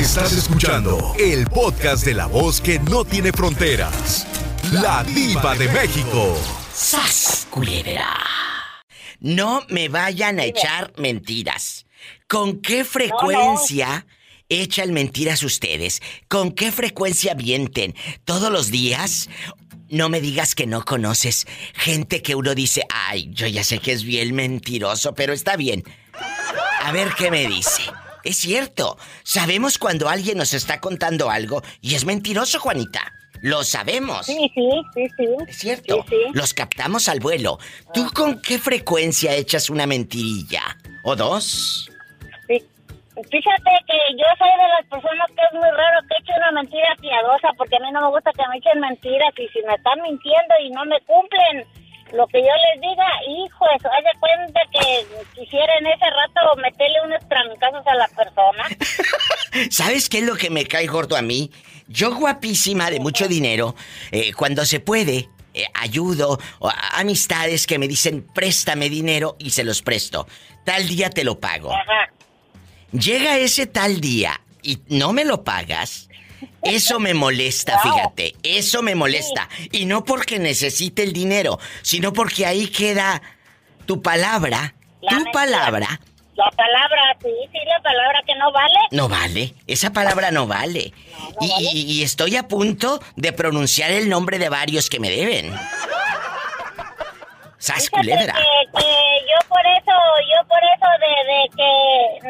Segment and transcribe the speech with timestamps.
[0.00, 4.26] Estás escuchando el podcast de la voz que no tiene fronteras.
[4.72, 6.40] La diva de México.
[6.72, 8.08] ¡Sas, culebra!
[9.20, 11.84] No me vayan a echar mentiras.
[12.26, 14.06] ¿Con qué frecuencia
[14.48, 16.00] echan mentiras ustedes?
[16.28, 17.94] ¿Con qué frecuencia mienten?
[18.24, 19.28] ¿Todos los días?
[19.90, 23.92] No me digas que no conoces gente que uno dice, ay, yo ya sé que
[23.92, 25.84] es bien mentiroso, pero está bien.
[26.82, 27.82] A ver qué me dice.
[28.24, 33.12] Es cierto, sabemos cuando alguien nos está contando algo y es mentiroso, Juanita.
[33.42, 34.26] Lo sabemos.
[34.26, 35.26] Sí, sí, sí, sí.
[35.48, 36.04] Es cierto.
[36.34, 37.58] Los captamos al vuelo.
[37.94, 40.76] ¿Tú con qué frecuencia echas una mentirilla?
[41.04, 41.90] ¿O dos?
[42.46, 42.62] Sí.
[43.14, 46.94] Fíjate que yo soy de las personas que es muy raro que eche una mentira
[47.00, 50.00] piadosa porque a mí no me gusta que me echen mentiras y si me están
[50.02, 51.64] mintiendo y no me cumplen
[52.12, 56.56] lo que yo les diga, hijo, eso, haz de cuenta que quisiera en ese rato
[56.56, 58.64] meterle unos trancazos a la persona.
[59.70, 61.50] ¿Sabes qué es lo que me cae gordo a mí?
[61.88, 63.74] Yo guapísima de mucho dinero,
[64.12, 69.64] eh, cuando se puede, eh, ayudo a amistades que me dicen préstame dinero y se
[69.64, 70.28] los presto.
[70.64, 71.72] Tal día te lo pago.
[72.92, 76.09] Llega ese tal día y no me lo pagas.
[76.62, 78.34] Eso me molesta, fíjate.
[78.42, 79.48] Eso me molesta.
[79.72, 83.22] Y no porque necesite el dinero, sino porque ahí queda
[83.86, 84.74] tu palabra.
[85.00, 86.00] tu palabra.
[86.34, 88.78] La palabra, sí, sí, la palabra que no vale.
[88.92, 89.54] No vale.
[89.66, 90.92] Esa palabra no vale.
[91.40, 95.52] y, estoy a punto de pronunciar el nombre de varios que me deben.
[97.58, 98.32] Sas culebra.
[98.32, 98.86] Que,
[99.28, 99.92] yo por eso,
[100.32, 102.28] yo por eso de, que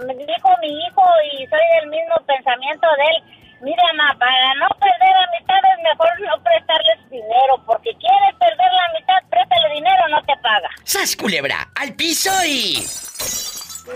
[0.00, 1.02] mm, dijo mi hijo
[1.34, 5.82] y soy del mismo pensamiento de él Mira, ma, para no perder la mitad es
[5.84, 10.68] mejor no prestarles dinero, porque quieres perder la mitad, préstale dinero, no te paga.
[10.82, 11.70] ¡Sas, culebra!
[11.76, 12.84] ¡Al piso y...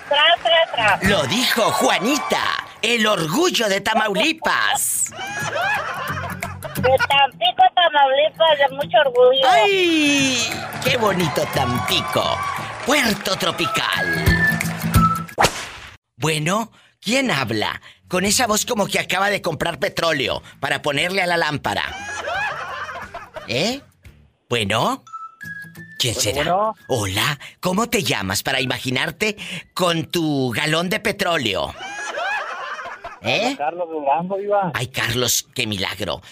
[0.09, 1.03] Tras, tras, tras.
[1.11, 2.43] Lo dijo Juanita,
[2.81, 5.11] el orgullo de Tamaulipas.
[6.77, 9.49] De Tampico, Tamaulipas, de mucho orgullo.
[9.49, 10.49] ¡Ay!
[10.85, 12.39] ¡Qué bonito Tampico!
[12.87, 14.25] Puerto Tropical.
[16.17, 17.81] Bueno, ¿quién habla?
[18.09, 21.85] Con esa voz como que acaba de comprar petróleo para ponerle a la lámpara.
[23.49, 23.81] ¿Eh?
[24.49, 25.05] Bueno.
[25.99, 26.73] ¿Quién será?
[26.89, 29.37] Hola, ¿cómo te llamas para imaginarte
[29.75, 31.75] con tu galón de petróleo?
[33.27, 33.55] ¿Eh?
[33.57, 34.37] Carlos Durango.
[34.75, 36.23] Ay, Carlos, qué milagro.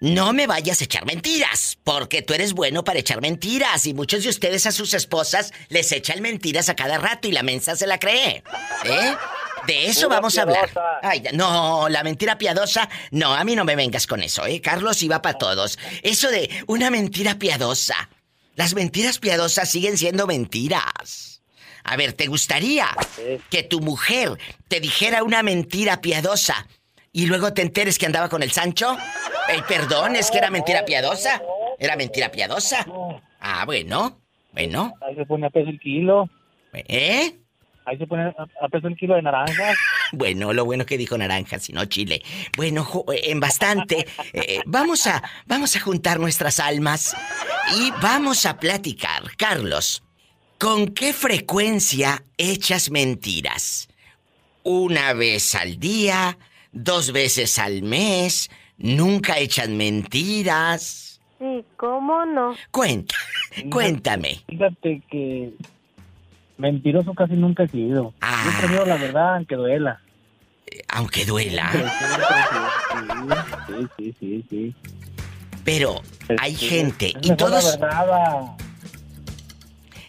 [0.00, 4.22] No me vayas a echar mentiras, porque tú eres bueno para echar mentiras y muchos
[4.24, 7.86] de ustedes a sus esposas les echan mentiras a cada rato y la mensa se
[7.86, 8.42] la cree.
[8.84, 9.14] ¿Eh?
[9.66, 10.70] De eso vamos a hablar.
[11.02, 12.88] Ay, no, la mentira piadosa.
[13.10, 14.60] No, a mí no me vengas con eso, ¿eh?
[14.60, 15.78] Carlos iba para todos.
[16.02, 18.10] Eso de una mentira piadosa.
[18.56, 21.33] Las mentiras piadosas siguen siendo mentiras.
[21.84, 22.88] A ver, ¿te gustaría
[23.50, 26.66] que tu mujer te dijera una mentira piadosa
[27.12, 28.96] y luego te enteres que andaba con el Sancho?
[29.48, 31.42] Ey, perdón, es que era mentira piadosa.
[31.78, 32.86] ¿Era mentira piadosa?
[33.40, 34.18] Ah, bueno.
[34.52, 34.94] Bueno.
[35.06, 36.28] Ahí se pone a peso el kilo.
[36.72, 37.34] ¿Eh?
[37.84, 39.76] Ahí se pone a, peso el kilo de naranjas.
[40.12, 42.22] Bueno, lo bueno que dijo naranjas y no chile.
[42.56, 44.06] Bueno, en bastante.
[44.32, 47.16] Eh, vamos a vamos a juntar nuestras almas
[47.76, 49.22] y vamos a platicar.
[49.36, 50.03] Carlos,
[50.64, 53.86] ¿con qué frecuencia echas mentiras?
[54.62, 56.38] ¿Una vez al día?
[56.72, 58.50] ¿Dos veces al mes?
[58.78, 61.20] ¿Nunca echan mentiras?
[61.38, 62.54] Sí, ¿cómo no?
[62.70, 63.14] Cuenta,
[63.70, 64.42] cuéntame.
[64.48, 65.52] Fíjate que
[66.56, 68.14] Mentiroso casi nunca he sido.
[68.22, 68.44] Ah.
[68.46, 70.00] Yo prefiero la verdad aunque duela.
[70.88, 71.70] Aunque duela.
[73.66, 74.74] Sí, sí, sí, sí.
[75.62, 76.00] Pero
[76.38, 77.78] hay gente y todos.
[77.78, 78.56] La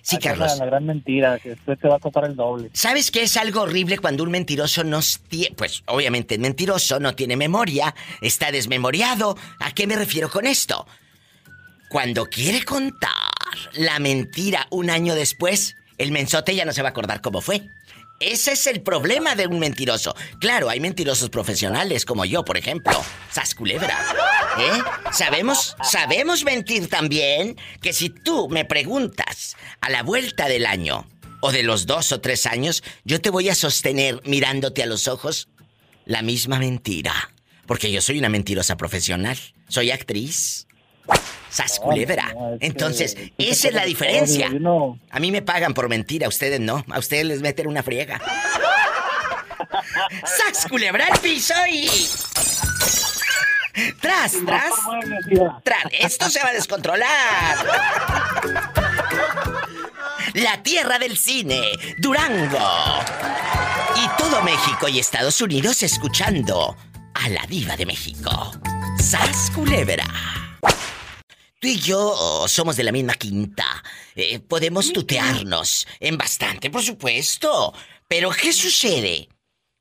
[0.06, 0.60] Sí, Carlos.
[0.60, 2.70] La, gran mentira, que después te va a costar el doble.
[2.74, 5.56] ¿Sabes qué es algo horrible cuando un mentiroso no tiene...
[5.56, 9.36] Pues obviamente es mentiroso, no tiene memoria, está desmemoriado.
[9.60, 10.86] ¿A qué me refiero con esto?
[11.90, 13.10] Cuando quiere contar
[13.74, 17.68] la mentira un año después, el mensote ya no se va a acordar cómo fue.
[18.20, 20.16] Ese es el problema de un mentiroso.
[20.40, 23.04] Claro, hay mentirosos profesionales como yo, por ejemplo.
[23.32, 24.00] Sasculebra.
[24.58, 24.82] ¿Eh?
[25.12, 31.06] Sabemos, sabemos mentir también que si tú me preguntas a la vuelta del año
[31.42, 35.10] o de los dos o tres años, yo te voy a sostener mirándote a los
[35.10, 35.50] ojos
[36.06, 37.34] la misma mentira.
[37.68, 39.38] Porque yo soy una mentirosa profesional.
[39.68, 40.65] Soy actriz.
[41.56, 42.36] Sasculebra.
[42.60, 44.50] Entonces, esa es la diferencia.
[45.10, 46.84] A mí me pagan por mentira, a ustedes no.
[46.92, 48.20] A ustedes les meten una friega.
[50.26, 51.88] ¡Sasculebra el piso y.
[54.02, 54.74] Tras, tras.
[55.64, 55.84] Tras.
[55.98, 57.58] Esto se va a descontrolar.
[60.34, 61.62] La tierra del cine,
[62.00, 63.00] Durango.
[63.96, 66.76] Y todo México y Estados Unidos escuchando
[67.14, 68.52] a la diva de México.
[68.98, 70.06] ¡Sas Culebra!
[71.66, 73.66] Tú y yo somos de la misma quinta.
[74.16, 77.74] Eh, podemos tutearnos en bastante, por supuesto.
[78.08, 79.30] Pero ¿qué sucede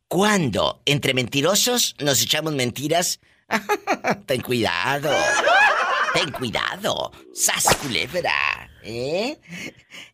[0.09, 3.21] cuando entre mentirosos nos echamos mentiras?
[4.27, 5.11] Ten cuidado.
[6.15, 7.13] Ten cuidado.
[7.35, 8.71] ¡Sas Culebra!
[8.83, 9.37] ¿Eh?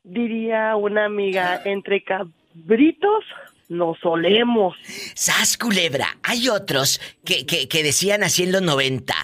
[0.02, 3.24] Diría una amiga, entre cabritos
[3.68, 4.74] nos solemos.
[5.14, 6.18] ¡Sas Culebra!
[6.24, 9.14] Hay otros que, que decían así en los 90.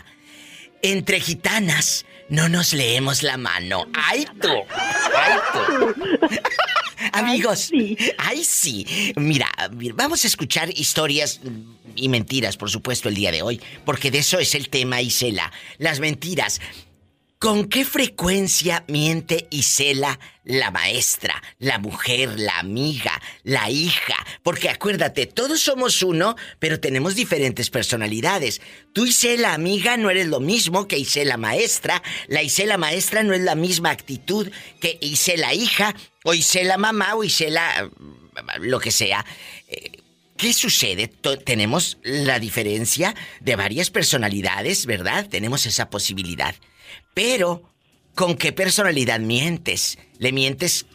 [0.83, 3.87] Entre gitanas no nos leemos la mano.
[3.95, 4.49] ¡Ay tú!
[5.15, 5.95] ¡Ay tú!
[7.13, 7.71] Amigos,
[8.19, 9.13] ay sí.
[9.17, 9.49] Mira,
[9.95, 11.41] vamos a escuchar historias
[11.95, 15.53] y mentiras, por supuesto, el día de hoy, porque de eso es el tema, Isela.
[15.79, 16.61] Las mentiras.
[17.39, 24.17] ¿Con qué frecuencia miente y cela la maestra, la mujer, la amiga, la hija?
[24.43, 28.63] Porque acuérdate, todos somos uno, pero tenemos diferentes personalidades.
[28.95, 30.97] Tú y la amiga no eres lo mismo que
[31.27, 34.51] la maestra, la la maestra no es la misma actitud
[34.81, 34.99] que
[35.37, 35.95] la hija,
[36.25, 36.33] o
[36.65, 37.91] la mamá, o la...
[38.61, 39.27] lo que sea.
[39.69, 39.91] Eh,
[40.39, 41.09] ¿Qué sucede?
[41.45, 45.29] tenemos la diferencia de varias personalidades, ¿verdad?
[45.29, 46.55] Tenemos esa posibilidad.
[47.17, 47.63] Pero,
[48.15, 49.99] ¿con qué personalidad mientes?
[50.19, 50.87] ¿Le mientes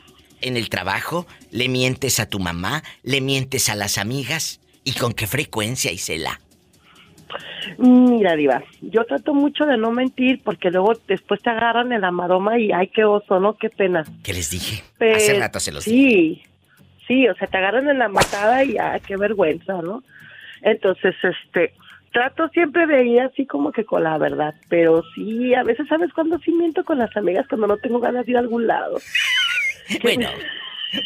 [0.42, 1.26] en el trabajo?
[1.50, 2.84] ¿Le mientes a tu mamá?
[3.02, 4.62] ¿Le mientes a las amigas?
[4.84, 6.40] ¿Y con qué frecuencia, Isela?
[7.80, 12.12] Mira, Diva, yo trato mucho de no mentir porque luego después te agarran en la
[12.12, 13.58] maroma y ay, qué oso, ¿no?
[13.58, 14.06] Qué pena.
[14.22, 14.84] ¿Qué les dije?
[15.00, 16.44] Hace rato se los sí, dije.
[17.08, 20.04] Sí, sí, o sea, te agarran en la matada y ay, qué vergüenza, ¿no?
[20.62, 21.74] Entonces, este,
[22.12, 26.12] trato siempre de ir así como que con la verdad, pero sí, a veces sabes
[26.14, 28.98] cuando sí miento con las amigas cuando no tengo ganas de ir a algún lado.
[30.04, 30.30] bueno,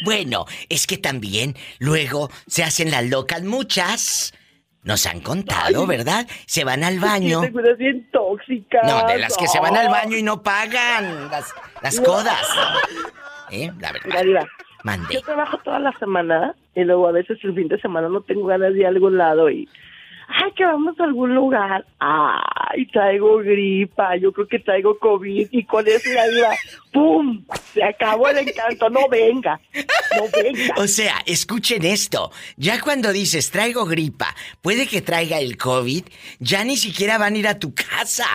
[0.04, 4.34] bueno, es que también luego se hacen las locas muchas.
[4.82, 6.28] Nos han contado, ¿verdad?
[6.46, 7.40] Se van al baño.
[7.76, 8.08] bien.
[8.84, 12.46] No, de las que se van al baño y no pagan las, las codas.
[13.50, 13.72] ¿Eh?
[13.80, 14.46] La verdad.
[15.10, 18.46] Yo trabajo toda la semana y luego a veces el fin de semana no tengo
[18.46, 19.68] ganas de ir a algún lado y
[20.28, 25.64] ay, que vamos a algún lugar, ay, traigo gripa, yo creo que traigo COVID y
[25.64, 26.54] con eso ya iba,
[26.92, 27.44] ¡pum!
[27.72, 30.74] Se acabó el encanto, no venga, no venga.
[30.76, 36.04] O sea, escuchen esto, ya cuando dices traigo gripa, puede que traiga el COVID,
[36.38, 38.26] ya ni siquiera van a ir a tu casa.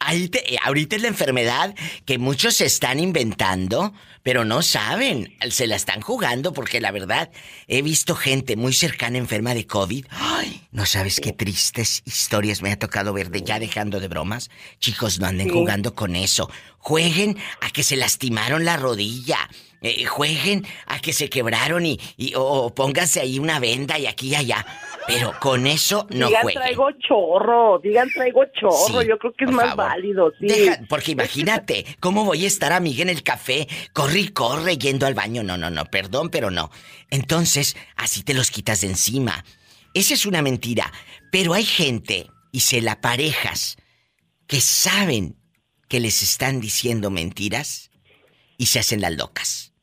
[0.00, 1.74] Ahí te, ahorita es la enfermedad
[2.04, 3.92] que muchos se están inventando
[4.28, 7.30] pero no saben, se la están jugando porque la verdad
[7.66, 10.04] he visto gente muy cercana enferma de COVID.
[10.10, 14.50] Ay, no sabes qué tristes historias me ha tocado ver de ya dejando de bromas.
[14.80, 16.50] Chicos, no anden jugando con eso.
[16.76, 19.38] Jueguen a que se lastimaron la rodilla.
[19.80, 21.98] Eh, jueguen a que se quebraron y,
[22.34, 24.66] o pónganse ahí una venda y aquí y allá.
[25.08, 29.74] Pero con eso no digan traigo chorro, digan traigo chorro, yo creo que es más
[29.74, 30.46] válido, sí.
[30.86, 33.66] porque imagínate, ¿cómo voy a estar amiga en el café?
[33.94, 35.42] Corre y corre yendo al baño.
[35.42, 36.70] No, no, no, perdón, pero no.
[37.10, 39.44] Entonces, así te los quitas de encima.
[39.94, 40.92] Esa es una mentira.
[41.32, 43.76] Pero hay gente, y se la parejas,
[44.46, 45.36] que saben
[45.88, 47.90] que les están diciendo mentiras
[48.58, 49.74] y se hacen las locas.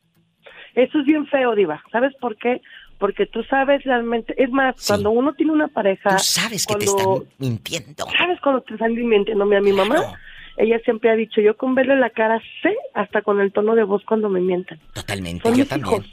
[0.76, 1.82] Eso es bien feo, Diva.
[1.92, 2.62] ¿Sabes por qué?
[3.06, 6.10] Porque tú sabes realmente, es más, cuando uno tiene una pareja...
[6.10, 7.06] Tú sabes que te están
[7.38, 8.08] mintiendo.
[8.18, 9.44] ¿Sabes cuando te están mintiendo?
[9.44, 10.18] A mi mamá,
[10.58, 13.84] ella siempre ha dicho, yo con verle la cara sé hasta con el tono de
[13.84, 14.80] voz cuando me mientan.
[14.96, 16.04] Totalmente, yo también.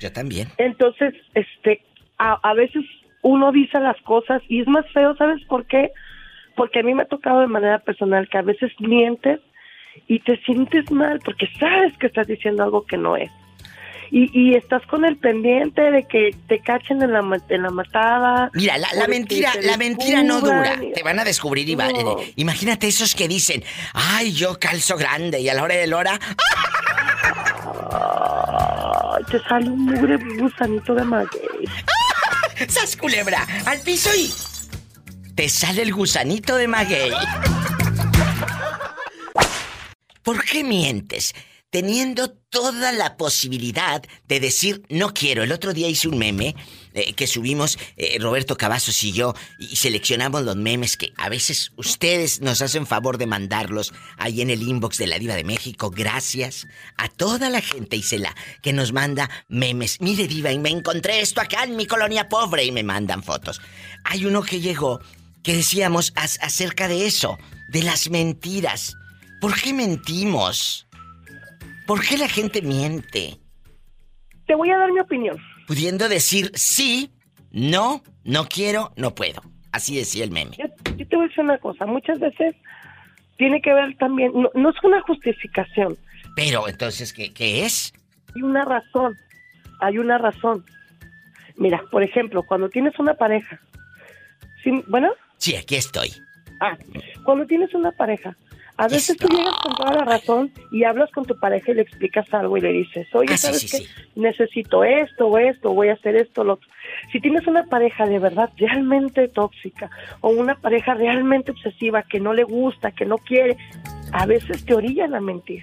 [0.00, 0.48] Yo también.
[0.58, 1.82] Entonces, este,
[2.18, 2.84] a, a veces
[3.22, 5.92] uno dice las cosas y es más feo, ¿sabes por qué?
[6.56, 9.38] Porque a mí me ha tocado de manera personal que a veces mientes
[10.08, 13.30] y te sientes mal porque sabes que estás diciendo algo que no es
[14.12, 18.50] y, estás con el pendiente de que te cachen en la, en la matada.
[18.54, 20.78] Mira, la, mentira, la mentira no dura.
[20.94, 21.76] Te van a descubrir y
[22.36, 23.62] imagínate esos que dicen,
[23.94, 26.18] ay, yo calzo grande y a la hora de la hora.
[29.30, 31.68] te sale un mugre gusanito de maguey.
[32.68, 33.46] ¡Sas culebra!
[33.66, 34.30] Al piso y.
[35.34, 37.12] Te sale el gusanito de maguey.
[40.22, 41.34] ¿Por qué mientes?
[41.70, 45.44] Teniendo toda la posibilidad de decir no quiero.
[45.44, 46.56] El otro día hice un meme
[46.94, 51.70] eh, que subimos eh, Roberto Cavazos y yo y seleccionamos los memes que a veces
[51.76, 55.90] ustedes nos hacen favor de mandarlos ahí en el inbox de la Diva de México.
[55.90, 60.00] Gracias a toda la gente, Isela, que nos manda memes.
[60.00, 63.60] Mire, Diva, y me encontré esto acá en mi colonia pobre y me mandan fotos.
[64.04, 65.00] Hay uno que llegó
[65.44, 68.96] que decíamos acerca de eso, de las mentiras.
[69.40, 70.86] ¿Por qué mentimos?
[71.90, 73.36] ¿Por qué la gente miente?
[74.46, 75.36] Te voy a dar mi opinión.
[75.66, 77.10] Pudiendo decir sí
[77.50, 79.42] No, no quiero, no puedo.
[79.72, 80.56] Así decía el meme.
[80.56, 80.66] Yo,
[81.04, 82.54] te voy a decir una cosa, muchas veces
[83.38, 85.98] tiene que ver también, no, es una justificación.
[86.36, 87.92] Pero entonces, ¿qué, ¿qué es?
[88.36, 89.16] Hay una razón,
[89.80, 90.64] hay una razón.
[91.56, 93.60] Mira, por ejemplo, cuando tienes una pareja,
[94.62, 94.70] ¿sí?
[94.86, 95.08] ¿bueno?
[95.38, 96.12] Sí, aquí estoy.
[96.60, 96.78] Ah,
[97.24, 98.36] cuando tienes una pareja,
[98.80, 101.82] a veces tú llegas con toda la razón y hablas con tu pareja y le
[101.82, 103.86] explicas algo y le dices, oye, ah, ¿sabes qué?
[104.18, 106.66] Necesito esto o esto, voy a hacer esto, lo otro.
[107.12, 109.90] Si tienes una pareja de verdad realmente tóxica
[110.22, 113.58] o una pareja realmente obsesiva que no le gusta, que no quiere,
[114.12, 115.62] a veces te orillan a mentir.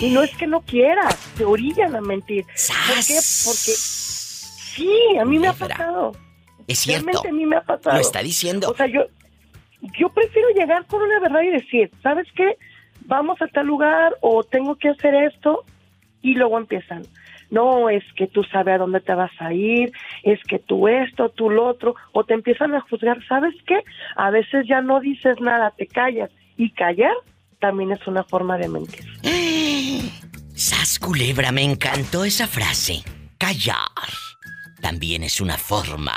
[0.00, 2.46] Y no es que no quieras, te orillan a mentir.
[2.46, 3.18] ¿Por qué?
[3.44, 6.12] Porque sí, a mí me ha pasado.
[6.66, 7.04] Es cierto.
[7.04, 7.96] Realmente a mí me ha pasado.
[7.96, 8.70] Lo está diciendo.
[8.70, 9.02] O sea, yo,
[9.98, 12.56] yo prefiero llegar con una verdad y decir, ¿sabes qué?
[13.06, 15.64] Vamos a tal lugar o tengo que hacer esto
[16.22, 17.04] y luego empiezan.
[17.50, 19.92] No, es que tú sabes a dónde te vas a ir,
[20.24, 23.24] es que tú esto, tú lo otro, o te empiezan a juzgar.
[23.28, 23.84] ¿Sabes qué?
[24.16, 26.30] A veces ya no dices nada, te callas.
[26.56, 27.14] Y callar
[27.60, 29.04] también es una forma de mentir.
[30.54, 33.02] Sas culebra, me encantó esa frase.
[33.38, 33.76] Callar
[34.80, 36.14] también es una forma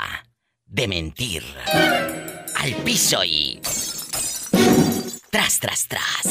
[0.66, 1.42] de mentir
[2.56, 3.60] al piso y...
[5.30, 6.26] Tras, tras, tras.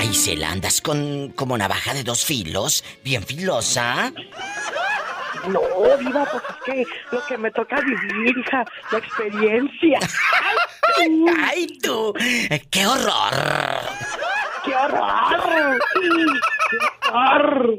[0.00, 4.12] Ahí se la andas con como navaja de dos filos, bien filosa.
[5.48, 5.60] No,
[5.98, 9.98] viva, pues es que lo que me toca vivir, hija, la experiencia.
[11.44, 12.14] ¡Ay, tú!
[12.70, 13.34] ¡Qué horror!
[14.64, 15.78] ¡Qué horror!
[16.70, 16.78] ¡Qué
[17.12, 17.76] horror!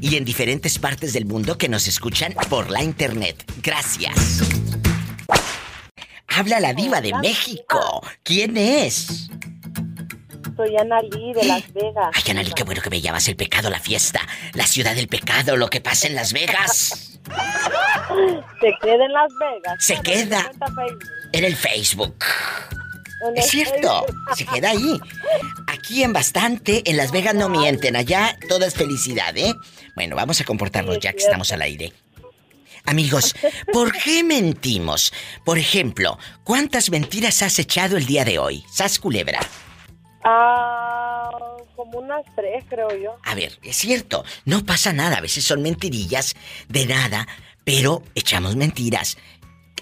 [0.00, 3.44] Y en diferentes partes del mundo que nos escuchan por la internet.
[3.62, 4.42] Gracias.
[6.26, 8.04] Habla la diva de México.
[8.24, 9.30] ¿Quién es?
[10.56, 12.10] Soy Ana Lee de Las Vegas.
[12.12, 14.20] Ay, Ana Lee, qué bueno que me llamas el pecado, la fiesta,
[14.54, 17.20] la ciudad del pecado, lo que pasa en Las Vegas.
[18.60, 19.76] Se queda en Las Vegas.
[19.78, 20.50] Se queda
[21.32, 22.16] en el Facebook.
[23.34, 25.00] Es cierto, se queda ahí.
[25.66, 29.54] Aquí en bastante, en Las Vegas no mienten, allá todo es felicidad, ¿eh?
[29.94, 31.92] Bueno, vamos a comportarnos ya que estamos al aire.
[32.84, 33.34] Amigos,
[33.72, 35.12] ¿por qué mentimos?
[35.44, 38.64] Por ejemplo, ¿cuántas mentiras has echado el día de hoy?
[38.70, 39.40] Sas culebra.
[40.22, 41.28] Ah,
[41.74, 43.16] como unas tres, creo yo.
[43.24, 46.34] A ver, es cierto, no pasa nada, a veces son mentirillas
[46.68, 47.26] de nada,
[47.64, 49.18] pero echamos mentiras.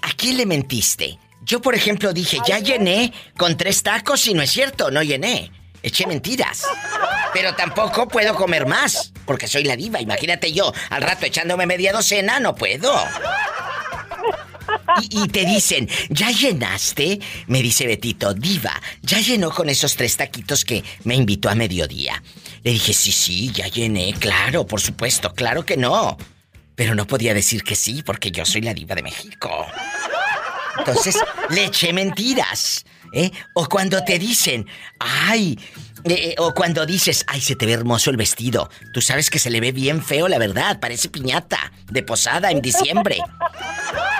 [0.01, 1.19] ¿A quién le mentiste?
[1.45, 5.51] Yo, por ejemplo, dije, ya llené con tres tacos y no es cierto, no llené.
[5.83, 6.65] Eché mentiras.
[7.33, 10.01] Pero tampoco puedo comer más, porque soy la diva.
[10.01, 12.91] Imagínate yo, al rato echándome media docena, no puedo.
[15.11, 17.19] Y, te dicen, ¿ya llenaste?
[17.45, 22.23] Me dice Betito, diva, ya llenó con esos tres taquitos que me invitó a mediodía.
[22.63, 26.17] Le dije, sí, sí, ya llené, claro, por supuesto, claro que no.
[26.75, 29.67] Pero no podía decir que sí, porque yo soy la diva de México.
[30.77, 31.17] Entonces,
[31.49, 32.85] le eché mentiras.
[33.13, 33.31] ¿eh?
[33.53, 34.67] O cuando te dicen,
[34.99, 35.57] ay,
[36.03, 38.69] eh, eh, o cuando dices, ay, se te ve hermoso el vestido.
[38.93, 40.79] Tú sabes que se le ve bien feo, la verdad.
[40.79, 43.17] Parece piñata de posada en diciembre.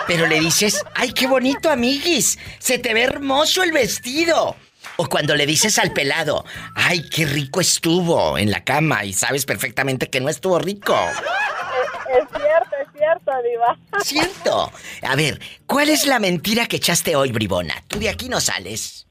[0.08, 2.38] Pero le dices, ay, qué bonito, amiguis.
[2.60, 4.56] Se te ve hermoso el vestido.
[4.98, 6.46] O cuando le dices al pelado,
[6.76, 10.96] ay, qué rico estuvo en la cama y sabes perfectamente que no estuvo rico.
[13.26, 13.78] Cierto, Diva.
[14.04, 14.72] Cierto.
[15.02, 17.74] A ver, ¿cuál es la mentira que echaste hoy, bribona?
[17.88, 19.08] Tú de aquí no sales.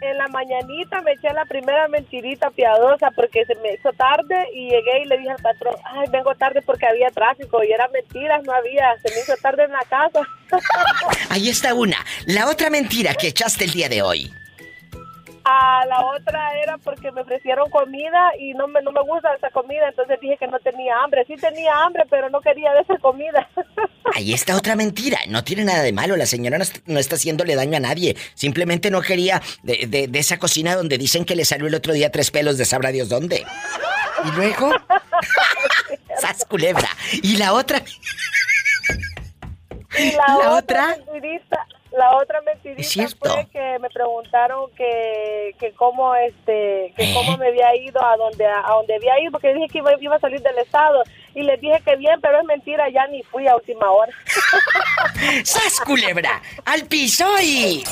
[0.00, 4.70] En la mañanita me eché la primera mentirita piadosa porque se me hizo tarde y
[4.70, 8.42] llegué y le dije al patrón, ay, vengo tarde porque había tráfico y era mentiras,
[8.44, 10.20] no había, se me hizo tarde en la casa.
[11.30, 11.96] Ahí está una.
[12.26, 14.32] La otra mentira que echaste el día de hoy.
[15.50, 19.48] A la otra era porque me ofrecieron comida y no me, no me gusta esa
[19.48, 21.24] comida, entonces dije que no tenía hambre.
[21.26, 23.48] Sí tenía hambre, pero no quería de esa comida.
[24.14, 25.18] Ahí está otra mentira.
[25.28, 26.16] No tiene nada de malo.
[26.16, 28.14] La señora no, está haciéndole daño a nadie.
[28.34, 32.30] Simplemente no quería de, esa cocina donde dicen que le salió el otro día tres
[32.30, 33.46] pelos de sabrá Dios dónde.
[34.24, 34.70] Y luego...
[36.20, 36.88] ¡Sas culebra!
[37.22, 37.82] Y la otra...
[39.98, 40.96] Y la, otra
[41.98, 47.74] la otra mentirita fue que me preguntaron que, que cómo este que cómo me había
[47.76, 50.56] ido a donde a donde había ido porque dije que iba, iba, a salir del
[50.58, 51.02] estado
[51.34, 54.12] y les dije que bien pero es mentira ya ni fui a última hora.
[55.44, 57.82] Sas culebra al piso y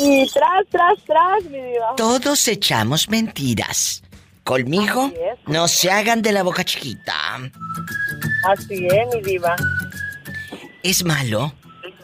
[0.00, 1.94] y tras tras tras mi diva.
[1.96, 4.02] Todos echamos mentiras.
[4.42, 5.12] Conmigo
[5.46, 7.14] no se hagan de la boca chiquita.
[8.48, 9.54] Así es mi diva.
[10.82, 11.52] Es malo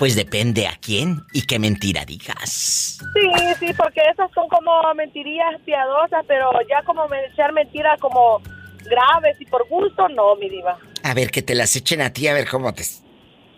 [0.03, 2.99] pues depende a quién y qué mentira digas.
[3.15, 3.31] Sí,
[3.61, 8.43] sí, porque esas son como mentirías piadosas, pero ya como echar mentiras como
[8.85, 10.77] graves y por gusto, no, mi diva.
[11.05, 12.83] A ver, que te las echen a ti, a ver cómo te,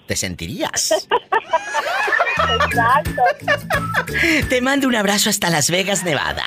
[0.07, 1.09] te sentirías.
[2.67, 3.23] Exacto.
[4.51, 6.45] Te mando un abrazo hasta Las Vegas, Nevada.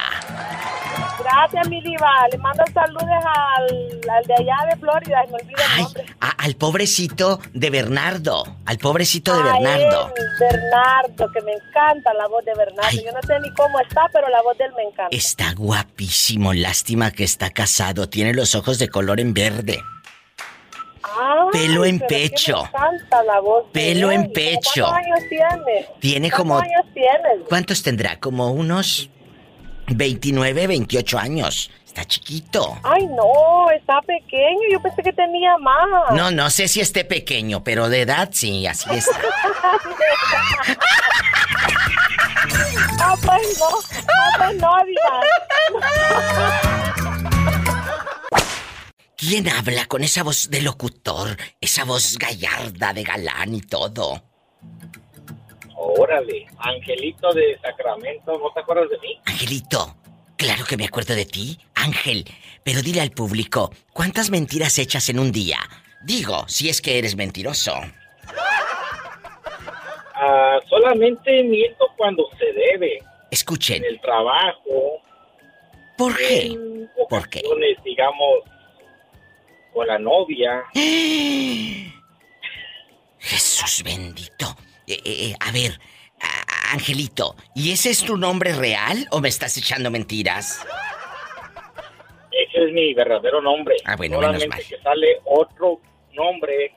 [1.29, 2.27] Gracias, mi diva.
[2.31, 5.23] Le mando saludos al, de allá de Florida.
[5.29, 6.05] me olvido el nombre.
[6.19, 8.43] al pobrecito de Bernardo.
[8.65, 10.13] Al pobrecito de Bernardo.
[10.39, 12.97] Bernardo, que me encanta la voz de Bernardo.
[13.03, 15.15] Yo no sé ni cómo está, pero la voz de él me encanta.
[15.15, 16.53] Está guapísimo.
[16.53, 18.07] Lástima que está casado.
[18.07, 19.83] Tiene los ojos de color en verde.
[21.51, 22.63] Pelo en pecho.
[22.63, 24.87] Me encanta la voz Pelo en pecho.
[24.87, 25.87] ¿Cuántos años tiene?
[25.99, 26.55] Tiene como.
[26.55, 27.43] ¿Cuántos años tiene?
[27.49, 28.19] ¿Cuántos tendrá?
[28.19, 29.09] Como unos
[29.87, 31.71] 29, 28 años.
[31.85, 32.77] Está chiquito.
[32.83, 34.61] Ay, no, está pequeño.
[34.71, 36.13] Yo pensé que tenía más.
[36.13, 39.19] No, no sé si esté pequeño, pero de edad sí, así está.
[43.01, 43.69] ah, pues no.
[44.07, 44.71] Ah, pues no,
[49.17, 51.35] ¿Quién habla con esa voz de locutor?
[51.59, 54.21] Esa voz gallarda de galán y todo.
[55.79, 59.19] Órale, Angelito de Sacramento, ¿no te acuerdas de mí?
[59.25, 59.95] Angelito,
[60.35, 62.25] claro que me acuerdo de ti, Ángel,
[62.63, 65.59] pero dile al público, ¿cuántas mentiras echas en un día?
[66.03, 67.73] Digo, si es que eres mentiroso.
[70.15, 72.97] Ah, solamente miento cuando se debe.
[73.29, 73.83] Escuchen.
[73.83, 74.99] En el trabajo.
[75.95, 76.57] ¿Por qué?
[77.07, 77.43] ¿Por qué?
[77.85, 78.39] digamos,
[79.73, 80.63] con la novia.
[83.19, 84.55] Jesús bendito.
[84.87, 85.77] Eh, eh, eh, a ver,
[86.71, 90.65] Angelito, ¿y ese es tu nombre real o me estás echando mentiras?
[92.31, 93.75] Ese es mi verdadero nombre.
[93.83, 94.59] Ah, bueno, menos mal.
[94.65, 95.81] que sale otro
[96.13, 96.73] nombre.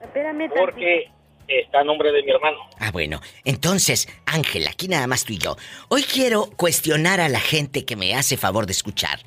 [0.00, 1.10] Espérame porque
[1.46, 2.58] está el nombre de mi hermano.
[2.78, 3.20] Ah, bueno.
[3.44, 5.56] Entonces, Ángel, aquí nada más tú y yo.
[5.88, 9.20] Hoy quiero cuestionar a la gente que me hace favor de escuchar.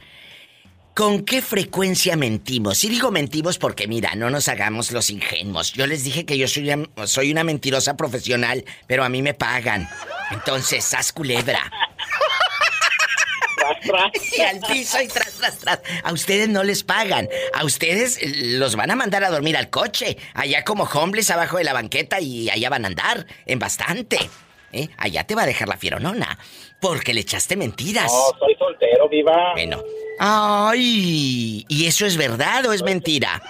[0.99, 2.83] ¿Con qué frecuencia mentimos?
[2.83, 5.71] Y digo mentimos porque, mira, no nos hagamos los ingenuos.
[5.71, 9.33] Yo les dije que yo soy una, soy una mentirosa profesional, pero a mí me
[9.33, 9.89] pagan.
[10.29, 11.71] Entonces, haz culebra.
[14.38, 15.79] y al piso y tras, tras, tras.
[16.03, 17.29] A ustedes no les pagan.
[17.53, 20.17] A ustedes los van a mandar a dormir al coche.
[20.33, 24.19] Allá como hombres abajo de la banqueta y allá van a andar en bastante.
[24.71, 24.89] ¿Eh?
[24.97, 26.38] Allá te va a dejar la fieronona.
[26.79, 28.12] Porque le echaste mentiras.
[28.12, 29.53] No, soy soltero, viva.
[29.53, 29.84] Bueno,
[30.21, 33.41] Ay, ¿y eso es verdad o es mentira?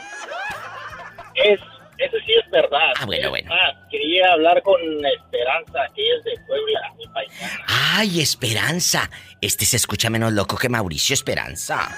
[1.33, 1.59] Es,
[1.97, 2.93] eso sí es verdad.
[2.99, 3.51] Ah, bueno, bueno.
[3.89, 7.65] quería hablar con Esperanza, que es de Puebla, mi paisana.
[7.67, 9.09] Ay, Esperanza.
[9.41, 11.89] Este se escucha menos loco que Mauricio Esperanza.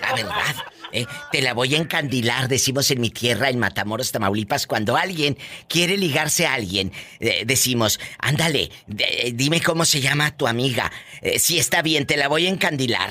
[0.00, 0.56] La verdad.
[0.92, 5.36] Eh, te la voy a encandilar, decimos en mi tierra, en Matamoros, Tamaulipas, cuando alguien
[5.68, 10.90] quiere ligarse a alguien, eh, decimos, ándale, dime cómo se llama tu amiga.
[11.22, 13.10] Eh, si está bien, te la voy a encandilar.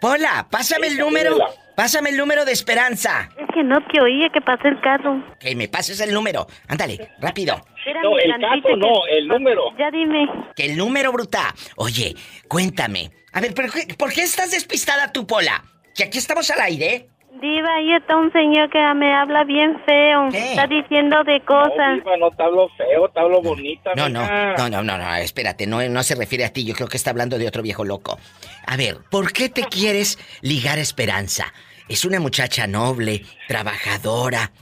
[0.00, 1.38] Pola, pásame el número.
[1.74, 3.28] Pásame el número de Esperanza.
[3.36, 5.20] Es que no te oía que pase el carro.
[5.40, 6.46] Que me pases el número.
[6.68, 7.60] Ándale, rápido.
[8.00, 9.76] no, el caso no, el número.
[9.76, 10.28] Ya dime.
[10.54, 11.52] Que el número, bruta.
[11.74, 12.14] Oye,
[12.46, 13.10] cuéntame.
[13.32, 15.64] A ver, ¿por qué estás despistada tú, Pola?
[15.94, 17.08] Que aquí estamos al aire.
[17.40, 20.28] Diva, ahí está un señor que me habla bien feo.
[20.28, 21.76] Está diciendo de cosas.
[21.76, 23.92] No, diva, no te hablo feo, te hablo bonita.
[23.96, 24.24] No, no,
[24.56, 27.10] no, no, no, no, espérate, no, no se refiere a ti, yo creo que está
[27.10, 28.18] hablando de otro viejo loco.
[28.66, 31.52] A ver, ¿por qué te quieres ligar a Esperanza?
[31.88, 34.52] Es una muchacha noble, trabajadora.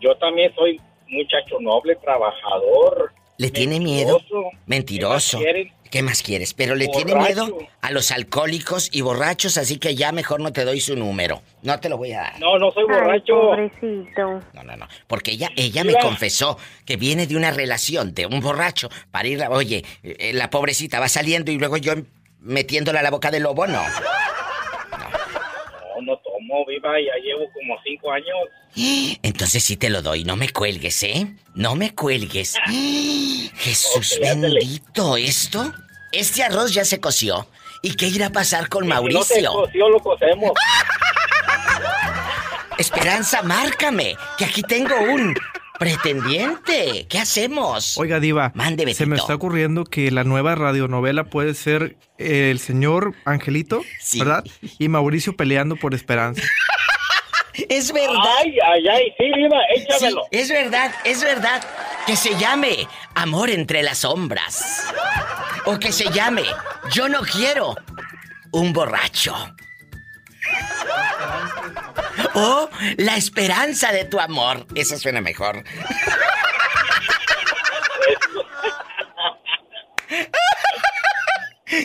[0.00, 3.12] Yo también soy muchacho noble, trabajador.
[3.40, 4.20] ¿Le tiene miedo?
[4.66, 5.40] Mentiroso.
[5.90, 6.52] ¿Qué más, quieres?
[6.52, 10.66] Pero le tiene miedo a los alcohólicos y borrachos, así que ya mejor no te
[10.66, 11.40] doy su número.
[11.62, 12.38] No te lo voy a dar.
[12.38, 13.32] No, no soy borracho.
[13.32, 14.42] pobrecito.
[14.52, 14.86] No, no, no.
[15.06, 19.42] Porque ella, ella me confesó que viene de una relación de un borracho para ir
[19.42, 19.48] a...
[19.48, 21.94] Oye, eh, la pobrecita va saliendo y luego yo
[22.40, 23.82] metiéndola a la boca del lobo, no.
[24.92, 28.36] No, no tomo, viva, ya llevo como cinco años.
[28.76, 31.34] Entonces sí te lo doy, no me cuelgues, ¿eh?
[31.54, 32.56] No me cuelgues.
[33.54, 35.72] Jesús bendito, ¿esto?
[36.12, 37.46] Este arroz ya se coció.
[37.82, 39.18] ¿Y qué irá a pasar con Mauricio?
[39.18, 40.52] No se coció, lo cocemos.
[42.78, 45.34] Esperanza, márcame, que aquí tengo un
[45.78, 47.06] pretendiente.
[47.08, 47.96] ¿Qué hacemos?
[47.98, 48.52] Oiga, Diva.
[48.54, 48.98] Mande, Betito.
[48.98, 53.82] Se me está ocurriendo que la nueva radionovela puede ser el señor Angelito,
[54.18, 54.44] ¿verdad?
[54.78, 56.42] Y Mauricio peleando por Esperanza.
[57.68, 58.14] Es verdad.
[58.38, 60.22] Ay, ay, ay, sí, Diva, échamelo.
[60.30, 61.62] Sí, es verdad, es verdad.
[62.06, 64.84] Que se llame Amor entre las sombras.
[65.66, 66.44] O que se llame
[66.92, 67.76] Yo no quiero
[68.52, 69.34] un borracho.
[72.34, 74.66] O La esperanza de tu amor.
[74.74, 75.62] Eso suena mejor.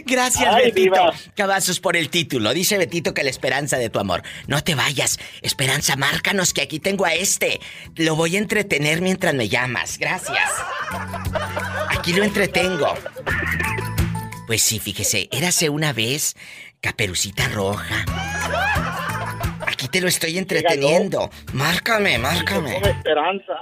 [0.06, 1.12] Gracias, Betito.
[1.36, 2.54] Cavazos por el título.
[2.54, 4.24] Dice Betito que la esperanza de tu amor.
[4.48, 5.20] No te vayas.
[5.42, 7.60] Esperanza, márcanos que aquí tengo a este.
[7.96, 9.98] Lo voy a entretener mientras me llamas.
[9.98, 10.52] Gracias.
[11.90, 12.94] Aquí lo entretengo.
[14.48, 16.36] Pues sí, fíjese, érase una vez
[16.82, 18.06] Caperucita Roja.
[19.66, 21.30] Aquí te lo estoy entreteniendo.
[21.54, 22.78] Márcame, márcame.
[22.78, 23.54] Esperanza.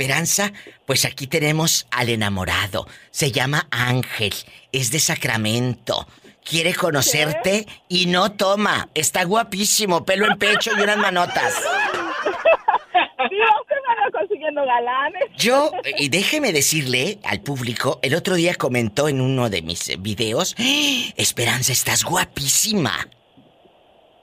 [0.00, 0.50] Esperanza,
[0.86, 2.86] pues aquí tenemos al enamorado.
[3.10, 4.32] Se llama Ángel,
[4.72, 6.06] es de Sacramento.
[6.42, 8.88] Quiere conocerte y no toma.
[8.94, 11.52] Está guapísimo, pelo en pecho y unas manotas.
[13.30, 15.22] Dios, van consiguiendo galanes.
[15.36, 20.56] Yo, y déjeme decirle al público, el otro día comentó en uno de mis videos,
[20.58, 21.12] ¡Ah!
[21.18, 23.06] Esperanza, estás guapísima.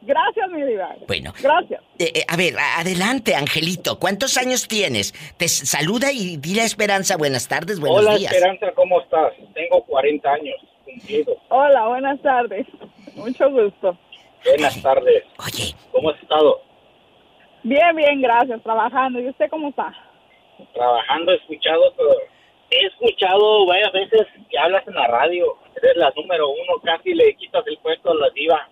[0.02, 0.96] Gracias, mi diva.
[1.08, 1.34] Bueno.
[1.42, 1.82] Gracias.
[2.00, 4.00] Eh, eh, a ver, adelante, Angelito.
[4.00, 5.14] ¿Cuántos años tienes?
[5.38, 8.32] Te saluda y dile a Esperanza buenas tardes, buenos Hola, días.
[8.32, 9.34] Esperanza, ¿cómo estás?
[9.54, 10.56] Tengo 40 años
[10.86, 11.38] cumplidos.
[11.50, 12.68] Hola, buenas tardes.
[13.16, 13.98] Mucho gusto.
[14.46, 15.24] Buenas tardes.
[15.40, 15.76] Oye.
[15.92, 16.62] ¿Cómo has estado?
[17.64, 18.62] Bien, bien, gracias.
[18.64, 19.20] Trabajando.
[19.20, 19.94] ¿Y usted cómo está?
[20.74, 21.94] Trabajando, he escuchado,
[22.70, 25.58] he escuchado varias veces que hablas en la radio.
[25.76, 28.70] Eres la número uno, casi le quitas el puesto a la diva.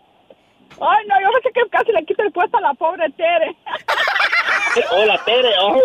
[0.82, 3.56] Ay, no, yo sé que casi le quita el puesto a la pobre Tere.
[4.92, 5.50] Hola, Tere.
[5.60, 5.80] Oh,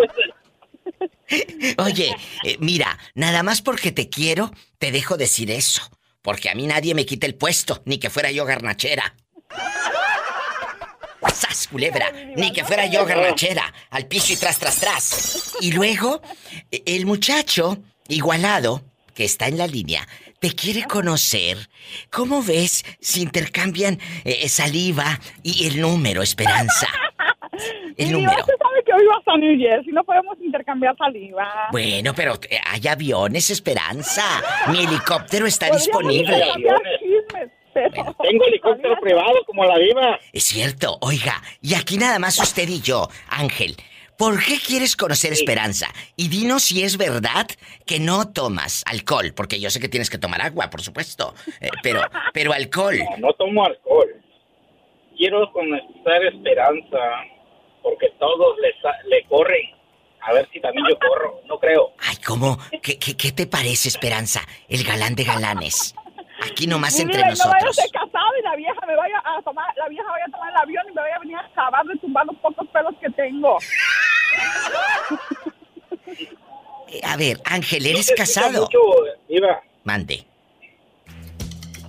[1.78, 5.82] Oye, eh, mira, nada más porque te quiero, te dejo decir eso.
[6.22, 9.14] Porque a mí nadie me quita el puesto, ni que fuera yo garnachera.
[11.32, 12.10] ¡Sas, culebra!
[12.36, 13.72] Ni que fuera yo garnachera.
[13.90, 15.54] Al piso y tras, tras, tras.
[15.60, 16.20] Y luego,
[16.70, 18.82] eh, el muchacho igualado,
[19.14, 20.06] que está en la línea,
[20.40, 21.56] te quiere conocer.
[22.10, 26.88] ¿Cómo ves si intercambian eh, saliva y el número, Esperanza?
[27.98, 28.40] El Mi número.
[28.40, 29.92] usted sabe que hoy va hasta New Jersey.
[29.92, 31.68] No podemos intercambiar saliva.
[31.70, 34.24] Bueno, pero eh, hay aviones, Esperanza.
[34.68, 36.42] Mi helicóptero está disponible.
[36.54, 37.50] pero-
[38.22, 40.18] Tengo helicóptero privado como la diva.
[40.32, 43.76] Es cierto, oiga, y aquí nada más usted y yo, Ángel.
[44.20, 45.86] ¿Por qué quieres conocer Esperanza?
[46.14, 47.46] Y dinos si es verdad
[47.86, 51.34] que no tomas alcohol, porque yo sé que tienes que tomar agua, por supuesto.
[51.58, 52.02] eh, pero,
[52.34, 52.98] pero alcohol.
[52.98, 54.08] No, no tomo alcohol.
[55.16, 56.98] Quiero conocer esperanza,
[57.82, 58.74] porque todos le,
[59.08, 59.70] le corren.
[60.20, 61.40] A ver si también yo corro.
[61.46, 61.94] No creo.
[62.00, 62.58] Ay, ¿cómo?
[62.82, 64.42] ¿Qué, qué, qué te parece, Esperanza?
[64.68, 65.94] El galán de galanes.
[66.42, 67.76] Aquí nomás entre no vaya a nosotros.
[67.76, 70.56] ser casado y la vieja me vaya a tomar, la vieja vaya a tomar el
[70.56, 73.58] avión y me vaya a venir a acabar de tumbar los pocos pelos que tengo.
[77.04, 78.62] A ver, Ángel, ¿eres No casado?
[78.62, 78.78] mucho,
[79.28, 79.60] diva.
[79.84, 80.24] Mande.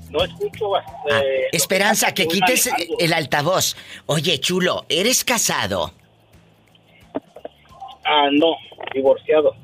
[0.10, 0.76] No escucho.
[0.76, 0.84] Ah,
[1.24, 2.96] eh, Esperanza, que quites manejando.
[3.00, 3.76] el altavoz.
[4.06, 5.92] Oye, chulo, ¿eres casado?
[8.06, 8.56] Ah, no,
[8.94, 9.56] divorciado.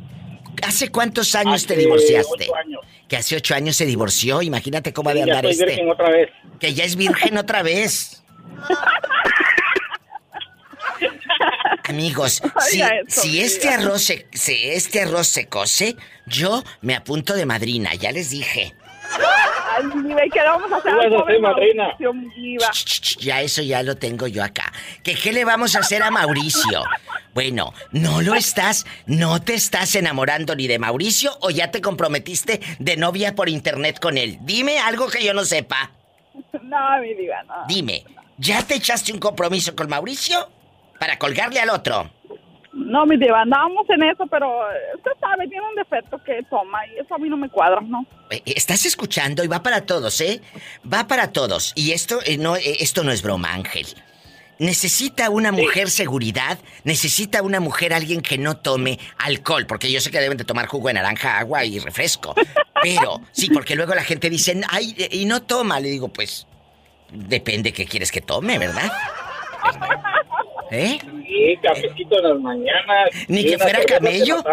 [0.63, 2.48] ¿Hace cuántos años te divorciaste?
[2.65, 2.82] años.
[3.08, 4.41] Que hace ocho años se divorció.
[4.41, 5.65] Imagínate cómo ha de Sí, andar este.
[5.65, 6.30] virgen otra vez.
[6.60, 8.24] Que ya es virgen otra vez.
[11.86, 17.46] Amigos, si, eso, este arroz se, si este arroz se cose, yo me apunto de
[17.46, 18.74] madrina, ya les dije.
[19.78, 21.40] Ay, mi diva, ¿y qué le vamos a hacer al pobre.
[21.40, 22.70] Mauricio, mi diva?
[22.72, 24.72] Ch, ch, ch, Ya eso ya lo tengo yo acá.
[25.04, 26.84] ¿Que qué le vamos a hacer a Mauricio?
[27.34, 32.60] Bueno, no lo estás, no te estás enamorando ni de Mauricio o ya te comprometiste
[32.80, 34.40] de novia por internet con él.
[34.42, 35.92] Dime algo que yo no sepa.
[36.62, 37.54] No, mi diva, no.
[37.68, 38.04] Dime,
[38.38, 40.50] ¿ya te echaste un compromiso con Mauricio?
[41.00, 42.12] Para colgarle al otro.
[42.78, 44.60] No, mi diva, andábamos en eso, pero
[44.96, 48.06] usted sabe, tiene un defecto que toma y eso a mí no me cuadra, ¿no?
[48.30, 50.42] Eh, estás escuchando y va para todos, ¿eh?
[50.92, 51.74] Va para todos.
[51.76, 53.88] Y esto, eh, no, eh, esto no es broma, Ángel.
[54.60, 60.12] Necesita una mujer seguridad, necesita una mujer alguien que no tome alcohol, porque yo sé
[60.12, 62.36] que deben de tomar jugo de naranja, agua y refresco.
[62.84, 65.80] Pero, sí, porque luego la gente dice, ay, y no toma.
[65.80, 66.46] Le digo, pues,
[67.12, 68.92] depende qué quieres que tome, ¿verdad?
[70.71, 70.99] ¿Eh?
[71.01, 73.10] Sí, cafecito en las mañanas.
[73.27, 74.43] Ni que fuera camello.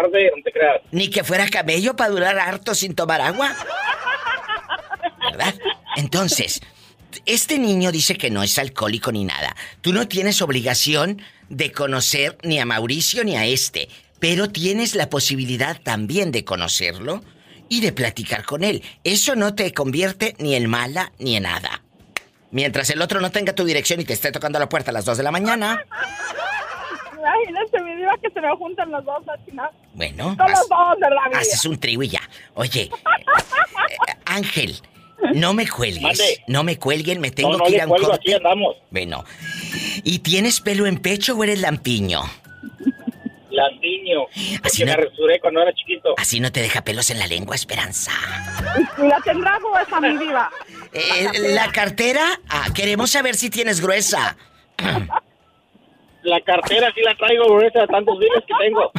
[0.91, 3.55] Ni que fuera camello para durar harto sin tomar agua.
[5.31, 5.55] ¿Verdad?
[5.97, 6.61] Entonces,
[7.25, 9.55] este niño dice que no es alcohólico ni nada.
[9.81, 15.09] Tú no tienes obligación de conocer ni a Mauricio ni a este, pero tienes la
[15.09, 17.23] posibilidad también de conocerlo
[17.69, 18.83] y de platicar con él.
[19.03, 21.84] Eso no te convierte ni en mala ni en nada.
[22.55, 25.03] Mientras el otro no tenga tu dirección y te esté tocando la puerta a las
[25.03, 25.85] 2 de la mañana.
[27.11, 29.69] Imagínate, mi diva, que se me juntan los dos al final.
[29.93, 30.37] Bueno.
[30.37, 31.39] Con los dos de la vida.
[31.39, 32.21] Haces un trigo y ya.
[32.53, 34.79] Oye, eh, Ángel,
[35.33, 36.43] no me cuelgues.
[36.47, 38.15] No me cuelguen, me tengo que ir a un corte.
[38.15, 38.77] Aquí andamos.
[38.89, 39.25] Bueno.
[40.05, 42.21] ¿Y tienes pelo en pecho o eres lampiño?
[43.55, 44.25] Lampiño.
[44.63, 46.13] Así me resuré cuando era chiquito.
[46.17, 48.11] Así no te deja pelos en la lengua, Esperanza.
[48.97, 50.51] ¿Y la tendrá gruesa, mi diva?
[50.93, 54.37] Eh, la cartera, ah, queremos saber si tienes gruesa.
[56.23, 58.91] La cartera sí la traigo gruesa de tantos días que tengo.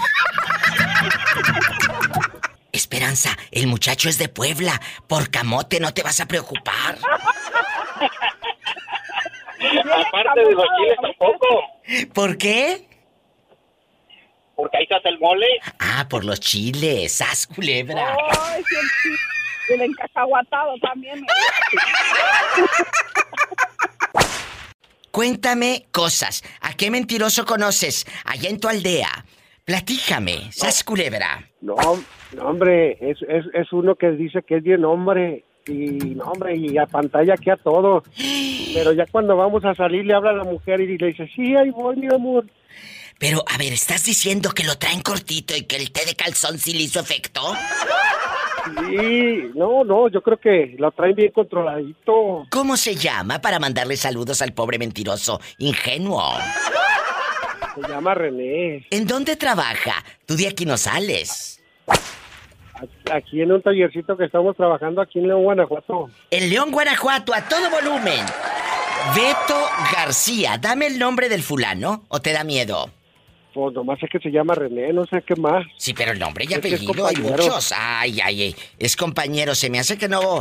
[2.73, 4.81] Esperanza, el muchacho es de Puebla.
[5.07, 6.99] Por camote no te vas a preocupar.
[9.59, 11.65] Aparte de los chiles tampoco.
[12.15, 12.87] ¿Por qué?
[14.57, 15.47] Porque ahí está el mole.
[15.79, 17.13] Ah, por los chiles.
[17.13, 18.17] ¡Sas, culebra!
[18.41, 18.63] Ay,
[19.69, 21.25] el encacahuatado también.
[25.17, 26.43] Cuéntame cosas.
[26.61, 29.09] ¿A qué mentiroso conoces allá en tu aldea?
[29.65, 31.49] Platíjame, ¿sas culebra?
[31.61, 31.75] No,
[32.41, 35.45] hombre, es, es, uno que dice que es bien hombre.
[35.67, 38.05] Y no, hombre, y a pantalla que a todo.
[38.75, 41.57] Pero ya cuando vamos a salir le habla a la mujer y le dice, sí,
[41.57, 42.45] ahí voy, mi amor.
[43.19, 46.59] Pero, a ver, ¿estás diciendo que lo traen cortito y que el té de calzón
[46.59, 47.41] sí le hizo efecto?
[48.89, 52.47] Sí, no, no, yo creo que lo traen bien controladito.
[52.51, 56.33] ¿Cómo se llama para mandarle saludos al pobre mentiroso ingenuo?
[57.75, 58.87] Se llama René.
[58.91, 60.05] ¿En dónde trabaja?
[60.27, 61.63] Tú de aquí no sales.
[63.11, 66.11] Aquí en un tallercito que estamos trabajando aquí en León, Guanajuato.
[66.31, 68.27] En León, Guanajuato, a todo volumen.
[69.15, 69.59] Beto
[69.93, 72.91] García, dame el nombre del fulano o te da miedo.
[73.57, 75.65] Pues nomás sé que se llama René, no sé qué más.
[75.79, 77.73] Sí, pero el nombre y apellido hay muchos.
[77.75, 78.57] Ay, ay, ay.
[78.79, 80.41] Es compañero, se me hace que no.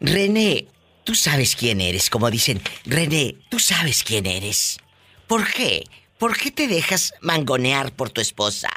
[0.00, 0.66] René,
[1.02, 2.60] tú sabes quién eres, como dicen.
[2.86, 4.78] René, tú sabes quién eres.
[5.26, 5.82] ¿Por qué?
[6.18, 8.70] ¿Por qué te dejas mangonear por tu esposa?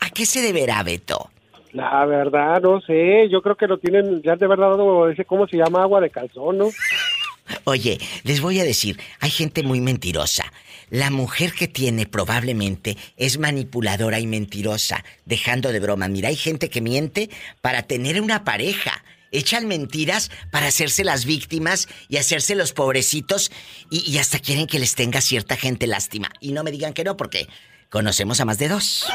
[0.00, 1.30] ¿A qué se deberá, Beto?
[1.72, 3.26] La verdad, no sé.
[3.30, 4.76] Yo creo que lo tienen, ya de verdad,
[5.10, 5.80] ese, ¿cómo se llama?
[5.80, 6.68] Agua de calzón, ¿no?
[7.64, 10.44] Oye, les voy a decir, hay gente muy mentirosa.
[10.90, 16.08] La mujer que tiene probablemente es manipuladora y mentirosa, dejando de broma.
[16.08, 19.04] Mira, hay gente que miente para tener una pareja.
[19.32, 23.52] Echan mentiras para hacerse las víctimas y hacerse los pobrecitos
[23.88, 26.30] y, hasta quieren que les tenga cierta gente lástima.
[26.40, 27.48] Y no me digan que no, porque
[27.88, 29.06] conocemos a más de dos.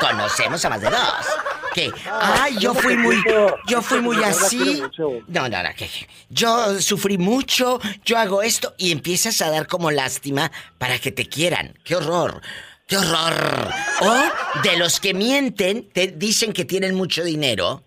[0.00, 3.22] Conocemos a más de dos que, ay, yo fui muy,
[3.66, 4.82] yo fui muy así.
[5.28, 5.88] No, no, no, que
[6.28, 11.28] yo sufrí mucho, yo hago esto y empiezas a dar como lástima para que te
[11.28, 11.78] quieran.
[11.84, 12.42] ¡Qué horror!
[12.86, 13.70] ¡Qué horror!
[14.00, 17.82] O de los que mienten, te dicen que tienen mucho dinero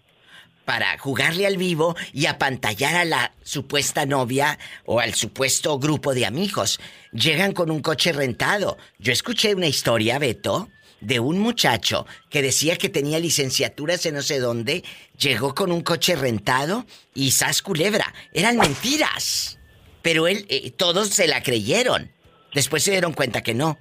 [0.66, 6.26] para jugarle al vivo y apantallar a la supuesta novia o al supuesto grupo de
[6.26, 6.80] amigos.
[7.12, 8.78] Llegan con un coche rentado.
[8.98, 10.70] Yo escuché una historia, Beto,
[11.02, 14.84] de un muchacho que decía que tenía licenciaturas en no sé dónde,
[15.20, 18.14] llegó con un coche rentado y sas culebra.
[18.34, 19.60] Eran mentiras.
[20.02, 22.12] Pero él, eh, todos se la creyeron.
[22.54, 23.78] Después se dieron cuenta que no,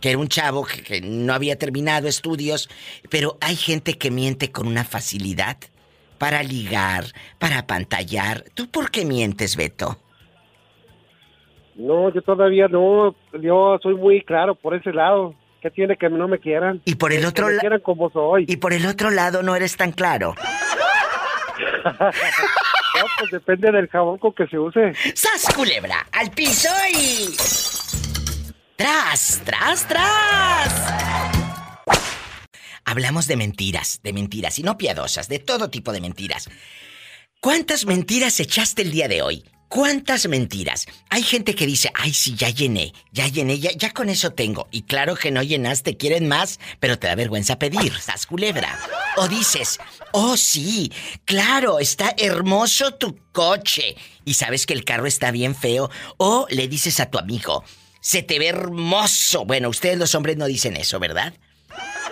[0.00, 2.68] que era un chavo que, que no había terminado estudios.
[3.10, 5.58] Pero hay gente que miente con una facilidad
[6.18, 7.04] para ligar,
[7.38, 8.44] para pantallar.
[8.54, 9.98] ¿Tú por qué mientes, Beto?
[11.74, 13.14] No, yo todavía no.
[13.40, 15.34] Yo soy muy claro por ese lado.
[15.64, 16.82] ¿Qué tiene que no me quieran?
[16.84, 17.82] Y por el otro lado.
[17.82, 18.44] como soy.
[18.46, 20.34] Y por el otro lado no eres tan claro.
[21.84, 22.10] no,
[23.18, 24.92] pues depende del jabón con que se use.
[25.14, 26.06] ¡Sas, culebra!
[26.12, 27.34] ¡Al piso y.
[28.76, 30.94] ¡Tras, tras, tras!
[32.84, 36.50] Hablamos de mentiras, de mentiras, y no piadosas, de todo tipo de mentiras.
[37.40, 39.44] ¿Cuántas mentiras echaste el día de hoy?
[39.74, 40.86] ¿Cuántas mentiras?
[41.10, 44.68] Hay gente que dice, ay, sí, ya llené, ya llené, ya, ya con eso tengo.
[44.70, 48.78] Y claro que no llenaste, quieren más, pero te da vergüenza pedir, estás culebra.
[49.16, 49.80] O dices,
[50.12, 50.92] oh, sí,
[51.24, 53.96] claro, está hermoso tu coche.
[54.24, 55.90] Y sabes que el carro está bien feo.
[56.18, 57.64] O le dices a tu amigo,
[58.00, 59.44] se te ve hermoso.
[59.44, 61.34] Bueno, ustedes los hombres no dicen eso, ¿verdad?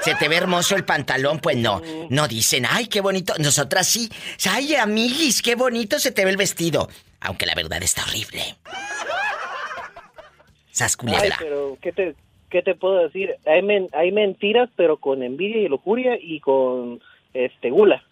[0.05, 1.81] Se te ve hermoso el pantalón, pues no.
[2.11, 3.35] No dicen, ay, qué bonito.
[3.39, 4.11] Nosotras sí.
[4.51, 6.89] Ay, amiguis, qué bonito se te ve el vestido.
[7.23, 8.57] Aunque la verdad está horrible.
[11.23, 12.15] Ay, pero ¿qué te,
[12.51, 13.35] qué te puedo decir?
[13.47, 17.01] Hay, hay mentiras, pero con envidia y lujuria y con
[17.35, 18.03] este gula.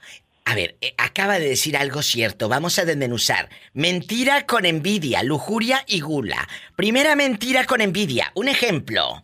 [0.45, 2.49] A ver, eh, acaba de decir algo cierto.
[2.49, 3.49] Vamos a desmenuzar.
[3.73, 6.49] Mentira con envidia, lujuria y gula.
[6.77, 8.33] Primera mentira con envidia.
[8.35, 9.23] Un ejemplo.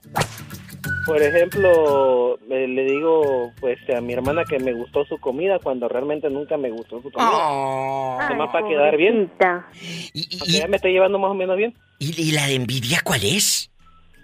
[1.06, 6.28] Por ejemplo, le digo pues a mi hermana que me gustó su comida cuando realmente
[6.30, 7.30] nunca me gustó su comida.
[7.32, 8.18] Oh.
[8.28, 9.30] Nomás para quedar bien.
[10.12, 11.74] Y, ya me está llevando más o menos bien.
[11.98, 13.70] ¿Y, ¿Y, la de envidia cuál es?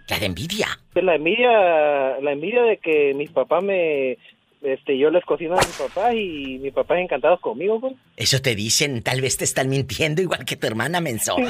[0.09, 0.67] La de envidia.
[0.93, 4.19] Pues la envidia, la envidia de que mis papás me,
[4.63, 7.95] este, yo les cocino a mi papá y mi papá es encantado conmigo, pues.
[8.17, 11.37] Eso te dicen, tal vez te están mintiendo igual que tu hermana Menso.
[11.39, 11.47] no,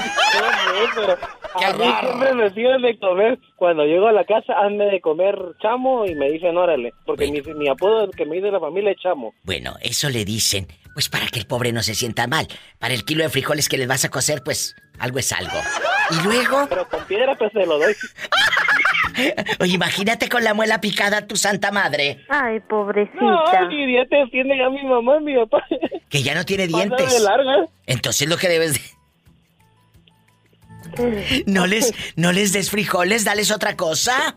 [0.95, 1.13] pero
[1.55, 3.39] a mí siempre me piden de comer.
[3.57, 6.93] Cuando llego a la casa, hazme de comer chamo y me dicen, órale.
[7.05, 9.35] Porque mi, mi, apodo que me dice la familia es chamo.
[9.43, 12.49] Bueno, eso le dicen, pues para que el pobre no se sienta mal.
[12.79, 15.59] Para el kilo de frijoles que les vas a cocer, pues algo es algo.
[16.11, 16.67] Y luego...
[16.69, 17.95] Pero con piedra pues se lo doy.
[19.61, 22.25] Oye, imagínate con la muela picada tu santa madre.
[22.29, 23.21] Ay, pobrecita.
[23.21, 25.65] No, mi dientes tiene ya mi mamá y mi papá.
[26.09, 27.27] Que ya no tiene dientes.
[27.87, 28.81] Entonces lo que debes de...
[31.47, 34.35] No les, no les des frijoles, dales otra cosa.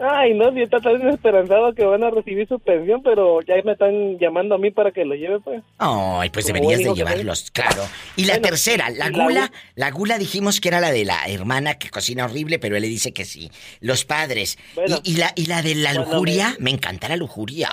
[0.00, 3.72] Ay, no, si está tan desesperanzado que van a recibir su pensión, pero ya me
[3.72, 5.62] están llamando a mí para que lo lleve, pues.
[5.78, 7.82] Ay, pues deberías de llevarlos, claro.
[8.14, 9.90] Y la tercera, la gula, la...
[9.90, 13.12] gula dijimos que era la de la hermana que cocina horrible, pero él le dice
[13.12, 13.50] que sí.
[13.80, 14.56] Los padres.
[15.02, 16.70] y, la, y la de la lujuria, me...
[16.70, 17.68] encanta la lujuria.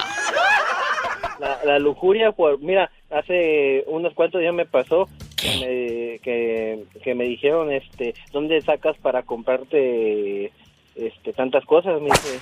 [1.63, 7.71] La, lujuria, pues, mira, hace unos cuantos días me pasó Que, que, que me dijeron,
[7.71, 10.51] este, ¿dónde sacas para comprarte
[10.95, 12.01] este, tantas cosas.
[12.01, 12.39] Me dice,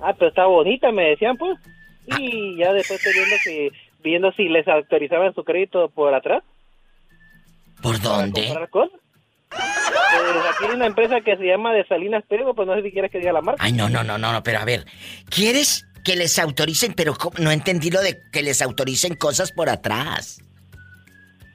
[0.00, 1.58] ah, pero está bonita, me decían, pues.
[2.18, 3.70] Y ya después viendo que
[4.02, 6.42] viendo si les autorizaban su crédito por atrás.
[7.82, 8.52] ¿Por dónde?
[8.70, 8.90] Pues
[9.50, 13.10] aquí hay una empresa que se llama de Salinas Pérez, pues no sé si quieres
[13.10, 13.64] que diga la marca.
[13.64, 14.84] Ay, no, no, no, no, pero a ver,
[15.28, 20.42] ¿quieres que les autoricen, pero no entendí lo de que les autoricen cosas por atrás?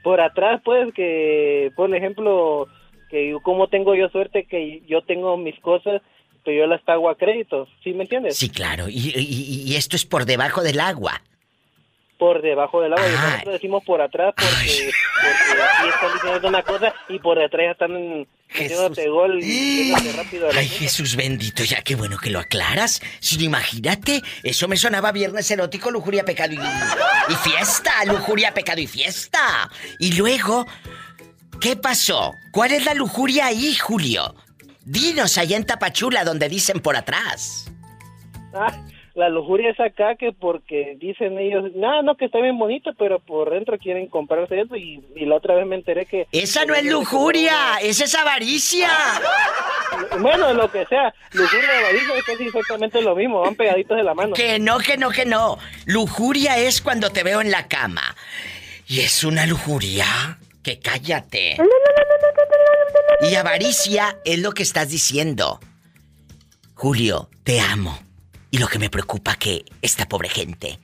[0.04, 2.68] Por atrás, pues, que, por ejemplo,
[3.10, 6.02] que como tengo yo suerte que yo tengo mis cosas
[6.45, 8.38] yo las pago a crédito, ¿sí me entiendes?
[8.38, 8.86] Sí, claro.
[8.89, 11.21] Y, esto es por debajo del agua.
[12.17, 13.08] Por debajo del agua.
[13.08, 17.71] Y nosotros decimos por atrás porque, porque aquí están diciendo una cosa y por detrás
[17.71, 19.41] están metiéndote gol
[20.17, 20.49] rápido.
[20.54, 23.02] Ay, Jesús bendito, ya qué bueno que lo aclaras.
[23.19, 28.04] Si no, imagínate, eso me sonaba viernes erótico, lujuria, pecado y, y fiesta.
[28.06, 29.69] Lujuria, pecado y fiesta.
[29.99, 30.65] Y luego...
[31.60, 32.36] ¿Qué pasó?
[32.52, 34.34] ¿Cuál es la lujuria ahí, Julio?
[34.89, 37.71] Dinos allá en Tapachula donde dicen por atrás.
[38.56, 38.75] Ah,
[39.13, 43.19] la lujuria es acá que porque dicen ellos, no, no, que está bien bonito, pero
[43.19, 46.25] por dentro quieren comprarse eso y, la otra vez me enteré que...
[46.32, 48.89] Esa no es lujuria, esa es avaricia.
[50.21, 54.04] Bueno, lo que sea, lujuria y avaricia es casi exactamente lo mismo, van pegaditos de
[54.04, 54.34] la mano.
[54.36, 55.58] Que no, que no, que no.
[55.86, 58.15] Lujuria es cuando te veo en la cama.
[58.88, 60.06] Y es una lujuria
[60.70, 61.58] que cállate.
[63.22, 65.60] Y avaricia es lo que estás diciendo.
[66.76, 67.98] Julio, te amo.
[68.52, 70.78] Y lo que me preocupa que esta pobre gente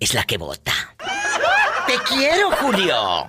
[0.00, 0.72] es la que vota.
[1.86, 3.28] ¡Te quiero, Julio!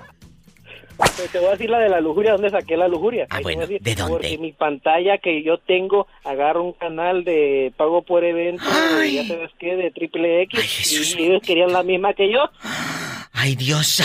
[1.29, 3.27] te voy a decir la de la lujuria, ¿dónde saqué la lujuria?
[3.29, 4.13] Ah, bueno, ¿de dónde?
[4.13, 8.63] Porque mi pantalla que yo tengo agarra un canal de pago por evento,
[9.03, 12.49] ya sabes qué, de triple X, y ellos querían la misma que yo.
[13.33, 14.01] ¡Ay, Dios!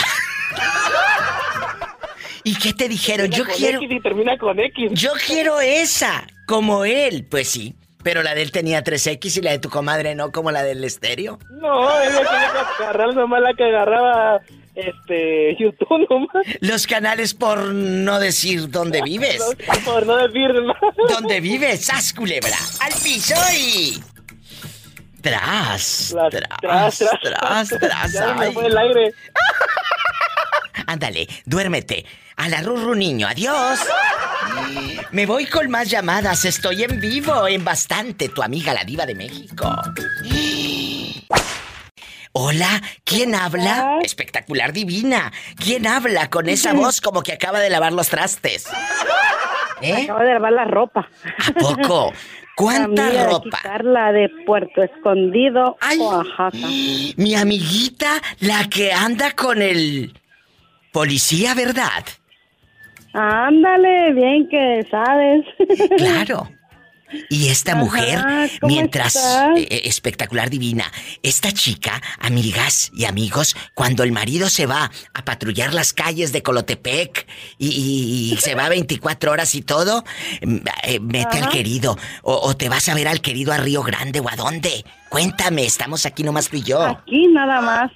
[2.43, 3.29] ¿Y qué te dijeron?
[3.29, 3.79] yo quiero.
[4.01, 4.91] termina con X.
[4.93, 7.27] Yo quiero esa, como él.
[7.29, 7.75] Pues sí.
[8.03, 10.83] Pero la de él tenía 3X y la de tu comadre no, como la del
[10.83, 11.37] estéreo.
[11.51, 14.41] No, ella quería agarrar nomás la que agarraba
[14.75, 16.45] este YouTube nomás.
[16.61, 19.41] Los canales por no decir dónde vives.
[19.85, 20.77] por no decir más.
[21.09, 21.85] ¿Dónde vives?
[21.85, 22.57] ¡Sas, culebra!
[22.79, 24.01] ¡Al piso y...
[25.21, 29.13] Tras, tras, tras, tras, tras, ya me fue el aire.
[30.87, 32.05] Ándale, duérmete.
[32.37, 33.79] A la Rurru niño, adiós.
[35.11, 36.45] Me voy con más llamadas.
[36.45, 38.29] Estoy en vivo, en bastante.
[38.29, 39.69] Tu amiga, la diva de México.
[42.33, 43.99] Hola, ¿quién habla?
[44.01, 45.31] Espectacular divina.
[45.57, 48.67] ¿Quién habla con esa voz como que acaba de lavar los trastes?
[49.81, 50.03] ¿Eh?
[50.03, 51.09] Acaba de lavar la ropa.
[51.47, 52.13] ¿A poco?
[52.55, 53.59] ¿Cuánta ropa?
[53.63, 56.67] Carla de Puerto Escondido, Oaxaca.
[57.17, 60.13] Mi amiguita, la que anda con el
[60.91, 62.05] policía, ¿verdad?
[63.13, 65.45] Ándale, bien que sabes.
[65.97, 66.47] Claro.
[67.29, 68.19] Y esta mujer,
[68.61, 70.91] mientras eh, eh, espectacular divina,
[71.23, 76.41] esta chica, amigas y amigos, cuando el marido se va a patrullar las calles de
[76.41, 77.27] Colotepec
[77.57, 80.03] y, se va 24 horas y todo,
[80.41, 81.97] mm, eh, mete al querido.
[82.23, 84.85] O, te vas a ver al querido a Río Grande o a dónde.
[85.09, 86.81] Cuéntame, estamos aquí nomás tú y yo.
[86.81, 87.91] Aquí nada más.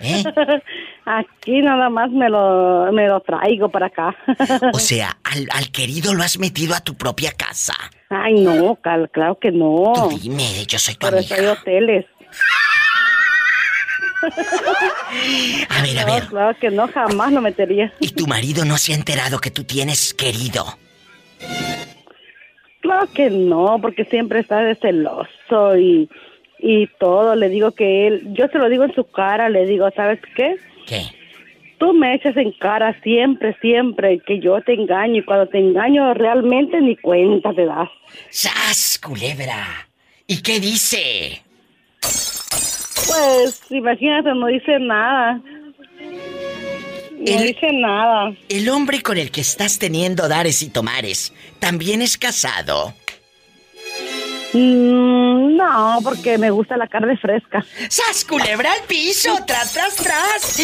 [0.00, 0.22] ¿Eh?
[1.04, 4.16] Aquí nada más me lo, me lo traigo para acá.
[4.72, 7.74] O sea, al, al querido lo has metido a tu propia casa.
[8.08, 9.92] Ay, no, claro que no.
[9.94, 11.36] Tú dime, yo soy tu Pero amiga.
[11.36, 12.06] hay hoteles.
[15.68, 16.26] A ver, a ver.
[16.26, 17.92] Claro que no, jamás lo metería.
[18.00, 20.64] ¿Y tu marido no se ha enterado que tú tienes querido?
[22.80, 26.08] Claro que no, porque siempre está de celoso y,
[26.62, 27.34] y todo.
[27.34, 30.56] Le digo que él, yo se lo digo en su cara, le digo, ¿sabes qué?
[30.86, 31.02] ¿Qué?
[31.78, 36.14] Tú me echas en cara siempre, siempre que yo te engaño y cuando te engaño
[36.14, 37.88] realmente ni cuenta te das.
[38.30, 39.88] ¡Sas, culebra!
[40.28, 41.42] ¿Y qué dice?
[42.00, 45.40] Pues, imagínate, no dice nada.
[47.18, 48.32] No dice nada.
[48.48, 52.94] El hombre con el que estás teniendo dares y tomares, ¿también es casado?
[54.52, 57.64] Mm, no, porque me gusta la carne fresca.
[57.88, 59.30] ¡Sas, culebra al piso!
[59.46, 60.56] ¡Tras, tras, tras!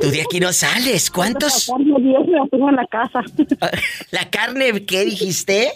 [0.00, 1.10] Tú de aquí no sales.
[1.10, 1.68] ¿Cuántos?
[1.68, 3.22] La carne vieja la tengo en la casa.
[4.12, 5.72] ¿La carne qué dijiste?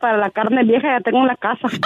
[0.00, 1.68] Para la carne vieja ya tengo en la casa.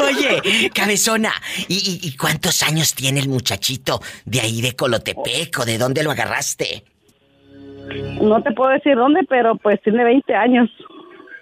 [0.00, 1.32] Oye, cabezona,
[1.68, 6.10] ¿y, ¿y, cuántos años tiene el muchachito de ahí de Colotepec o de dónde lo
[6.10, 6.84] agarraste?
[8.20, 10.70] No te puedo decir dónde, pero pues tiene 20 años.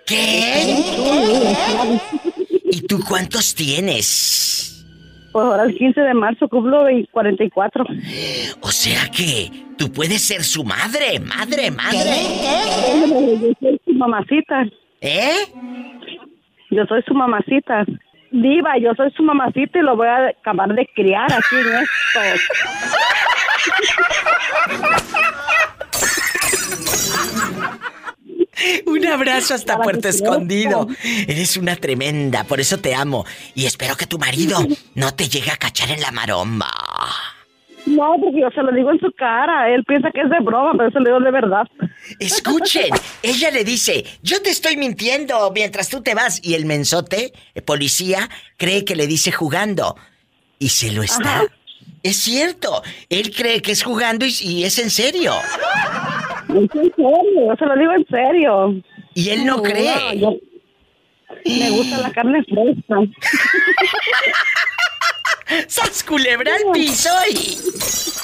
[0.07, 0.85] ¿Qué?
[2.65, 4.87] ¿Y tú cuántos tienes?
[5.33, 7.85] Pues ahora el 15 de marzo cumplo 44.
[8.61, 11.99] O sea que tú puedes ser su madre, madre, madre.
[13.43, 14.65] Yo soy su mamacita.
[15.01, 15.47] ¿Eh?
[16.71, 17.85] Yo soy su mamacita.
[18.31, 22.21] Diva, yo soy su mamacita y lo voy a acabar de criar aquí en esto.
[28.87, 30.89] Un abrazo hasta Puerto Escondido.
[31.27, 33.25] Eres una tremenda, por eso te amo.
[33.55, 34.59] Y espero que tu marido
[34.95, 36.71] no te llegue a cachar en la maromba.
[37.87, 39.73] No, porque yo se lo digo en su cara.
[39.73, 41.67] Él piensa que es de broma, pero se lo digo de verdad.
[42.19, 42.91] Escuchen,
[43.23, 46.41] ella le dice, yo te estoy mintiendo mientras tú te vas.
[46.43, 49.97] Y el mensote, el policía, cree que le dice jugando.
[50.59, 51.45] Y se lo está.
[52.03, 55.33] Es cierto, él cree que es jugando y, es en serio.
[56.49, 58.83] En serio, se lo digo en serio.
[59.15, 60.41] Y él no, cree.
[61.45, 62.97] me gusta la carne fresca.
[65.69, 67.57] ¡Sas culebra al piso y...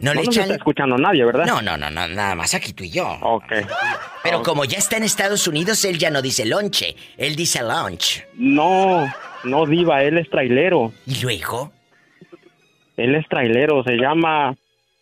[0.02, 0.44] No, le nos echan.
[0.44, 1.46] está escuchando nadie, ¿verdad?
[1.48, 3.08] No, no, no, no, nada más aquí tú y yo.
[3.22, 3.54] Ok.
[4.22, 8.24] Pero como ya está en Estados Unidos, él ya no dice lonche, él dice lunch.
[8.36, 9.12] No,
[9.44, 10.94] no, Diva, él es trailero.
[11.06, 11.72] ¿Y luego?
[12.98, 14.56] Él es trailero, se llama.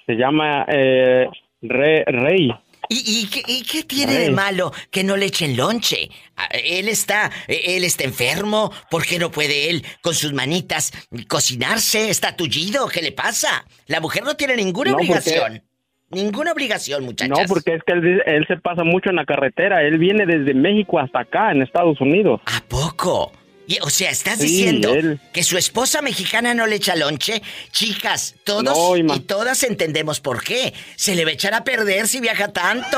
[0.06, 0.66] Se llama.
[0.68, 1.28] Eh,
[1.62, 2.52] Re- Rey.
[2.89, 6.10] ¿Y, y qué, y qué tiene de malo que no le echen lonche?
[6.36, 10.92] Ah, Él está, él está enfermo, ¿por qué no puede él con sus manitas
[11.30, 12.10] cocinarse?
[12.10, 12.88] ¿Está tullido?
[12.89, 13.66] ¿Qué le pasa?
[13.88, 15.64] La mujer no tiene ninguna No, porque- obligación.
[16.10, 17.38] Ninguna obligación, muchachas.
[17.39, 19.82] No, porque es que él, él se pasa mucho en la carretera.
[19.84, 22.42] Él viene desde México hasta acá, en Estados Unidos.
[22.48, 23.32] ¿A poco?
[23.72, 25.19] Y, o sea, ¿estás Sí, diciendo él.
[25.32, 27.41] que su esposa mexicana no le echa lonche?
[27.72, 30.74] Chicas, todos No, y todas entendemos por qué.
[30.97, 32.97] Se le va a echar a perder si viaja tanto.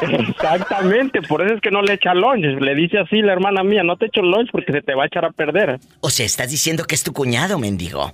[0.00, 2.44] Exactamente, por eso es que no le echa lunch.
[2.60, 5.06] Le dice así la hermana mía, no te echo lunch porque se te va a
[5.06, 5.78] echar a perder.
[6.00, 8.10] O sea, estás diciendo que es tu cuñado, mendigo.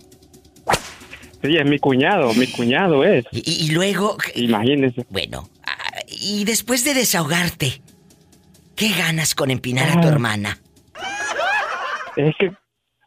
[1.43, 3.25] Sí, es mi cuñado, mi cuñado es.
[3.33, 4.19] Y, y luego...
[4.35, 5.07] Imagínese.
[5.09, 7.81] Bueno, ah, y después de desahogarte,
[8.77, 10.59] ¿Qué ganas con empinar a tu hermana?
[12.29, 12.53] Es que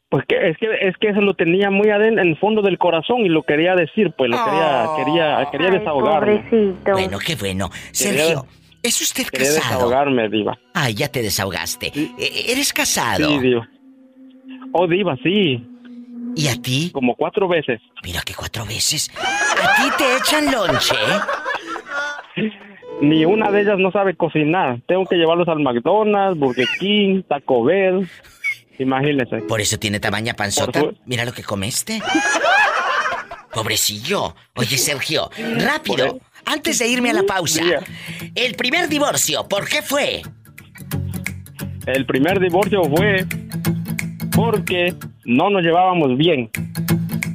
[0.09, 2.77] pues que es que es que eso lo tenía muy adentro en el fondo del
[2.77, 6.43] corazón y lo quería decir, pues lo quería quería quería desahogarme.
[6.85, 7.69] Bueno, qué bueno.
[7.91, 8.45] Sergio,
[8.83, 9.75] ¿es usted Quería casado?
[9.75, 10.57] desahogarme, diva.
[10.75, 11.87] Ay, ya te desahogaste.
[11.95, 13.27] E- ¿Eres casado?
[13.27, 13.67] Sí, diva.
[14.71, 15.67] Oh, diva, sí.
[16.35, 16.89] ¿Y a ti?
[16.93, 17.79] Como cuatro veces.
[18.03, 19.11] Mira que cuatro veces.
[19.19, 20.95] ¿A ti te echan lonche?
[23.01, 24.79] Ni una de ellas no sabe cocinar.
[24.87, 28.07] Tengo que llevarlos al McDonald's, Burger King, Taco Bell.
[28.79, 29.37] Imagínese.
[29.47, 30.79] Por eso tiene tamaña panzota.
[30.79, 32.01] Su- Mira lo que comeste.
[33.53, 34.35] Pobrecillo.
[34.55, 36.19] Oye, Sergio, rápido.
[36.45, 37.61] Antes de irme a la pausa.
[38.35, 40.21] El primer divorcio, ¿por qué fue?
[41.85, 43.25] El primer divorcio fue
[44.35, 44.93] porque
[45.25, 46.49] no nos llevábamos bien.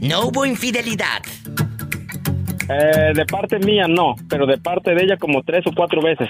[0.01, 1.23] No hubo infidelidad.
[2.69, 6.29] Eh, de parte mía no, pero de parte de ella como tres o cuatro veces.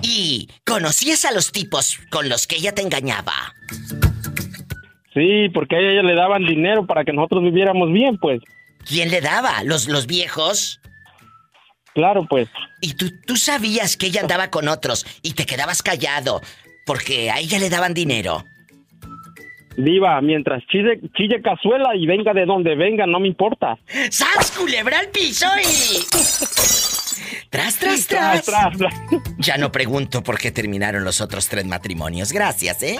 [0.00, 3.54] ¿Y conocías a los tipos con los que ella te engañaba?
[5.14, 8.40] Sí, porque a ella le daban dinero para que nosotros viviéramos bien, pues.
[8.86, 9.62] ¿Quién le daba?
[9.64, 10.80] ¿Los, los viejos?
[11.94, 12.48] Claro, pues.
[12.80, 16.40] Y tú, tú sabías que ella andaba con otros y te quedabas callado
[16.86, 18.44] porque a ella le daban dinero.
[19.76, 23.78] Diva, mientras chille, chille cazuela y venga de donde venga, no me importa.
[24.10, 27.01] ¡Sas, culebra al piso y...
[27.52, 28.72] Tras, tras, Tras, tras.
[28.76, 29.22] tras, tras.
[29.36, 32.32] Ya no pregunto por qué terminaron los otros tres matrimonios.
[32.32, 32.98] Gracias, ¿eh?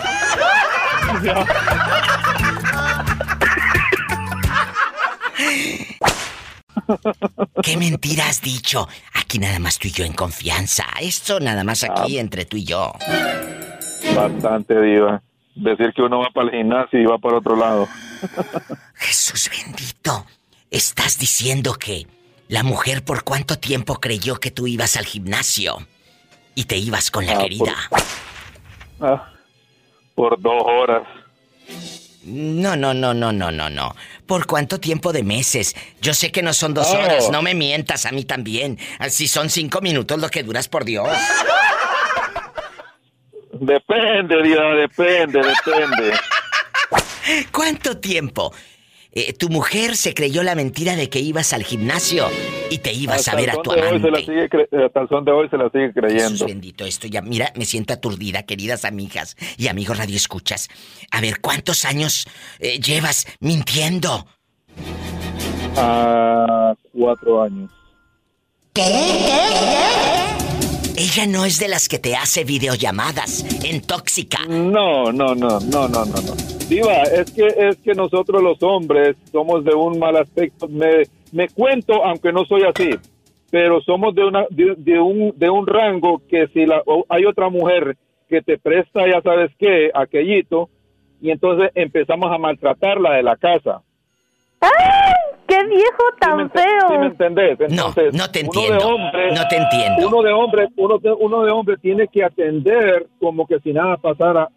[7.62, 8.88] ¿Qué mentira has dicho?
[9.14, 10.84] Aquí nada más tú y yo en confianza.
[11.00, 12.92] Esto nada más aquí entre tú y yo.
[14.14, 15.22] Bastante diva.
[15.54, 17.88] Decir que uno va para el gimnasio y va para otro lado.
[18.94, 20.26] Jesús bendito.
[20.70, 22.06] Estás diciendo que
[22.48, 25.86] la mujer por cuánto tiempo creyó que tú ibas al gimnasio
[26.54, 27.74] y te ibas con la Ah, querida.
[29.00, 29.32] Ah,
[30.14, 31.02] por dos horas.
[32.24, 33.96] No, no, no, no, no, no, no.
[34.26, 35.74] ¿Por cuánto tiempo de meses?
[36.00, 36.98] Yo sé que no son dos Oh.
[36.98, 38.78] horas, no me mientas a mí también.
[39.08, 41.08] Si son cinco minutos lo que duras, por Dios.
[43.52, 46.12] Depende, diva, depende, depende.
[47.52, 48.52] ¿Cuánto tiempo?
[49.14, 52.26] Eh, tu mujer se creyó la mentira de que ibas al gimnasio
[52.70, 54.08] y te ibas a ver a tu amante.
[54.08, 56.46] hasta el son de hoy se la sigue Jesús creyendo.
[56.46, 60.68] bendito, esto ya, mira, me siento aturdida, queridas amigas y amigos Radio Escuchas.
[61.10, 62.26] A ver, ¿cuántos años
[62.58, 64.26] eh, llevas mintiendo?
[65.76, 67.70] Ah, cuatro años.
[70.96, 74.44] Ella no es de las que te hace videollamadas en tóxica.
[74.46, 76.34] No, no, no, no, no, no, no.
[76.68, 80.68] Diva, es que es que nosotros los hombres somos de un mal aspecto.
[80.68, 82.90] Me, me cuento, aunque no soy así,
[83.50, 87.96] pero somos de una de, un de un rango que si la, hay otra mujer
[88.28, 90.68] que te presta, ya sabes qué, aquellito,
[91.20, 93.82] y entonces empezamos a maltratarla de la casa.
[95.46, 97.02] ¡Qué viejo tan ¿Sí me feo!
[97.04, 97.60] entendés?
[97.60, 100.08] Entonces, no te uno entiendo, de hombre, no te entiendo.
[100.08, 103.96] Uno de hombre, uno de, uno de hombre tiene que atender como que si nada
[103.98, 104.48] pasara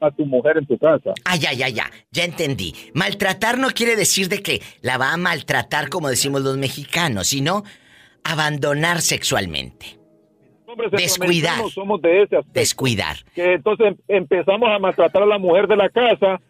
[0.00, 1.12] a tu mujer en tu casa.
[1.24, 1.84] Ah, ya, ya, ya.
[2.10, 2.74] Ya entendí.
[2.92, 7.62] Maltratar no quiere decir de que la va a maltratar como decimos los mexicanos, sino
[8.22, 9.98] abandonar sexualmente.
[10.90, 11.62] Descuidar.
[11.70, 12.58] Somos de ese aspecto.
[12.60, 13.16] Descuidar.
[13.34, 16.40] Que entonces em- empezamos a maltratar a la mujer de la casa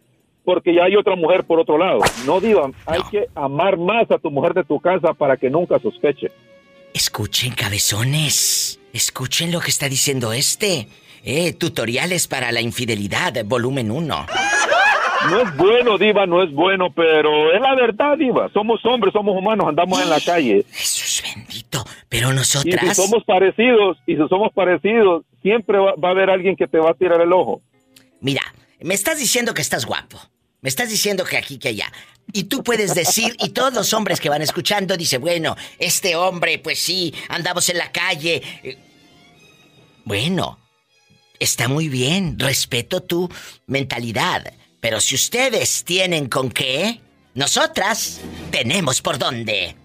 [0.45, 1.99] porque ya hay otra mujer por otro lado.
[2.25, 5.79] No digan, hay que amar más a tu mujer de tu casa para que nunca
[5.79, 6.31] sospeche.
[6.93, 8.79] Escuchen, cabezones.
[8.93, 10.87] Escuchen lo que está diciendo este.
[11.23, 14.25] Eh, tutoriales para la infidelidad, volumen 1.
[15.29, 18.47] No es bueno, Diva, no es bueno, pero es la verdad, Diva.
[18.53, 20.63] Somos hombres, somos humanos, andamos en la calle.
[20.71, 21.83] Jesús bendito.
[22.09, 22.95] Pero Y nosotras.
[22.95, 26.77] si somos parecidos, y si somos parecidos, siempre va, va a haber alguien que te
[26.77, 27.61] va a tirar el ojo.
[28.21, 28.41] Mira,
[28.81, 30.19] me estás diciendo que estás guapo.
[30.65, 31.93] Me estás diciendo que aquí, que allá.
[32.33, 36.57] Y tú puedes decir, y todos los hombres que van escuchando dicen, bueno, este hombre,
[36.57, 38.41] pues sí, andamos en la calle.
[38.63, 38.75] Eh,
[40.05, 40.57] Bueno,
[41.39, 43.29] está muy bien, respeto tu
[43.67, 44.55] mentalidad.
[44.81, 46.99] Pero si ustedes tienen con qué,
[47.35, 49.75] nosotras tenemos por dónde.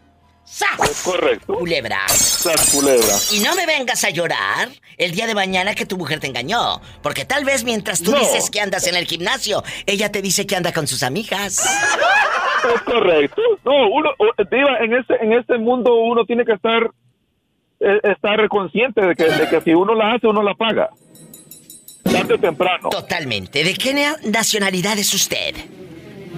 [0.61, 1.03] ¡Sas!
[1.05, 1.55] correcto.
[1.55, 2.01] Culebra.
[2.09, 3.15] ¡Sas, culebra!
[3.33, 6.81] Y no me vengas a llorar el día de mañana que tu mujer te engañó.
[7.03, 8.19] Porque tal vez mientras tú No.
[8.19, 11.65] dices que andas en el gimnasio, ella te dice que anda con sus amigas.
[12.75, 13.41] Es correcto.
[13.65, 14.11] No, uno,
[14.51, 16.91] Diva, en este, en este mundo uno tiene que estar,
[17.81, 20.91] eh, estar consciente de que, de que si uno la hace, uno la paga.
[22.05, 22.91] Tarde o temprano.
[22.91, 23.65] Totalmente.
[23.65, 25.55] ¿De qué na- nacionalidad es usted?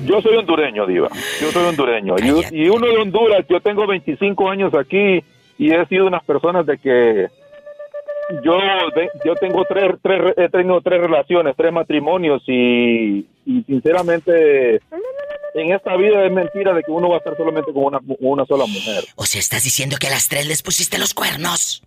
[0.05, 1.09] Yo soy hondureño, Diva.
[1.41, 2.17] Yo soy hondureño.
[2.19, 5.23] Y, y uno de Honduras, yo tengo 25 años aquí
[5.59, 7.29] y he sido unas personas de que
[8.43, 8.59] yo,
[9.25, 14.81] yo tengo tres, tres, he tenido tres relaciones, tres matrimonios y, y sinceramente
[15.55, 18.47] en esta vida es mentira de que uno va a estar solamente con una, una
[18.47, 19.05] sola mujer.
[19.17, 21.83] O sea, estás diciendo que a las tres les pusiste los cuernos.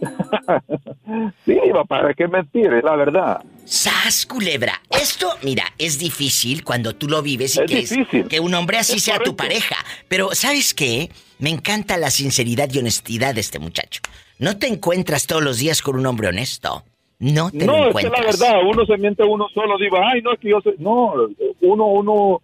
[1.44, 3.40] sí, papá, que es mentira, es la verdad.
[3.64, 4.80] ¡Sas, culebra!
[4.90, 8.28] Esto, mira, es difícil cuando tú lo vives y Es que, difícil.
[8.28, 9.76] que un hombre así Es sea tu pareja.
[10.08, 11.10] Pero, ¿sabes qué?
[11.38, 14.00] Me encanta la sinceridad y honestidad de este muchacho.
[14.38, 16.84] No te encuentras todos los días con un hombre honesto.
[17.18, 18.40] No te no, lo es que encuentras.
[18.40, 20.74] la verdad, uno se miente uno solo, digo, ay, no, es que yo soy...
[20.78, 21.14] No,
[21.60, 22.42] uno, uno,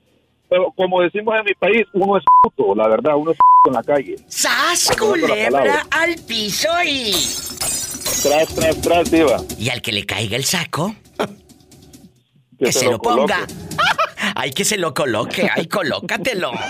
[0.48, 3.74] pero como decimos en mi país, uno es puto, la verdad, uno es puto en
[3.74, 4.16] la calle.
[4.28, 7.10] ¡Sas, culebra al piso y...
[8.22, 9.42] Tras, tras, tras, diva.
[9.58, 10.94] Y al que le caiga el saco,
[12.58, 13.46] Que que se se lo lo ponga.
[13.46, 13.54] coloque.
[14.34, 15.48] Ay, que se lo coloque.
[15.54, 16.52] Ay, colócatelo.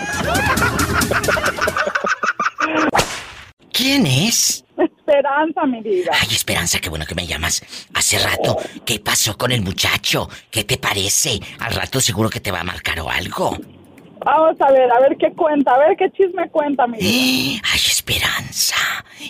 [3.71, 4.65] ¿Quién es?
[4.77, 6.11] Esperanza, mi vida.
[6.13, 7.63] Ay, Esperanza, qué bueno que me llamas.
[7.93, 10.29] Hace rato, ¿qué pasó con el muchacho?
[10.51, 11.39] ¿Qué te parece?
[11.59, 13.57] Al rato seguro que te va a marcar o algo.
[14.25, 17.61] Vamos a ver, a ver qué cuenta, a ver qué chisme cuenta, mi vida.
[17.71, 18.75] Ay, Esperanza.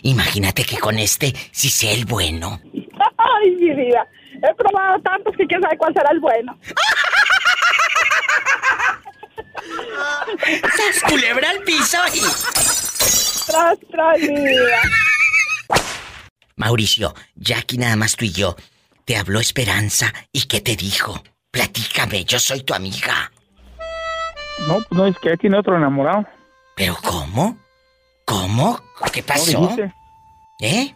[0.03, 2.59] Imagínate que con este sí sea el bueno.
[3.17, 4.07] Ay, mi vida.
[4.41, 6.57] He probado tantos que quién sabe cuál será el bueno.
[10.77, 12.21] ¡Sas, culebra al piso y...
[13.47, 14.81] Tras, tras, vida.
[16.55, 18.55] Mauricio, ya aquí nada más tú y yo.
[19.05, 21.21] Te habló Esperanza y ¿qué te dijo?
[21.51, 23.31] Platícame, yo soy tu amiga.
[24.67, 26.25] No, pues no, es que tiene otro enamorado.
[26.75, 27.57] ¿Pero cómo?
[28.25, 28.79] ¿Cómo?
[29.11, 29.75] ¿Qué pasó?
[30.61, 30.93] ¿Eh?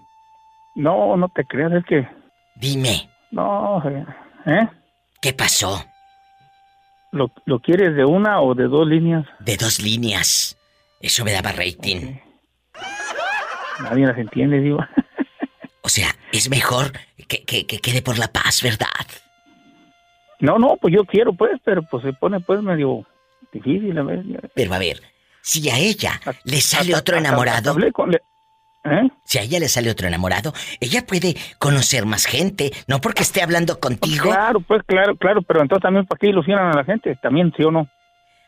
[0.76, 2.08] No, no te creas, es que...
[2.56, 3.10] Dime.
[3.34, 4.06] No, eh,
[4.46, 4.68] ¿eh?
[5.22, 5.84] ¿Qué pasó?
[7.12, 9.26] ¿Lo, ¿Lo quieres de una o de dos líneas?
[9.40, 10.58] De dos líneas.
[11.00, 12.16] Eso me daba rating.
[13.82, 14.80] Nadie las entiende, digo.
[15.82, 16.92] O sea, es mejor
[17.28, 18.88] que, que, que quede por la paz, ¿verdad?
[20.40, 23.06] No, no, pues yo quiero, pues, pero pues se pone pues medio
[23.52, 24.24] difícil a ver.
[24.54, 25.02] Pero a ver,
[25.42, 27.72] si a ella le sale hasta- otro hasta- enamorado...
[27.72, 28.22] hablé con le-
[28.86, 29.10] ¿Eh?
[29.24, 33.42] Si a ella le sale otro enamorado, ella puede conocer más gente, no porque esté
[33.42, 34.26] hablando contigo.
[34.26, 37.64] Claro, pues claro, claro, pero entonces también para qué ilusionan a la gente, también sí
[37.64, 37.88] o no.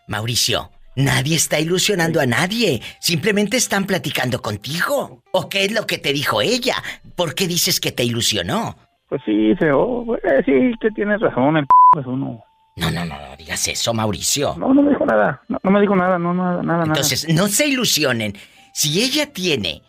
[0.07, 2.81] Mauricio, nadie está ilusionando a nadie.
[2.99, 5.21] Simplemente están platicando contigo.
[5.31, 6.75] ¿O qué es lo que te dijo ella?
[7.15, 8.75] ¿Por qué dices que te ilusionó?
[9.07, 12.43] Pues sí, se, oh, pues, eh, sí, que tienes razón, el pues uno.
[12.75, 14.55] No, no, no, no digas eso, Mauricio.
[14.57, 16.85] No, no me dijo nada, no, no me dijo nada, no, nada, nada, nada.
[16.87, 18.33] Entonces, no se ilusionen.
[18.73, 19.81] Si ella tiene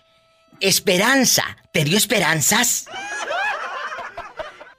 [0.60, 2.86] esperanza, ¿te dio esperanzas?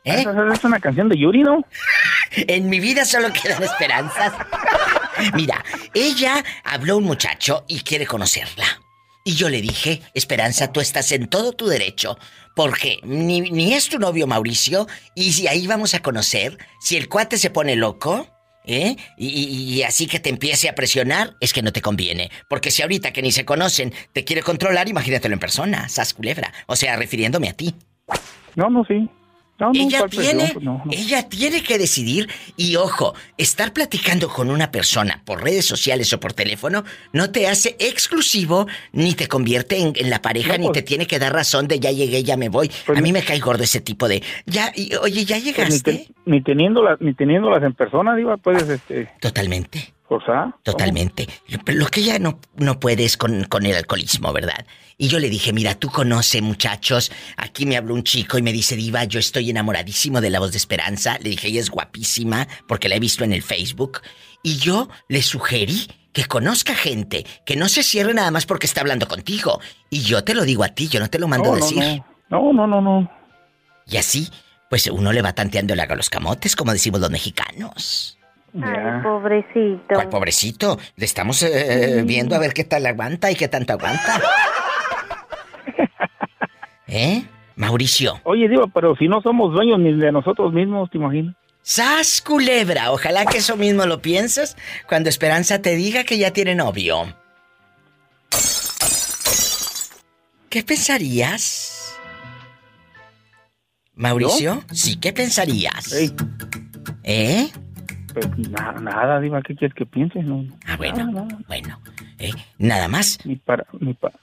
[0.03, 0.21] ¿Eh?
[0.21, 1.63] Esa es una canción de Yuri, ¿no?
[2.32, 4.34] En mi vida solo quedan esperanzas.
[5.34, 5.63] Mira,
[5.93, 8.65] ella habló a un muchacho y quiere conocerla.
[9.23, 12.17] Y yo le dije, Esperanza, tú estás en todo tu derecho,
[12.55, 17.09] porque ni, ni es tu novio Mauricio, y si ahí vamos a conocer, si el
[17.09, 18.28] cuate se pone loco,
[18.68, 18.95] ¿eh?
[19.18, 19.28] Y,
[19.78, 22.30] y- así que te empiece a presionar, es que no te conviene.
[22.49, 26.53] Porque si ahorita que ni se conocen te quiere controlar, imagínatelo en persona, sas culebra.
[26.68, 27.74] O sea, refiriéndome a ti.
[28.55, 29.09] No, no, sí.
[29.60, 34.51] No, no, Ella tiene, Pues no, ella tiene que decidir y ojo, estar platicando con
[34.51, 39.78] una persona por redes sociales o por teléfono no te hace exclusivo ni te convierte
[39.80, 42.38] en, en la pareja ni pues- te tiene que dar razón de ya llegué, ya
[42.38, 42.70] me voy.
[42.88, 45.93] A mí me cae gordo ese tipo de ya y- oye ya Pues ni, llegaste.
[45.93, 49.10] te- ni teniéndolas, ni teniéndolas en persona, digo, puedes, este...
[49.20, 49.93] Totalmente.
[50.08, 50.55] Forzar.
[50.64, 51.28] Totalmente.
[51.68, 54.66] Lo, que ella no, no puede es con, con el alcoholismo, ¿verdad?
[54.97, 57.12] Y yo le dije, mira, tú conoces muchachos.
[57.36, 60.51] Aquí me habló un chico y me dice, Diva, yo estoy enamoradísimo de la voz
[60.51, 61.18] de Esperanza.
[61.20, 64.01] Le dije, ella es guapísima porque la he visto en el Facebook.
[64.43, 68.82] Y yo le sugerí que conozca gente, que no se cierre nada más porque está
[68.82, 69.60] hablando contigo.
[69.89, 72.01] Y yo te lo digo a ti, yo no te lo mando No, a decir.
[72.30, 73.12] No, no, no, no.
[73.86, 74.30] Y así,
[74.70, 78.16] pues uno le va tanteando el agua a los camotes, como decimos los mexicanos.
[78.54, 79.93] Ay, pobrecito.
[79.93, 80.80] ¿Cuál pobrecito?
[80.95, 84.22] Le estamos eh, viendo a ver qué tal aguanta y qué tanto aguanta.
[86.88, 87.24] ¿Eh?
[87.56, 88.20] Mauricio.
[88.24, 91.36] Oye, digo, pero si no somos dueños ni de nosotros mismos, ¿te imaginas?
[91.62, 92.91] ¡Sas, culebra!
[92.91, 94.56] Ojalá que eso mismo lo pienses
[94.88, 97.14] cuando Esperanza te diga que ya tiene novio.
[100.50, 102.00] ¿Qué pensarías?
[103.95, 106.14] Mauricio, sí, ¿qué pensarías?
[107.04, 107.50] ¿Eh?
[108.20, 110.26] Pues nada, nada, Diva, ¿qué quieres que pienses?
[110.26, 110.43] No.
[110.65, 111.80] Ah, bueno, bueno.
[112.18, 112.32] ¿eh?
[112.57, 113.20] Nada más.
[113.26, 114.15] Ni para, ni para...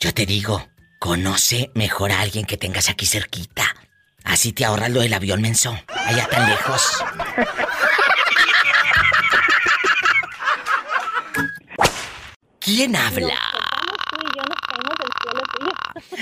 [0.00, 0.66] Yo te digo,
[0.98, 3.62] conoce mejor a alguien que tengas aquí cerquita.
[4.24, 5.76] Así te ahorras lo del avión menso.
[6.06, 7.04] Allá tan lejos.
[12.58, 13.34] ¿Quién habla?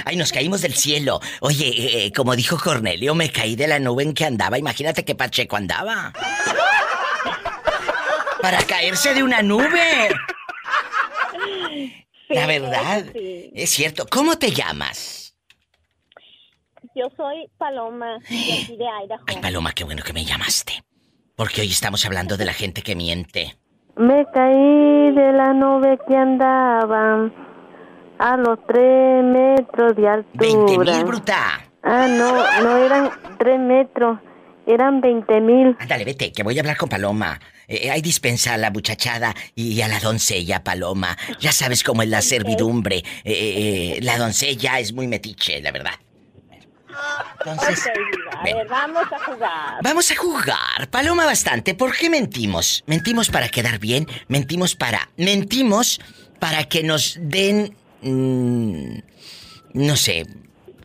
[0.04, 1.20] Ay, nos caímos del cielo.
[1.40, 4.58] Oye, eh, eh, como dijo Cornelio, me caí de la nube en que andaba.
[4.58, 6.12] Imagínate qué Pacheco andaba.
[8.42, 10.08] Para caerse de una nube.
[12.28, 14.06] la verdad, es cierto.
[14.10, 15.36] ¿Cómo te llamas?
[16.94, 19.24] Yo soy Paloma, de aquí de Idaho.
[19.26, 20.82] Ay, Paloma, qué bueno que me llamaste.
[21.36, 23.56] Porque hoy estamos hablando de la gente que miente.
[23.96, 27.30] Me caí de la nube que andaba
[28.18, 30.34] a los tres metros de altura.
[30.34, 31.70] ¡Veinte mil, bruta!
[31.82, 34.18] Ah, no, no eran tres metros,
[34.66, 35.76] eran veinte mil.
[35.78, 37.40] Ándale, vete, que voy a hablar con Paloma.
[37.70, 41.16] Eh, hay dispensa a la muchachada y a la doncella, Paloma.
[41.38, 42.96] Ya sabes cómo es la servidumbre.
[42.96, 45.94] Eh, eh, la doncella es muy metiche, la verdad.
[47.38, 47.88] Entonces,
[48.36, 49.78] a ver, vamos a jugar.
[49.82, 50.90] Vamos a jugar.
[50.90, 51.74] Paloma bastante.
[51.74, 52.82] ¿Por qué mentimos?
[52.86, 54.06] Mentimos para quedar bien.
[54.26, 55.08] Mentimos para.
[55.16, 56.00] Mentimos
[56.40, 57.76] para que nos den.
[58.02, 58.98] Mm,
[59.74, 60.26] no sé.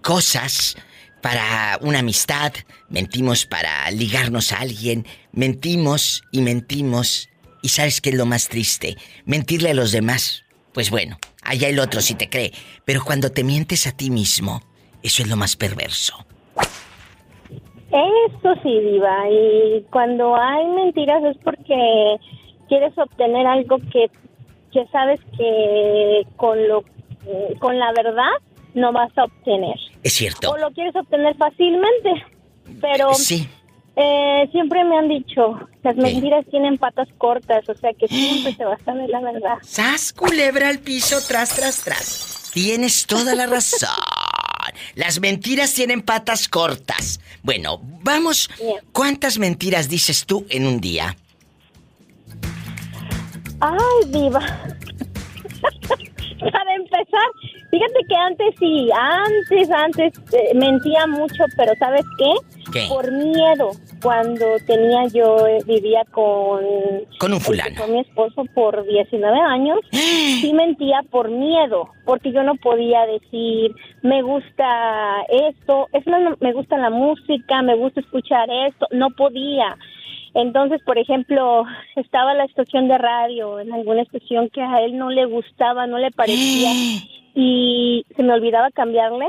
[0.02, 0.78] Cosas.
[1.26, 2.54] Para una amistad.
[2.88, 5.08] Mentimos para ligarnos a alguien.
[5.32, 7.30] Mentimos y mentimos.
[7.64, 8.96] ¿Y sabes qué es lo más triste?
[9.26, 10.44] Mentirle a los demás.
[10.72, 12.52] Pues bueno, allá el otro si te cree.
[12.86, 14.62] Pero cuando te mientes a ti mismo
[15.02, 16.14] eso es lo más perverso.
[17.90, 19.28] Eso sí, Diva.
[19.28, 22.18] Y cuando hay mentiras es porque
[22.70, 24.12] quieres obtener algo que,
[24.72, 26.84] que sabes que con, lo,
[27.60, 28.30] con la verdad
[28.76, 29.78] no vas a obtener.
[30.04, 30.52] Es cierto.
[30.52, 32.26] O lo quieres obtener fácilmente.
[32.80, 33.48] Pero sí.
[33.96, 38.66] Eh, siempre me han dicho, las mentiras tienen patas cortas, o sea que siempre se
[38.66, 39.58] va a saber la verdad.
[39.62, 42.52] ¡Sas, culebra al piso, tras, tras, tras!
[42.54, 43.90] Tienes toda la razón.
[44.96, 47.22] Las mentiras tienen patas cortas.
[47.42, 48.50] Bueno, vamos.
[48.92, 51.16] ¿Cuántas mentiras dices tú en un día?
[53.62, 54.40] Ay, diva.
[56.40, 57.30] Para empezar,
[57.76, 62.72] fíjate que antes sí, antes, antes eh, mentía mucho, pero ¿sabes qué?
[62.72, 62.86] ¿Qué?
[62.88, 63.72] Por miedo.
[64.02, 66.64] Cuando tenía yo, eh, vivía con...
[67.20, 67.76] Con un fulano.
[67.78, 69.80] Con mi esposo por 19 años.
[69.92, 76.06] sí mentía por miedo, porque yo no podía decir, me gusta esto, es
[76.40, 79.78] me gusta la música, me gusta escuchar esto, no podía.
[80.36, 81.64] Entonces, por ejemplo,
[81.96, 85.98] estaba la estación de radio, en alguna estación que a él no le gustaba, no
[85.98, 86.72] le parecía,
[87.34, 89.26] y se me olvidaba cambiarle,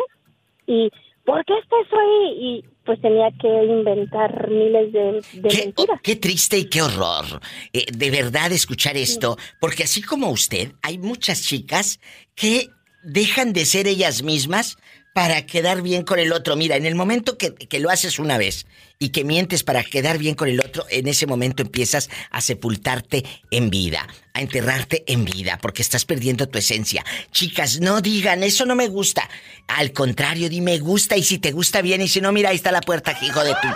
[0.66, 0.90] y
[1.24, 2.38] ¿por qué estás ahí?
[2.40, 6.00] Y pues tenía que inventar miles de, mentiras.
[6.02, 7.24] Qué triste y qué horror.
[7.72, 12.00] Eh, de verdad escuchar esto, porque así como usted, hay muchas chicas
[12.34, 12.68] que
[13.04, 14.76] dejan de ser ellas mismas
[15.16, 16.56] para quedar bien con el otro.
[16.56, 18.66] Mira, en el momento que, lo haces una vez
[18.98, 23.24] y que mientes para quedar bien con el otro, en ese momento empiezas a sepultarte
[23.50, 27.02] en vida, a enterrarte en vida, porque estás perdiendo tu esencia.
[27.30, 29.26] Chicas, no digan, eso no me gusta.
[29.68, 32.56] Al contrario, di me gusta y si te gusta bien y si no, mira, ahí
[32.56, 33.68] está la puerta, hijo de tú.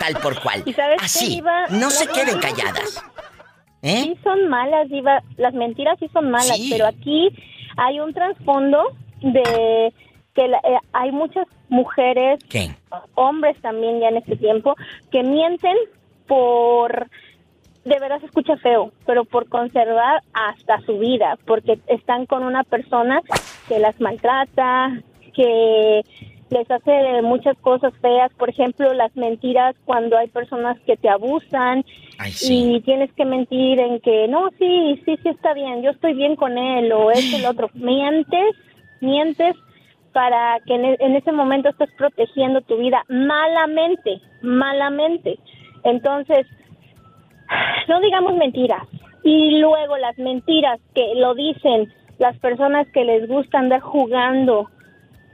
[0.00, 0.64] Tal por cual.
[0.98, 3.00] Así, no se queden calladas.
[3.82, 4.02] ¿Eh?
[4.02, 5.22] Sí son malas, Diva.
[5.36, 7.28] Las mentiras sí son malas, pero aquí
[7.76, 8.82] hay un trasfondo
[9.20, 9.92] de
[10.34, 12.40] que eh, hay muchas mujeres,
[13.14, 14.74] hombres también ya en este tiempo,
[15.10, 15.76] que mienten
[16.26, 17.08] por,
[17.84, 22.64] de verdad se escucha feo, pero por conservar hasta su vida, porque están con una
[22.64, 23.20] persona
[23.68, 25.00] que las maltrata,
[25.34, 26.02] que
[26.50, 31.84] les hace muchas cosas feas, por ejemplo, las mentiras cuando hay personas que te abusan
[32.42, 36.36] y tienes que mentir en que no, sí, sí, sí está bien, yo estoy bien
[36.36, 37.70] con él o es el otro.
[37.74, 38.54] Mientes,
[39.00, 39.56] mientes
[40.14, 45.38] para que e, en, ese momento estés protegiendo tu vida malamente, malamente.
[45.82, 46.46] Entonces,
[47.88, 48.88] no digamos mentiras.
[49.22, 54.70] Y luego las mentiras que lo dicen las personas que les gusta andar jugando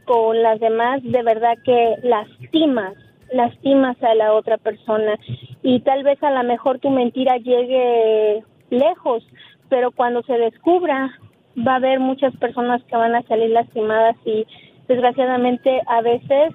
[0.07, 2.95] con las demás, de verdad que lastimas,
[3.33, 5.19] lastimas a la otra persona.
[5.63, 9.23] Y tal vez a lo mejor tu mentira llegue lejos,
[9.69, 11.11] pero cuando se descubra,
[11.57, 14.47] va a haber muchas personas que van a salir lastimadas y
[14.91, 16.53] desgraciadamente a veces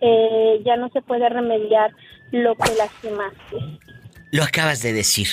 [0.00, 1.94] eh, ya no se puede remediar
[2.32, 3.56] lo que lastimaste.
[4.32, 5.28] Lo acabas de decir.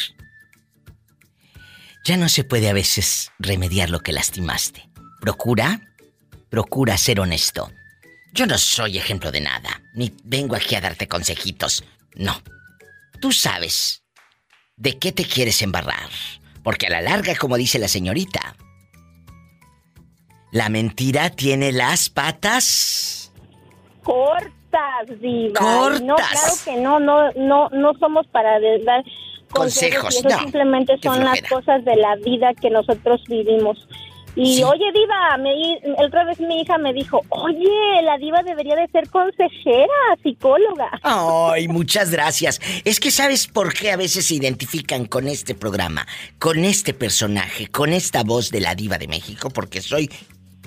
[2.03, 4.83] Ya no se puede a veces remediar lo que lastimaste.
[5.21, 5.79] Procura,
[6.49, 7.71] procura ser honesto.
[8.33, 11.85] Yo no soy ejemplo de nada, ni vengo aquí a darte consejitos.
[12.15, 12.41] No.
[13.21, 14.03] Tú sabes
[14.75, 16.09] de qué te quieres embarrar.
[16.63, 18.55] Porque a la larga, como dice la señorita,
[20.51, 23.21] la mentira tiene las patas
[24.03, 25.59] cortas, diva.
[25.59, 26.01] Cortas.
[26.01, 29.03] No, claro que no, no, no, no somos para dar
[29.49, 30.15] consejos.
[30.15, 33.87] eso simplemente son las cosas de la vida que nosotros vivimos.
[34.33, 38.77] Y oye, Diva, me, el otra vez mi hija me dijo, oye, la Diva debería
[38.77, 39.91] de ser consejera,
[40.23, 40.89] psicóloga.
[41.03, 42.61] Ay, muchas gracias.
[42.85, 46.07] Es que sabes por qué a veces se identifican con este programa,
[46.39, 50.09] con este personaje, con esta voz de la Diva de México, porque soy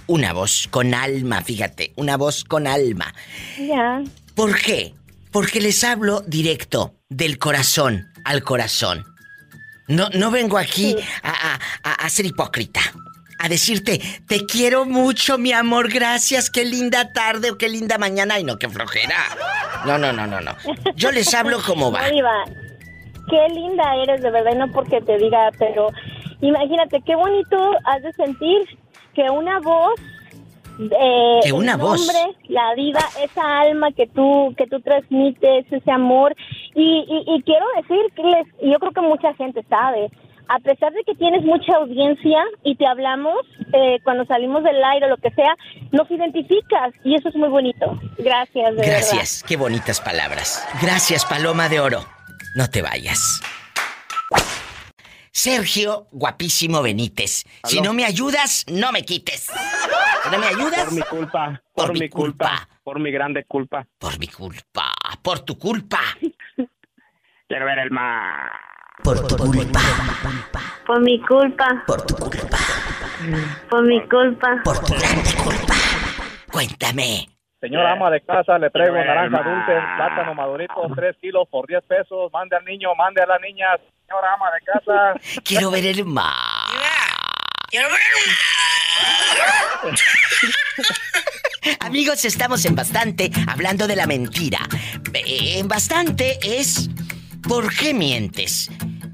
[0.06, 3.14] una voz con alma, fíjate, una voz con alma.
[3.58, 4.02] Ya.
[4.34, 4.94] ¿Por qué?
[5.30, 9.04] Porque les hablo directo, del corazón al corazón.
[9.88, 12.80] No, no vengo aquí a, a ser hipócrita
[13.44, 18.36] a decirte, te quiero mucho, mi amor, gracias, qué linda tarde o qué linda mañana.
[18.36, 19.16] Ay, no, qué flojera.
[19.84, 20.52] No, no, no, no, no.
[20.96, 22.04] Yo les hablo como va.
[23.30, 25.88] qué linda eres, de verdad, no porque te diga, pero
[26.40, 28.78] imagínate, qué bonito has de sentir
[29.14, 29.94] que una voz
[30.78, 35.90] eh, que una voz nombre, la vida esa alma que tú que tú transmites ese
[35.90, 36.34] amor
[36.74, 40.10] y, y, y quiero decir que les, yo creo que mucha gente sabe
[40.48, 43.38] a pesar de que tienes mucha audiencia y te hablamos
[43.72, 45.54] eh, cuando salimos del aire o lo que sea,
[45.92, 47.98] nos identificas y eso es muy bonito.
[48.18, 50.66] Gracias, de Gracias, qué bonitas palabras.
[50.82, 52.04] Gracias, Paloma de Oro.
[52.54, 53.40] No te vayas.
[55.34, 57.42] Sergio, guapísimo Benítez.
[57.64, 59.50] Si no me ayudas, no me quites.
[60.22, 60.84] Si no me ayudas.
[60.84, 61.62] Por mi culpa.
[61.74, 62.68] Por, mi culpa.
[62.84, 63.84] Por mi grande culpa.
[63.98, 64.92] Por mi culpa.
[65.20, 65.98] Por tu culpa.
[67.48, 68.52] Quiero ver el mar.
[69.02, 69.80] Por tu culpa.
[70.86, 71.82] Por mi culpa.
[71.84, 72.58] Por tu culpa.
[73.68, 74.60] Por mi culpa.
[74.62, 75.74] Por tu grande culpa.
[76.52, 77.28] Cuéntame.
[77.60, 82.30] Señora ama de casa, le traigo naranja dulce, plátano madurito, 3 kilos por 10 pesos.
[82.32, 83.66] Mande al niño, mande a la niña.
[84.06, 85.40] Señora ama de casa.
[85.44, 86.68] Quiero ver el mar.
[87.68, 88.00] Quiero ver
[89.84, 89.98] el mar.
[91.80, 94.60] Amigos, estamos en bastante hablando de la mentira.
[95.14, 96.90] En bastante es
[97.48, 98.70] ¿Por qué mientes?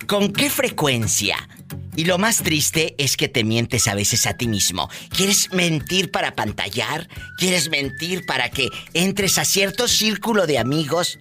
[0.06, 1.36] ¿Con qué frecuencia?
[1.96, 4.88] Y lo más triste es que te mientes a veces a ti mismo.
[5.16, 7.08] ¿Quieres mentir para pantallar?
[7.38, 11.18] ¿Quieres mentir para que entres a cierto círculo de amigos?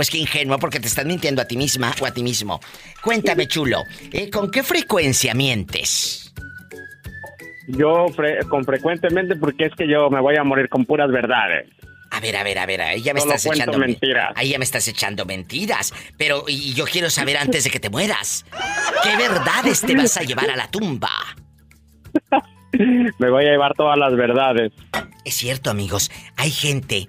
[0.00, 2.58] Pues qué ingenuo porque te estás mintiendo a ti misma o a ti mismo.
[3.04, 4.30] Cuéntame, chulo, ¿eh?
[4.30, 6.32] ¿con qué frecuencia mientes?
[7.68, 8.06] Yo
[8.48, 11.68] con frecuentemente porque es que yo me voy a morir con puras verdades.
[12.12, 14.32] A ver, a ver, a ver, ahí ya me estás echando mentiras.
[14.36, 15.92] Ahí ya me estás echando mentiras.
[16.16, 18.46] Pero y yo quiero saber antes de que te mueras,
[19.02, 21.10] ¿qué verdades te vas a llevar a la tumba?
[23.18, 24.72] me voy a llevar todas las verdades.
[25.26, 26.10] Es cierto, amigos.
[26.36, 27.06] Hay gente.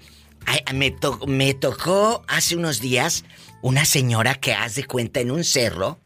[0.73, 0.95] Me,
[1.27, 3.23] me tocó hace unos días
[3.61, 5.99] una señora que haz de cuenta en un cerro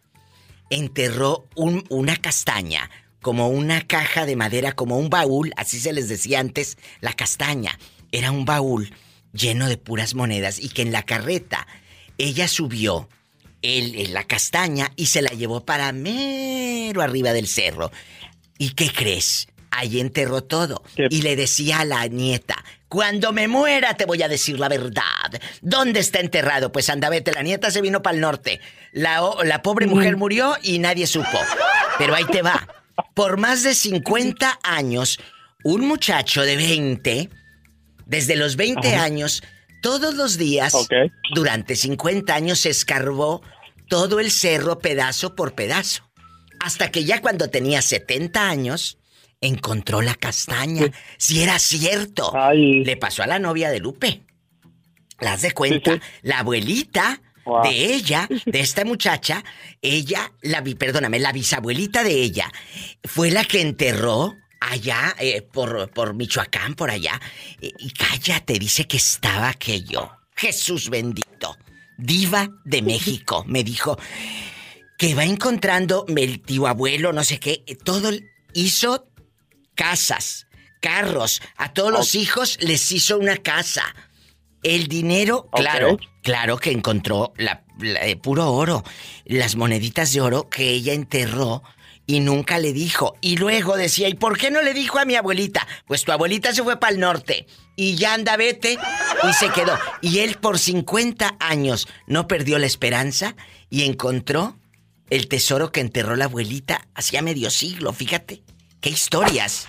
[0.70, 2.90] enterró una castaña,
[3.22, 7.78] como una caja de madera, como un baúl, así se les decía antes, la castaña
[8.12, 8.94] era un baúl
[9.34, 11.68] lleno de puras monedas y que en la carreta
[12.18, 13.10] ella subió
[13.62, 17.92] el, la castaña y se la llevó para mero arriba del cerro.
[18.58, 19.48] ¿Y qué crees?
[19.72, 20.84] Ahí enterró todo.
[21.10, 25.02] Y le decía a la nieta, cuando me muera te voy a decir la verdad.
[25.62, 26.72] ¿Dónde está enterrado?
[26.72, 28.62] Pues anda, vete, la nieta se vino para el norte.
[28.92, 31.40] La, la pobre mujer murió y nadie supo.
[31.98, 32.68] Pero ahí te va.
[33.14, 35.20] Por más de 50 años,
[35.64, 37.30] un muchacho de 20
[38.06, 39.44] desde los 20 años,
[39.82, 40.74] todos los días,
[41.34, 43.42] durante 50 años, se escarbó
[43.90, 46.04] todo el cerro pedazo por pedazo.
[46.60, 48.98] Hasta que ya cuando tenía 70 años,
[49.42, 50.92] encontró la castaña.
[51.18, 52.34] Si era cierto.
[52.54, 54.22] Le pasó a la novia de Lupe.
[55.20, 56.00] ¿Las de cuenta?
[56.22, 57.22] La abuelita
[57.64, 59.44] de ella, de esta muchacha,
[59.82, 62.52] ella, la perdóname, la bisabuelita de ella,
[63.04, 67.22] fue la que enterró allá, eh, por, por Michoacán, por allá.
[67.62, 70.12] y cállate, dice que estaba aquello.
[70.36, 71.58] Jesús bendito.
[71.98, 73.98] Diva de México, me dijo
[74.98, 78.12] que va encontrando el tío abuelo, no sé qué, todo
[78.54, 79.08] hizo
[79.76, 80.48] casas,
[80.82, 83.84] carros, a todos los hijos les hizo una casa.
[84.64, 88.84] El dinero, claro, claro que encontró la, eh, puro oro,
[89.26, 91.62] las moneditas de oro que ella enterró
[92.08, 93.16] y nunca le dijo.
[93.22, 95.68] Y luego decía, ¿y por qué no le dijo a mi abuelita?
[95.86, 98.78] Pues tu abuelita se fue para el norte y ya anda vete
[99.24, 99.78] y se quedó.
[100.02, 103.36] Y él por 50 años no perdió la esperanza
[103.70, 104.58] y encontró
[105.10, 108.45] el tesoro que enterró la abuelita hacía medio siglo, fíjate.
[108.86, 109.68] Qué historias.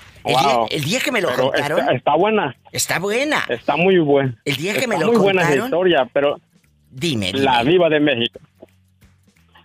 [0.71, 1.89] El, día, que me lo contaron.
[1.97, 2.55] Está, buena.
[2.71, 3.47] Está buena.
[3.49, 4.39] Está muy buena.
[4.45, 5.37] El día que me lo muy contaron.
[5.37, 6.39] Muy buena historia, pero.
[6.91, 7.39] Dime, dime.
[7.39, 8.39] La Viva de México.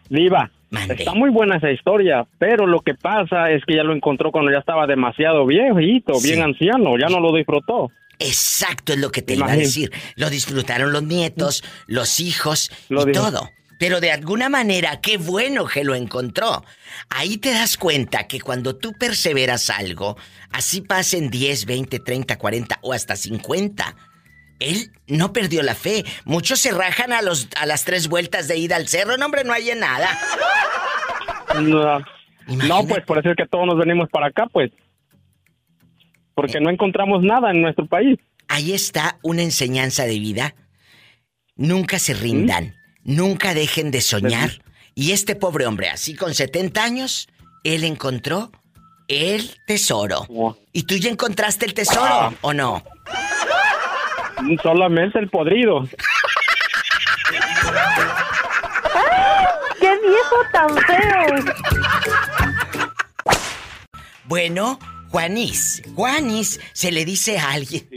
[0.09, 0.49] Viva.
[0.97, 4.53] Está muy buena esa historia, pero lo que pasa es que ya lo encontró cuando
[4.53, 7.91] ya estaba demasiado viejito, bien anciano, ya no lo disfrutó.
[8.19, 9.91] Exacto, es lo que te iba a decir.
[10.15, 13.49] Lo disfrutaron los nietos, los hijos y todo.
[13.81, 16.63] Pero de alguna manera, qué bueno que lo encontró.
[17.09, 20.17] Ahí te das cuenta que cuando tú perseveras algo,
[20.51, 23.95] así pasen 10, 20, 30, 40 o hasta 50.
[24.59, 26.05] Él no perdió la fe.
[26.25, 29.17] Muchos se rajan a, los, a las tres vueltas de ida al cerro.
[29.17, 30.15] No, hombre, no hay nada.
[31.59, 32.05] No.
[32.67, 34.69] No, pues por eso es que todos nos venimos para acá, pues.
[36.35, 38.19] Porque no encontramos nada en nuestro país.
[38.47, 40.53] Ahí está una enseñanza de vida.
[41.55, 44.61] Nunca se rindan, nunca dejen de soñar.
[44.93, 47.29] Y este pobre hombre, así con 70 años,
[47.63, 48.51] él encontró
[49.07, 50.27] el tesoro.
[50.71, 52.33] ¿Y tú ya encontraste el tesoro ah.
[52.41, 52.83] o no?
[54.63, 55.87] Solamente el podrido.
[59.79, 61.53] ¡Qué viejo tan feo!
[64.25, 64.79] Bueno,
[65.09, 67.87] Juanis, Juanis se le dice a alguien.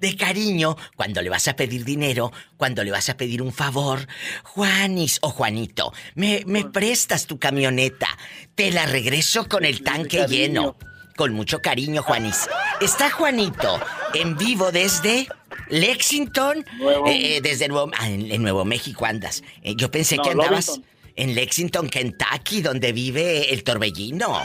[0.00, 4.06] De cariño, cuando le vas a pedir dinero, cuando le vas a pedir un favor,
[4.44, 8.08] Juanis o Juanito, me, me prestas tu camioneta,
[8.54, 10.76] te la regreso con el tanque lleno.
[11.16, 12.48] Con mucho cariño, Juanis.
[12.80, 13.80] Está Juanito
[14.14, 15.26] en vivo desde
[15.68, 16.64] Lexington,
[17.08, 19.42] eh, eh, desde Nuevo, ah, en, Nuevo México andas.
[19.62, 20.80] Eh, yo pensé que andabas
[21.16, 24.40] en Lexington, Kentucky, donde vive el torbellino.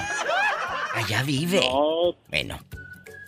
[0.95, 1.59] Allá vive.
[1.59, 2.16] No.
[2.30, 2.59] Bueno.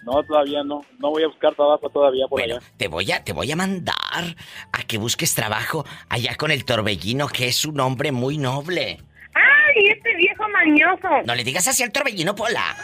[0.06, 0.82] No, todavía no.
[0.99, 4.36] No voy a buscar trabajo todavía por bueno, Te voy a, te voy a mandar
[4.72, 8.99] a que busques trabajo allá con el torbellino, que es un hombre muy noble.
[9.34, 11.10] ¡Ay, este viejo mañoso!
[11.26, 12.78] No le digas así al torbellino, Pola.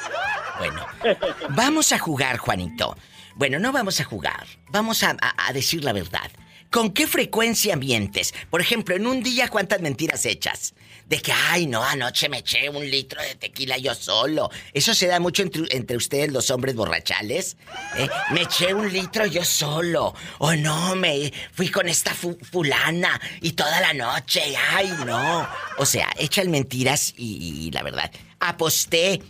[0.57, 0.85] Bueno,
[1.49, 2.95] vamos a jugar, Juanito.
[3.35, 4.45] Bueno, no vamos a jugar.
[4.69, 5.15] Vamos a,
[5.53, 6.29] decir la verdad.
[6.71, 8.33] ¿Con qué frecuencia mientes?
[8.49, 10.73] Por ejemplo, en un día, ¿cuántas mentiras echas?
[11.11, 14.49] De que, ay, no, anoche me eché un litro de tequila yo solo.
[14.73, 17.57] Eso se da mucho entre, ustedes, los hombres borrachales.
[17.97, 18.07] ¿eh?
[18.31, 20.15] Me eché un litro yo solo.
[20.37, 24.55] O no, me fui con esta fulana y toda la noche.
[24.71, 25.45] Ay, no.
[25.79, 28.09] O sea, echan mentiras y, y la verdad.
[28.39, 29.21] Aposté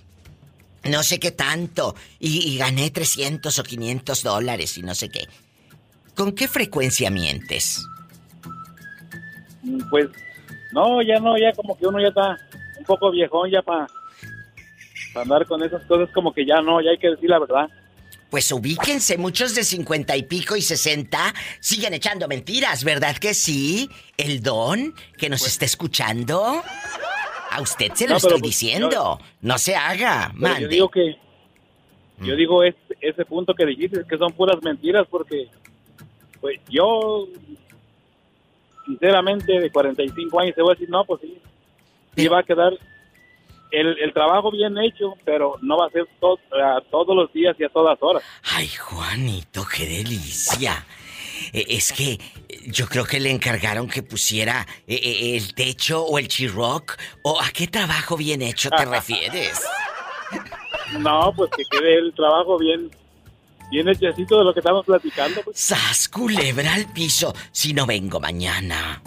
[0.84, 5.28] no sé qué tanto, y, gané 300 o 500 dólares y no sé qué.
[6.14, 7.84] ¿Con qué frecuencia mientes?
[9.90, 10.10] Pues,
[10.74, 12.38] no, ya no, ya como que uno ya está
[12.78, 13.88] un poco viejón ya para
[15.16, 17.70] andar con esas cosas, como que ya no, ya hay que decir la verdad.
[18.32, 23.90] Pues ubíquense, muchos de 50 y pico y 60 siguen echando mentiras, ¿verdad que sí?
[24.16, 26.64] El don que nos pues está escuchando.
[27.52, 29.20] A usted se lo estoy pues, diciendo.
[29.42, 31.18] no se haga, Yo digo que.
[32.20, 35.50] Yo digo ese punto que dijiste, que son puras mentiras, porque.
[36.40, 37.28] Pues yo.
[38.92, 41.38] Sinceramente, de 45 años, te voy a decir, no, pues sí.
[42.18, 42.74] Sí va a quedar
[43.72, 47.70] el, el, trabajo bien hecho, pero no va a ser todos los días y a
[47.70, 48.22] todas horas.
[48.54, 50.86] Ay, Juanito, qué delicia.
[51.54, 52.20] Eh, es que
[52.66, 56.98] yo creo que le encargaron que pusiera eh, eh, el techo o el chirroc.
[57.24, 59.64] ¿O a qué trabajo bien hecho te refieres?
[61.00, 62.92] No, pues que quede el trabajo bien,
[63.72, 65.42] bien hechecito de lo que estamos platicando.
[65.44, 65.58] Pues.
[65.60, 67.34] ¡Sas, culebra al piso!
[67.52, 69.02] Si no vengo mañana.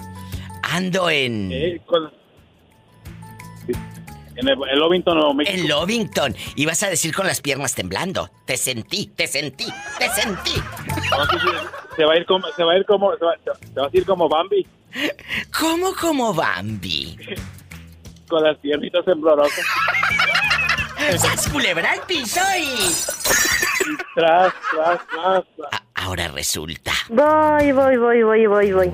[0.62, 1.53] Ando en...
[4.37, 5.57] En el, Lovington, Nuevo México.
[5.57, 6.35] En Lovington.
[6.57, 8.31] Y vas a decir con las piernas temblando.
[8.45, 10.55] Te sentí, te sentí, te sentí.
[11.97, 14.29] se va a ir como, se va a ir como, se va, a ir como
[14.29, 14.67] Bambi.
[15.57, 17.17] ¿Cómo como Bambi?
[18.29, 19.65] con las piernitas temblorosas.
[21.12, 22.94] ¡Sas culebra piso y...
[24.14, 25.44] Tras, tras, tras,
[25.94, 26.92] ahora resulta.
[27.09, 28.92] Voy, voy, voy, voy, voy, voy.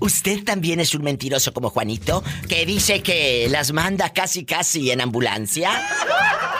[0.00, 5.00] ¿Usted también es un mentiroso como Juanito, que dice que las manda casi casi en
[5.00, 5.70] ambulancia?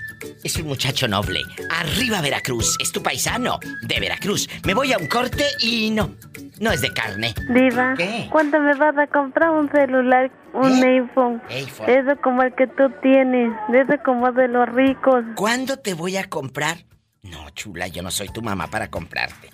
[0.44, 1.40] Es un muchacho noble.
[1.70, 4.48] Arriba Veracruz, es tu paisano de Veracruz.
[4.64, 6.14] Me voy a un corte y no,
[6.60, 7.34] no es de carne.
[7.48, 8.28] Diva, ¿Qué?
[8.30, 11.00] ¿cuándo me vas a comprar un celular, un ¿Eh?
[11.00, 11.42] iPhone?
[11.50, 15.24] Eso como el que tú tienes, eso como de los ricos.
[15.34, 16.84] ¿Cuándo te voy a comprar
[17.24, 19.50] No, chula, yo no soy tu mamá para comprarte.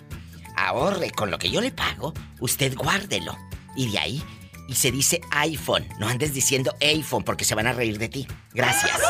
[0.55, 3.35] Ahorre con lo que yo le pago, usted guárdelo.
[3.75, 4.23] Y de ahí,
[4.69, 5.87] y se dice iPhone.
[5.99, 8.27] No andes diciendo iPhone porque se van a reír de ti.
[8.53, 9.01] Gracias.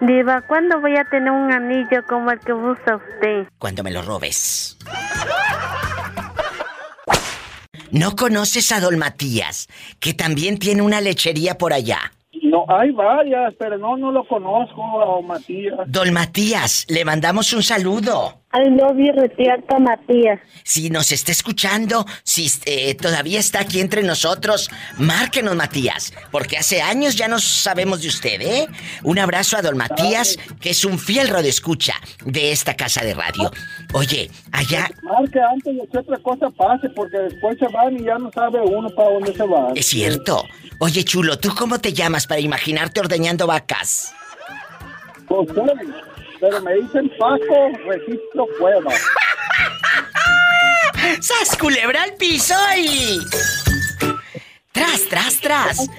[0.00, 3.46] Diva, ¿cuándo voy a tener un anillo como el que usa usted?
[3.58, 4.76] Cuando me lo robes.
[7.90, 9.68] ¿No conoces a Don Matías,
[10.00, 12.12] que también tiene una lechería por allá?
[12.42, 15.78] No, hay varias, pero no, no lo conozco, a Don Matías.
[15.86, 18.43] Don Matías, le mandamos un saludo.
[18.56, 20.38] I love you, Matías.
[20.62, 26.80] Si nos está escuchando, si eh, todavía está aquí entre nosotros, márquenos, Matías, porque hace
[26.80, 28.66] años ya no sabemos de usted, ¿eh?
[29.02, 31.94] Un abrazo a don Matías, que es un fiel radioescucha
[32.24, 33.50] de esta casa de radio.
[33.92, 34.88] Oye, allá...
[35.02, 38.60] Marque antes de que otra cosa pase, porque después se van y ya no sabe
[38.60, 39.72] uno para dónde se va.
[39.74, 40.44] Es cierto.
[40.78, 44.14] Oye, chulo, ¿tú cómo te llamas para imaginarte ordeñando vacas?
[46.44, 48.92] Pero me dicen Paco Registro Cueva.
[51.20, 53.18] ¡Sas culebra al piso y...
[54.72, 55.90] Tras, tras, tras.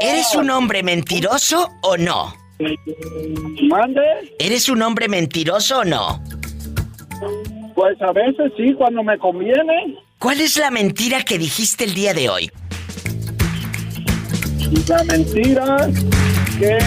[0.00, 2.32] ¿Eres un hombre mentiroso o no?
[3.68, 4.00] ¿Mande?
[4.38, 6.22] ¿Eres un hombre mentiroso o no?
[7.74, 9.98] Pues a veces sí, cuando me conviene.
[10.18, 12.50] ¿Cuál es la mentira que dijiste el día de hoy?
[14.88, 15.88] La mentira
[16.58, 16.78] que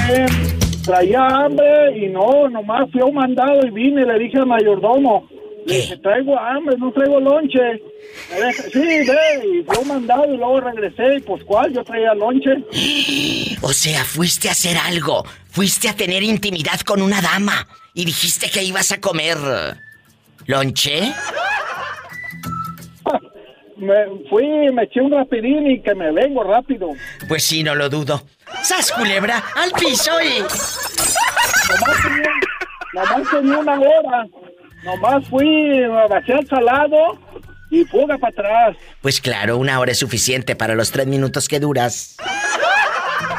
[0.83, 4.47] traía hambre y no, nomás fui a un mandado y vine y le dije al
[4.47, 5.27] mayordomo,
[5.65, 7.81] le dije, traigo hambre, no traigo lonche.
[8.71, 12.13] sí, ve, y fui a un mandado y luego regresé y pues cuál, yo traía
[12.13, 12.63] lonche.
[13.65, 18.49] O sea, fuiste a hacer algo, fuiste a tener intimidad con una dama y dijiste
[18.49, 19.37] que ibas a comer
[20.47, 21.13] lonche.
[23.83, 26.89] Me fui, me eché un rapidín y que me vengo rápido.
[27.27, 28.23] Pues sí, no lo dudo.
[28.63, 29.43] ¡Sas, culebra!
[29.55, 30.41] ¡Al piso y...
[32.93, 34.27] Nomás tenía, una hora.
[34.83, 37.17] Nomás fui, me bajé al salado
[37.71, 38.77] y fuga para atrás.
[39.01, 42.17] Pues claro, una hora es suficiente para los tres minutos que duras.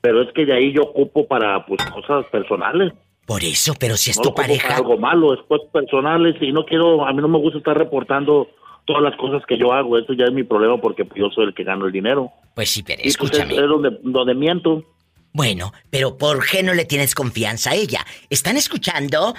[0.00, 2.92] pero es que de ahí yo ocupo para pues cosas personales.
[3.26, 4.76] Por eso, pero si es tu pareja.
[4.76, 8.48] algo malo, es cosas personales y no quiero, a mí no me gusta estar reportando
[8.84, 11.54] todas las cosas que yo hago, eso ya es mi problema porque yo soy el
[11.54, 12.30] que gano el dinero.
[12.54, 13.54] Pues sí, pero pues, escúchame.
[13.54, 14.84] es, donde, donde miento.
[15.32, 18.04] Bueno, pero ¿por qué no le tienes confianza a ella?
[18.28, 19.34] ¿Están escuchando?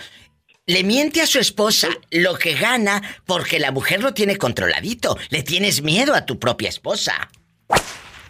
[0.66, 5.18] Le miente a su esposa lo que gana porque la mujer lo tiene controladito.
[5.30, 7.30] Le tienes miedo a tu propia esposa.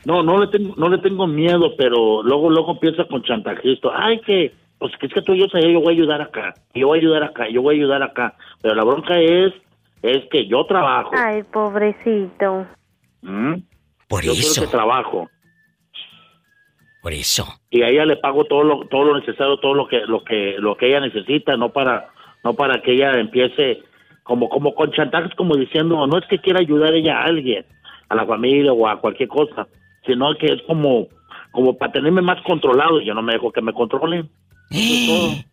[0.03, 3.89] No, no le tengo, no le tengo miedo, pero luego, luego empieza con chantajista.
[3.93, 6.87] Ay, que, pues que es que tú y yo, yo voy a ayudar acá, yo
[6.87, 8.35] voy a ayudar acá, yo voy a ayudar acá.
[8.63, 9.53] Pero la bronca es,
[10.01, 11.11] es que yo trabajo.
[11.13, 12.65] Ay, pobrecito.
[13.21, 13.57] ¿Mm?
[14.07, 14.61] Por yo eso.
[14.61, 15.29] que trabajo.
[17.03, 17.45] Por eso.
[17.69, 20.55] Y a ella le pago todo lo, todo lo necesario, todo lo que, lo que,
[20.57, 22.12] lo que ella necesita, no para
[22.43, 23.83] no para que ella empiece
[24.23, 27.65] como como con chantajes como diciendo no es que quiera ayudar ella a alguien
[28.09, 29.67] a la familia o a cualquier cosa
[30.05, 31.07] sino que es como
[31.53, 32.99] como para tenerme más controlado.
[32.99, 34.29] Yo no me dejo que me controlen.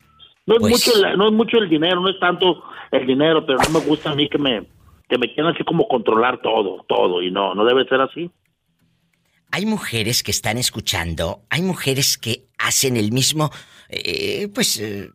[0.47, 3.79] No es mucho no es mucho el dinero no es tanto el dinero pero no
[3.79, 4.67] me gusta a mí que me
[5.09, 8.31] que me quieran así como controlar todo todo y no no debe ser así.
[9.53, 13.51] Hay mujeres que están escuchando, hay mujeres que hacen el mismo,
[13.89, 15.11] eh, pues, eh,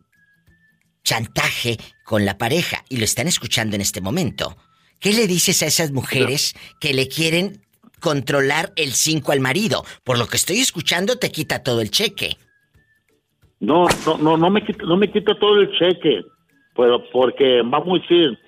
[1.06, 4.56] chantaje con la pareja y lo están escuchando en este momento.
[5.00, 7.62] ¿Qué le dices a esas mujeres que le quieren
[8.00, 9.84] controlar el 5 al marido?
[10.04, 12.36] Por lo que estoy escuchando te quita todo el cheque.
[13.60, 16.22] No, no, no, no me quita, no me quita todo el cheque,
[16.74, 18.38] pero porque vamos a decir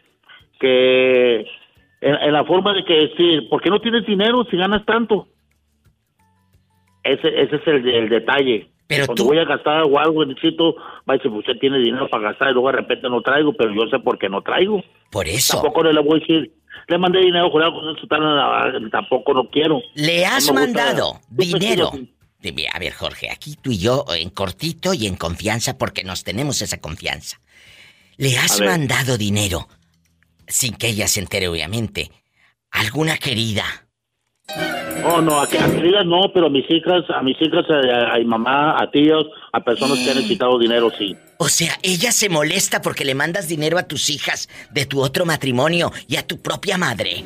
[0.61, 1.47] que
[2.01, 5.29] en, la forma de que decir, ¿por qué no tienes dinero si ganas tanto?
[7.05, 8.69] Ese, ese es el, detalle.
[8.89, 10.75] Pero Cuando voy a gastar o algo necesito,
[11.09, 13.71] va a decir, usted tiene dinero para gastar y luego de repente no traigo, pero
[13.71, 14.83] yo sé por qué no traigo.
[15.11, 15.61] Por eso.
[15.61, 16.53] Tampoco le voy a decir,
[16.89, 19.83] le mandé dinero, con tampoco no quiero.
[19.95, 21.93] Le has mandado dinero.
[22.73, 26.63] A ver, Jorge, aquí tú y yo en cortito y en confianza porque nos tenemos
[26.63, 27.41] esa confianza.
[28.17, 29.69] Le has mandado dinero
[30.47, 32.11] sin que ella se entere, obviamente.
[32.71, 33.65] ¿Alguna querida?
[35.05, 38.81] Oh, no, a, queridas no, pero a mis hijas, a mis hijas, a, mi mamá,
[38.81, 41.17] a tíos, a personas que han necesitado dinero, sí.
[41.39, 45.25] O sea, ella se molesta porque le mandas dinero a tus hijas de tu otro
[45.25, 47.23] matrimonio y a tu propia madre.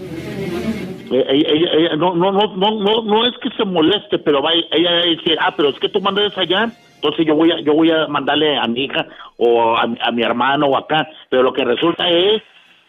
[1.11, 5.55] Ella, no, no, no, no, no, es que se moleste, pero va, ella dice, ah,
[5.57, 8.67] pero es que tú mandas allá, entonces yo voy a, yo voy a mandarle a
[8.67, 12.43] mi hija o a, a mi hermano o acá, pero lo que resulta es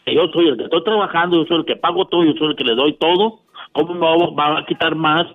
[0.05, 2.55] yo soy el que estoy trabajando, yo soy el que pago todo, yo soy el
[2.55, 3.39] que le doy todo,
[3.73, 5.27] ¿cómo me va a quitar más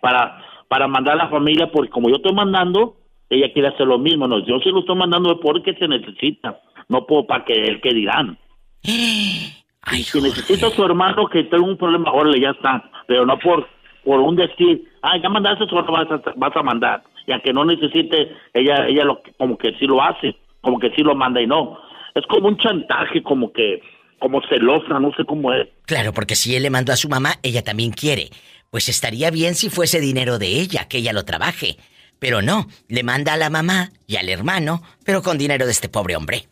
[0.00, 1.70] para, para mandar a la familia?
[1.70, 2.96] Porque como yo estoy mandando,
[3.30, 4.28] ella quiere hacer lo mismo.
[4.28, 7.92] No, yo se lo estoy mandando porque se necesita, no puedo para que él que
[7.92, 8.38] dirán.
[8.82, 12.90] si necesita a su hermano que tenga un problema, órale, ya está.
[13.06, 13.66] Pero no por,
[14.04, 17.02] por un decir, ah, ya mandaste, eso vas a, vas a mandar.
[17.26, 21.02] Y aunque no necesite, ella, ella lo, como que sí lo hace, como que sí
[21.02, 21.78] lo manda y no.
[22.14, 23.82] Es como un chantaje, como que
[24.18, 25.68] como celosa, no sé cómo es.
[25.86, 28.30] Claro, porque si él le mandó a su mamá, ella también quiere.
[28.70, 31.76] Pues estaría bien si fuese dinero de ella, que ella lo trabaje.
[32.18, 35.88] Pero no, le manda a la mamá y al hermano, pero con dinero de este
[35.88, 36.46] pobre hombre.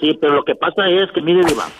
[0.00, 1.70] Sí, pero lo que pasa es que, mire, Iván,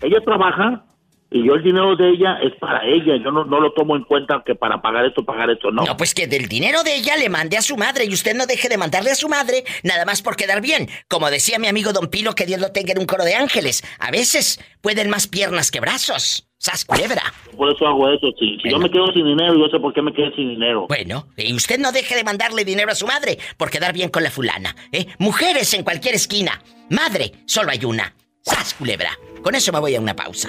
[0.00, 0.84] ella trabaja
[1.30, 4.04] y yo el dinero de ella es para ella, yo no, no lo tomo en
[4.04, 5.84] cuenta que para pagar esto, pagar esto, no.
[5.84, 8.46] No, pues que del dinero de ella le mande a su madre y usted no
[8.46, 10.88] deje de mandarle a su madre nada más por quedar bien.
[11.08, 13.82] Como decía mi amigo Don Pilo, que Dios lo tenga en un coro de ángeles.
[13.98, 16.48] A veces pueden más piernas que brazos.
[16.58, 17.22] ¡Sas culebra!
[17.56, 18.56] Por eso hago eso, sí.
[18.62, 20.86] Si yo me quedo sin dinero, yo sé por qué me quedé sin dinero.
[20.88, 24.22] Bueno, y usted no deje de mandarle dinero a su madre por quedar bien con
[24.22, 25.06] la fulana, ¿eh?
[25.18, 26.62] Mujeres en cualquier esquina.
[26.88, 28.14] Madre, solo hay una.
[28.42, 29.10] ¡Sas culebra!
[29.42, 30.48] Con eso me voy a una pausa.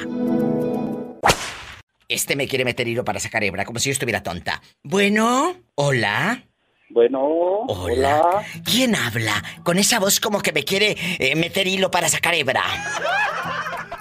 [2.10, 4.62] Este me quiere meter hilo para sacar hebra, como si yo estuviera tonta.
[4.82, 6.42] Bueno, hola.
[6.90, 7.20] Bueno,
[7.68, 8.46] hola.
[8.64, 9.44] ¿Quién habla?
[9.64, 12.64] Con esa voz como que me quiere eh, meter hilo para sacar hebra.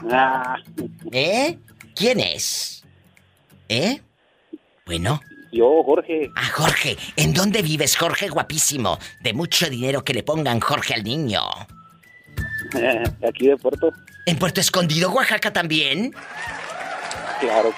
[0.08, 0.56] Ah.
[1.10, 1.58] ¿Eh?
[1.96, 2.84] ¿Quién es?
[3.68, 4.00] ¿Eh?
[4.86, 5.20] Bueno.
[5.50, 6.30] Yo, Jorge.
[6.36, 6.96] Ah, Jorge.
[7.16, 9.00] ¿En dónde vives, Jorge guapísimo?
[9.20, 11.42] De mucho dinero que le pongan Jorge al niño.
[13.28, 13.90] Aquí de Puerto.
[14.26, 16.14] ¿En Puerto Escondido, Oaxaca también?
[17.40, 17.74] Claro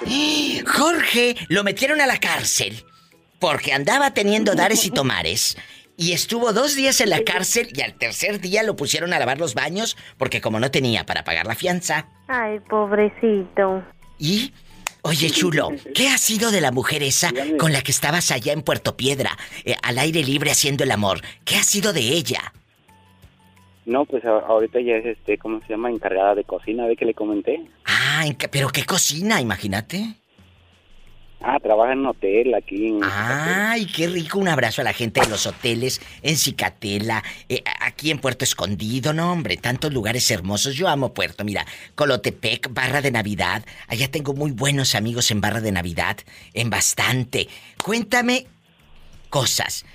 [0.66, 2.84] Jorge lo metieron a la cárcel
[3.38, 5.56] porque andaba teniendo dares y tomares.
[5.96, 9.38] Y estuvo dos días en la cárcel y al tercer día lo pusieron a lavar
[9.38, 12.08] los baños porque como no tenía para pagar la fianza.
[12.28, 13.82] Ay, pobrecito.
[14.18, 14.52] ¿Y?
[15.02, 18.62] Oye, chulo, ¿qué ha sido de la mujer esa con la que estabas allá en
[18.62, 21.20] Puerto Piedra, eh, al aire libre haciendo el amor?
[21.44, 22.52] ¿Qué ha sido de ella?
[23.88, 25.90] No, pues ahorita ya es, este, ¿cómo se llama?
[25.90, 27.64] Encargada de cocina, ¿ve que le comenté?
[27.86, 29.40] Ah, ¿pero qué cocina?
[29.40, 30.14] Imagínate.
[31.40, 32.88] Ah, trabaja en un hotel aquí.
[32.88, 34.38] En Ay, qué rico.
[34.40, 39.14] Un abrazo a la gente de los hoteles en Cicatela, eh, aquí en Puerto Escondido,
[39.14, 40.74] no, hombre, tantos lugares hermosos.
[40.74, 43.64] Yo amo Puerto, mira, Colotepec, Barra de Navidad.
[43.86, 46.18] Allá tengo muy buenos amigos en Barra de Navidad,
[46.52, 47.48] en bastante.
[47.82, 48.46] Cuéntame
[49.30, 49.86] cosas.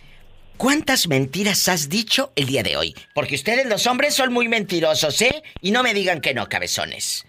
[0.64, 2.96] ¿Cuántas mentiras has dicho el día de hoy?
[3.14, 5.44] Porque ustedes los hombres son muy mentirosos, ¿eh?
[5.60, 7.28] Y no me digan que no, cabezones.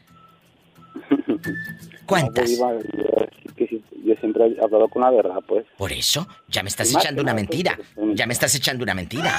[2.07, 2.49] ¿Cuántas?
[2.57, 5.67] yo, siempre he hablado con la verdad, pues.
[5.77, 7.77] Por eso, ya me estás echando una mentira.
[8.15, 9.37] Ya me estás echando una mentira.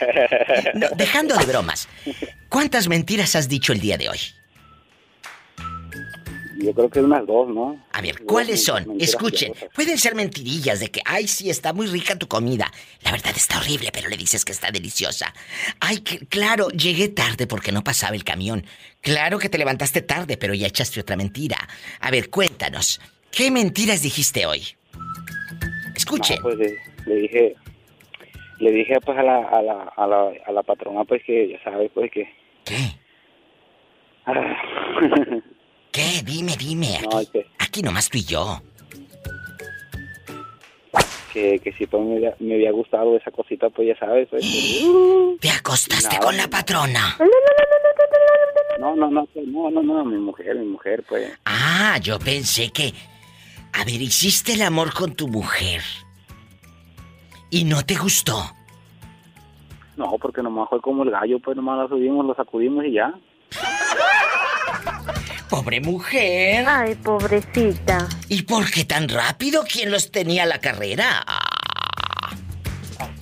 [0.98, 1.88] dejando de bromas.
[2.50, 4.18] ¿Cuántas mentiras has dicho el día de hoy?
[6.60, 7.82] Yo creo que unas dos, ¿no?
[7.90, 9.00] A ver, ¿cuáles son?
[9.00, 12.70] Escuchen, pueden ser mentirillas de que, ay, sí, está muy rica tu comida.
[13.02, 15.32] La verdad está horrible, pero le dices que está deliciosa.
[15.80, 18.64] Ay, claro, llegué tarde porque no pasaba el camión.
[19.00, 21.56] Claro que te levantaste tarde, pero ya echaste otra mentira.
[22.00, 23.00] A ver, cuéntanos,
[23.30, 24.62] ¿qué mentiras dijiste hoy?
[25.96, 26.36] Escuche.
[26.42, 27.56] pues le, dije,
[28.58, 31.62] le dije pues a la, a la, a la, a la patrona pues que ya
[31.64, 32.30] sabes pues que...
[32.64, 32.76] ¿Qué?
[35.90, 35.92] Ah.
[35.92, 36.22] ¿Qué?
[36.24, 37.00] Dime, dime.
[37.58, 38.62] Aquí, nomás tú y yo.
[41.32, 44.28] que, que si pues me había, me había gustado esa cosita, pues ya sabes.
[44.28, 44.44] Pues,
[45.40, 47.16] ¿Te acostaste con la patrona?
[48.78, 51.38] No, no, no, pues, no, no, no, mi mujer, mi mujer, pues.
[51.44, 52.92] Ah, yo pensé que...
[53.72, 55.82] A ver, hiciste el amor con tu mujer.
[57.50, 58.42] ¿Y no te gustó?
[59.96, 63.14] No, porque nomás fue como el gallo, pues nomás la subimos, lo sacudimos y ya.
[65.50, 66.64] Pobre mujer.
[66.66, 68.08] Ay, pobrecita.
[68.28, 69.64] ¿Y por qué tan rápido?
[69.70, 71.24] ¿Quién los tenía a la carrera?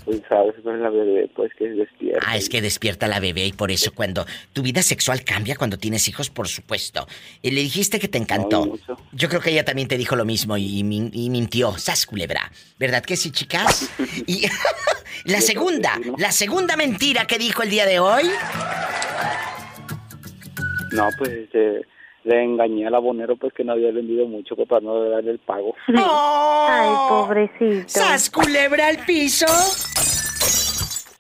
[0.05, 2.27] Pues sabes, pues la bebé, pues que despierta.
[2.27, 5.79] Ah, es que despierta la bebé y por eso cuando tu vida sexual cambia cuando
[5.79, 7.07] tienes hijos, por supuesto.
[7.41, 8.79] Y le dijiste que te encantó.
[9.13, 11.77] Yo creo que ella también te dijo lo mismo y mintió.
[11.79, 12.53] Sas culebra.
[12.79, 13.91] ¿Verdad que sí, chicas?
[14.27, 14.47] Y
[15.25, 18.25] la segunda, la segunda mentira que dijo el día de hoy.
[20.93, 21.87] No, pues este,
[22.25, 25.39] le engañé al abonero, pues que no había vendido mucho, pues para no darle el
[25.39, 25.75] pago.
[25.89, 27.89] Ay, pobrecito.
[27.89, 29.47] ¡Sas culebra al piso!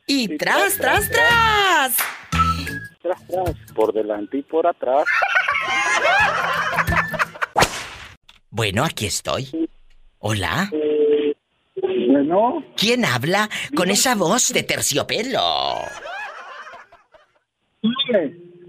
[0.07, 1.97] Y tras, tras, tras.
[3.03, 5.05] Tras, tras, por delante y por atrás.
[8.51, 9.69] Bueno, aquí estoy.
[10.19, 10.71] Hola.
[11.83, 12.65] Bueno.
[12.77, 15.41] ¿Quién habla con esa voz de terciopelo?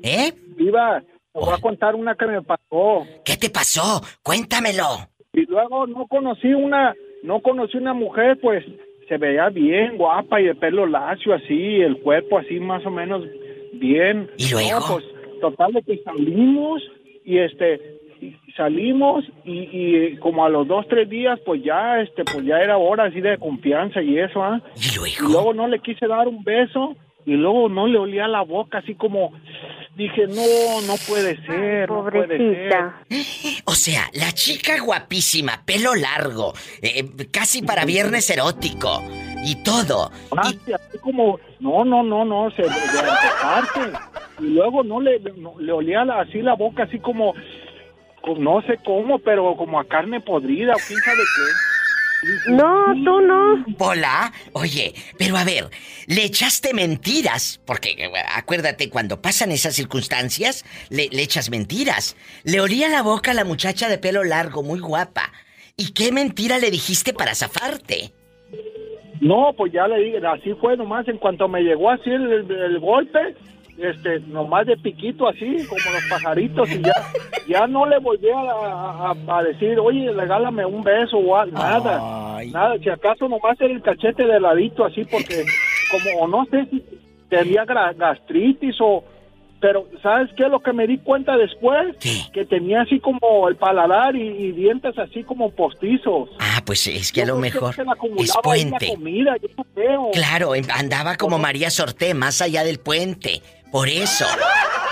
[0.03, 0.33] ¿Eh?
[0.55, 1.01] Viva,
[1.33, 3.05] te voy a contar una que me pasó.
[3.23, 4.01] ¿Qué te pasó?
[4.23, 5.07] Cuéntamelo.
[5.33, 8.65] Y luego no conocí una, no conocí una mujer, pues
[9.07, 13.23] se veía bien, guapa y de pelo lacio así, el cuerpo así más o menos
[13.73, 14.29] bien.
[14.37, 14.79] ¿Y luego?
[14.79, 15.05] No, pues
[15.41, 16.81] total de que salimos
[17.23, 17.99] y este
[18.57, 22.77] salimos y, y como a los dos tres días pues ya este pues ya era
[22.77, 26.95] hora así de confianza y eso ah y luego no le quise dar un beso
[27.25, 29.31] y luego no le olía la boca así como
[29.99, 32.83] dije no no puede ser no puede ser
[33.65, 39.03] O sea, la chica guapísima, pelo largo, eh, casi para viernes erótico
[39.45, 40.11] y todo.
[40.35, 42.69] Ah, así como, no, no, no, no, se de.
[44.39, 47.33] Y luego no le, no, le olía la- así la boca, así como,
[48.21, 51.68] como, no sé cómo, pero como a carne podrida o quién sabe qué.
[52.49, 53.65] No, tú no.
[53.77, 55.69] Hola, oye, pero a ver,
[56.07, 62.17] le echaste mentiras, porque eh, acuérdate, cuando pasan esas circunstancias, le, le echas mentiras.
[62.43, 65.31] Le olía la boca a la muchacha de pelo largo, muy guapa.
[65.77, 68.11] ¿Y qué mentira le dijiste para zafarte?
[69.21, 72.51] No, pues ya le dije, así fue nomás, en cuanto me llegó así el, el-
[72.51, 73.35] el golpe,
[73.81, 76.93] este, nomás de piquito así, como los pajaritos, y ya,
[77.47, 82.39] ya no le volví a, a- a decir, oye, regálame un beso o algo, nada,
[82.51, 85.45] nada, si acaso nomás era el cachete de ladito así, porque
[85.91, 86.83] como, o no sé si
[87.29, 89.03] tenía gastritis o...
[89.61, 91.97] Pero, ¿sabes qué lo que me di cuenta después?
[92.31, 96.29] Que tenía así como el paladar y, y dientes así como postizos.
[96.39, 97.75] Ah, pues es que a lo mejor
[98.17, 98.87] es puente.
[98.87, 100.11] comida, yo no.
[100.13, 103.41] Claro, em- andaba como María Sorté, más allá del puente.
[103.71, 104.25] Por eso.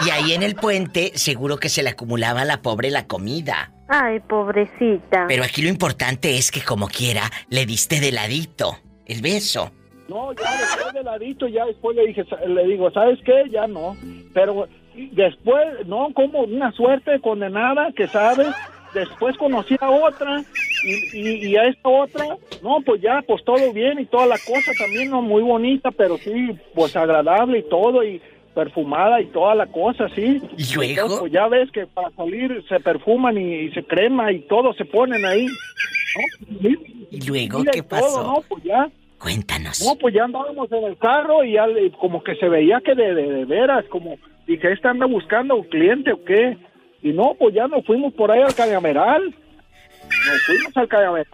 [0.05, 3.71] Y ahí en el puente, seguro que se le acumulaba a la pobre la comida.
[3.87, 5.25] Ay, pobrecita.
[5.27, 9.71] Pero aquí lo importante es que como quiera, le diste de ladito el beso.
[10.07, 13.45] No, ya después de ladito, ya después le dije, le digo, ¿sabes qué?
[13.49, 13.97] Ya no.
[14.33, 18.47] Pero después, no, como una suerte condenada, que sabes,
[18.93, 20.43] después conocí a otra
[20.83, 24.37] y, y, y a esta otra, no, pues ya, pues todo bien y toda la
[24.37, 28.21] cosa también, no muy bonita, pero sí, pues agradable y todo y
[28.57, 30.41] perfumada y toda la cosa, sí.
[30.57, 30.91] ¿Y luego?
[30.93, 34.73] Entonces, pues ya ves que para salir se perfuman y, y se crema y todo
[34.73, 35.45] se ponen ahí.
[35.45, 36.67] ¿no?
[37.11, 38.23] ¿Y luego Mira, qué y todo, pasó?
[38.23, 38.43] ¿no?
[38.49, 38.89] Pues ya.
[39.19, 39.81] Cuéntanos.
[39.85, 42.95] No, pues ya andábamos en el carro y ya le- como que se veía que
[42.95, 44.15] de, de, de veras, como
[44.47, 46.57] dije, ¿esta anda buscando un cliente o qué?
[47.03, 49.23] Y no, pues ya nos fuimos por ahí al Cañameral.
[49.23, 51.27] Nos fuimos al Cañameral.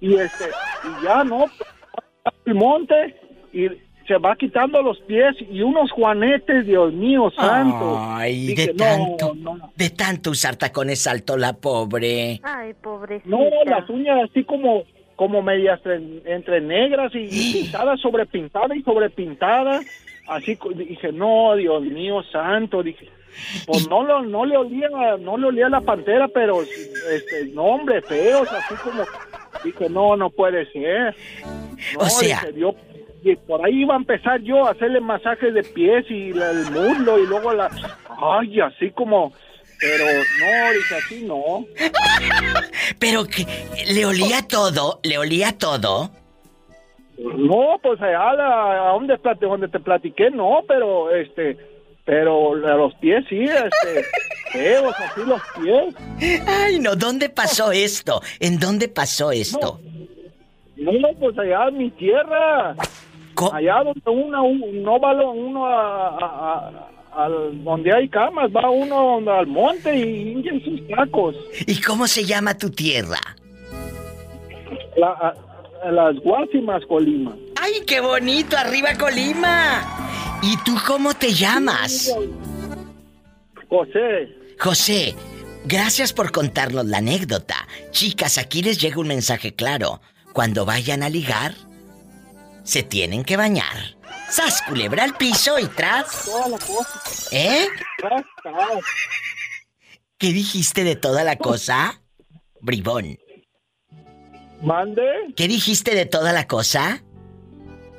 [0.00, 0.44] Y este,
[0.84, 1.46] y ya no,
[2.44, 3.16] el monte
[3.52, 3.68] y
[4.06, 7.96] se va quitando los pies y unos juanetes, Dios mío santo.
[7.98, 12.40] Ay, Dije, de tanto, no, de tanto usar tacones saltó la pobre.
[12.42, 13.28] Ay, pobrecita.
[13.28, 14.84] No, las uñas así como
[15.16, 19.80] como medias en- entre negras y, y pintadas sobre pintada y sobre pintada.
[20.26, 23.08] Así dije, no, Dios mío santo, dije,
[23.66, 24.88] pues no lo, no le olía,
[25.20, 29.02] no le olía la pantera, pero este, no hombre, feos, así como
[29.62, 31.14] dije, no, no puede ser.
[31.94, 32.74] No, O sea- dije, yo-
[33.24, 36.70] y por ahí iba a empezar yo a hacerle masajes de pies y la- el
[36.70, 37.70] muslo y luego la
[38.20, 39.32] ay, así como
[39.80, 41.64] pero no, dije así no.
[42.98, 43.44] Pero que
[43.92, 46.10] le olía todo, le olía todo.
[47.18, 51.56] No, pues allá a, donde, donde te platiqué, no, pero este,
[52.04, 54.04] pero a los pies sí, este,
[54.52, 56.42] feos, así los pies.
[56.46, 58.22] Ay, no, ¿dónde pasó esto?
[58.40, 59.80] ¿En dónde pasó esto?
[60.76, 62.74] No, pues allá en mi tierra.
[63.52, 67.28] Allá donde uno, no va uno a,
[67.64, 71.36] donde hay camas, va uno al monte y en sus tacos.
[71.66, 73.18] ¿Y cómo se llama tu tierra?
[74.96, 77.36] las Guasimas, Colima.
[77.60, 78.56] ¡Ay, qué bonito!
[78.56, 79.82] ¡Arriba, Colima!
[80.42, 82.14] ¿Y tú cómo te llamas?
[83.68, 84.28] José.
[84.58, 85.14] José,
[85.64, 87.56] gracias por contarnos la anécdota.
[87.90, 90.00] Chicas, aquí les llega un mensaje claro.
[90.32, 91.54] Cuando vayan a ligar,
[92.64, 93.76] se tienen que bañar.
[94.28, 96.24] ¡Sas, culebra al piso y tras!
[96.24, 97.28] Toda la cosa.
[97.30, 97.68] ¿Eh?
[100.18, 102.02] ¿Qué dijiste de toda la cosa?
[102.60, 103.18] Bribón.
[104.62, 105.02] ¿Mande?
[105.36, 107.04] ¿Qué dijiste de toda la cosa?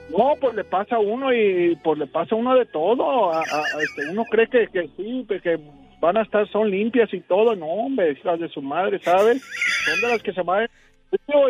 [0.09, 3.31] No, pues le pasa a uno y pues le pasa a uno de todo.
[3.79, 5.59] Este, uno cree que, que sí, que
[6.01, 7.55] van a estar, son limpias y todo.
[7.55, 9.43] No, hombre, hijas de su madre, ¿sabes?
[9.85, 10.67] Son de las que se van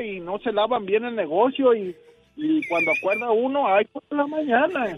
[0.03, 1.95] y no se lavan bien el negocio y,
[2.35, 4.97] y cuando acuerda uno, ay, por la mañana.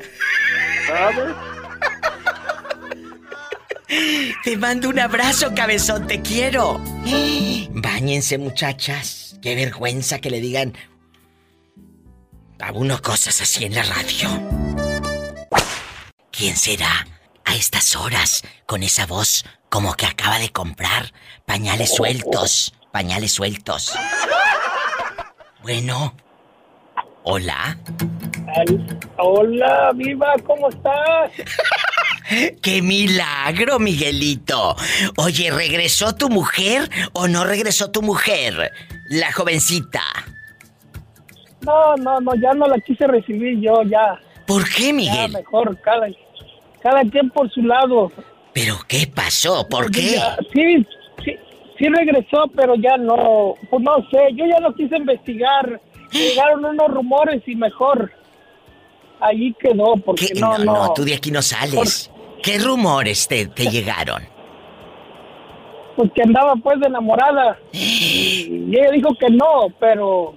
[0.88, 1.36] ¿Sabes?
[4.44, 6.82] Te mando un abrazo, cabezón, te quiero.
[7.70, 9.40] Báñense, muchachas.
[9.42, 10.74] Qué vergüenza que le digan
[12.60, 14.30] a uno cosas así en la radio.
[16.32, 17.08] ¿Quién será
[17.46, 21.14] a estas horas con esa voz como que acaba de comprar
[21.46, 22.74] pañales sueltos?
[22.92, 23.94] Pañales sueltos.
[25.62, 26.16] Bueno.
[27.30, 27.78] Hola.
[29.18, 31.30] Hola, viva, ¿cómo estás?
[32.62, 34.78] ¡Qué milagro, Miguelito!
[35.18, 38.72] Oye, ¿regresó tu mujer o no regresó tu mujer?
[39.10, 40.00] La jovencita.
[41.66, 44.18] No, no, no, ya no la quise recibir yo, ya.
[44.46, 45.30] ¿Por qué, Miguel?
[45.34, 46.08] Ya mejor, cada,
[46.82, 48.10] cada quien por su lado.
[48.54, 49.68] ¿Pero qué pasó?
[49.68, 50.18] ¿Por qué?
[50.54, 50.88] sí,
[51.26, 51.36] sí,
[51.78, 55.82] sí regresó, pero ya no, pues no sé, yo ya no quise investigar.
[56.12, 58.12] Llegaron unos rumores y mejor
[59.20, 62.12] ahí quedó, porque no, no, no, tú de aquí no sales.
[62.42, 64.24] ¿Qué rumores te, te llegaron?
[65.96, 67.60] Pues que andaba pues de enamorada.
[68.50, 70.36] Y ella dijo que no, pero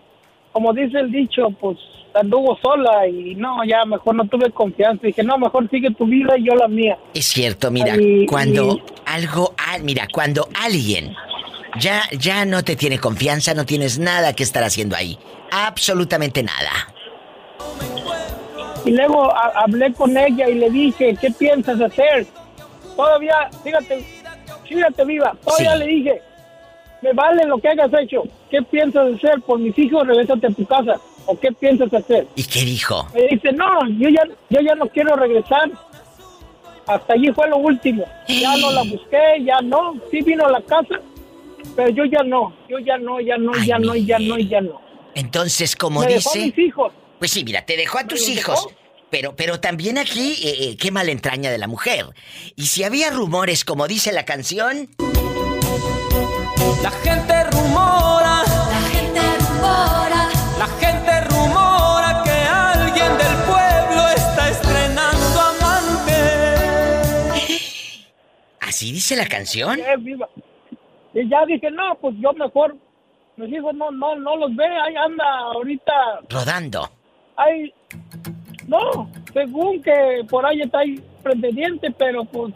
[0.53, 1.79] como dice el dicho, pues
[2.15, 5.07] anduvo sola y no, ya mejor no tuve confianza.
[5.07, 6.99] Dije, no, mejor sigue tu vida y yo la mía.
[7.15, 7.95] Es cierto, mira,
[8.29, 11.15] cuando algo, ah, mira, cuando alguien
[11.79, 15.19] ya, ya no te tiene confianza, no tienes nada que estar haciendo ahí.
[15.51, 16.71] Absolutamente nada.
[18.85, 22.27] Y luego hablé con ella y le dije, ¿qué piensas hacer?
[22.97, 24.05] Todavía, fíjate,
[24.67, 26.23] fíjate viva, todavía le dije,
[27.03, 28.23] me vale lo que hayas hecho.
[28.51, 30.07] ¿Qué piensas hacer por mis hijos?
[30.07, 30.97] Regresate a tu casa.
[31.27, 32.27] ¿O qué piensas hacer?
[32.35, 33.07] ¿Y qué dijo?
[33.15, 35.71] Me dice, no, yo ya, yo ya no quiero regresar.
[36.87, 38.05] Hasta allí fue lo último.
[38.27, 39.95] Ya no la busqué, ya no.
[40.11, 40.97] Sí vino a la casa,
[41.77, 42.53] pero yo ya no.
[42.69, 44.81] Yo ya no, ya no, ya no, ya no, ya no.
[45.21, 46.39] Entonces, como me dice...
[46.39, 46.93] Dejó mis hijos.
[47.19, 48.69] Pues sí, mira, te dejó a tus hijos.
[49.11, 52.07] Pero, pero también aquí, eh, eh, qué mala entraña de la mujer.
[52.57, 54.89] Y si había rumores, como dice la canción.
[56.83, 58.45] La gente rumora.
[58.71, 60.29] La gente rumora.
[60.59, 66.15] La gente rumora que alguien del pueblo está estrenando amante.
[68.61, 69.79] ¿Así dice la canción?
[71.13, 72.75] Y ya dije, no, pues yo mejor.
[73.37, 75.25] Mis hijos no, no, no los ve, ahí anda
[75.55, 75.93] ahorita.
[76.29, 76.91] Rodando.
[77.37, 77.73] Ay,
[78.67, 82.55] no, según que por ahí está ahí pretendiente, pero pues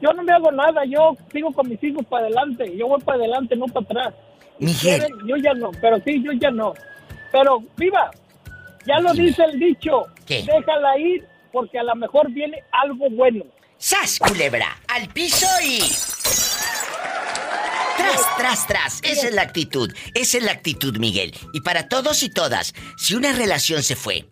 [0.00, 3.18] yo no me hago nada, yo sigo con mis hijos para adelante, yo voy para
[3.18, 4.14] adelante, no para atrás.
[4.58, 5.06] Miguel.
[5.26, 6.74] Yo ya no, pero sí, yo ya no.
[7.32, 8.10] Pero, viva,
[8.86, 10.06] ya lo dice el dicho.
[10.26, 10.42] ¿Qué?
[10.42, 13.44] Déjala ir porque a lo mejor viene algo bueno.
[13.76, 14.66] ¡Sas, culebra!
[14.88, 15.80] ¡Al piso y...
[17.98, 19.00] Tras, tras, tras.
[19.02, 19.92] Esa es la actitud.
[20.14, 21.36] Esa es la actitud, Miguel.
[21.52, 24.30] Y para todos y todas, si una relación se fue,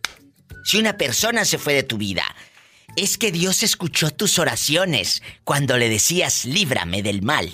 [0.65, 2.25] si una persona se fue de tu vida,
[2.97, 7.53] es que Dios escuchó tus oraciones cuando le decías, líbrame del mal.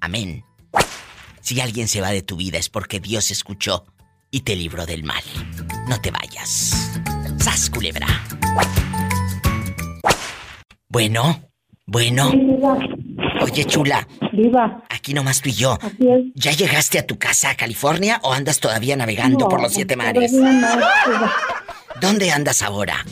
[0.00, 0.44] Amén.
[1.40, 3.84] Si alguien se va de tu vida es porque Dios escuchó
[4.30, 5.22] y te libró del mal.
[5.88, 7.00] No te vayas.
[7.38, 8.06] Sas, culebra.
[10.88, 11.48] Bueno,
[11.86, 12.32] bueno.
[13.40, 14.06] Oye, chula.
[14.32, 14.82] Viva.
[14.90, 15.78] Aquí nomás tú y yo.
[16.34, 20.32] ¿Ya llegaste a tu casa a California o andas todavía navegando por los siete mares?
[22.00, 23.04] ¿Dónde andas ahora?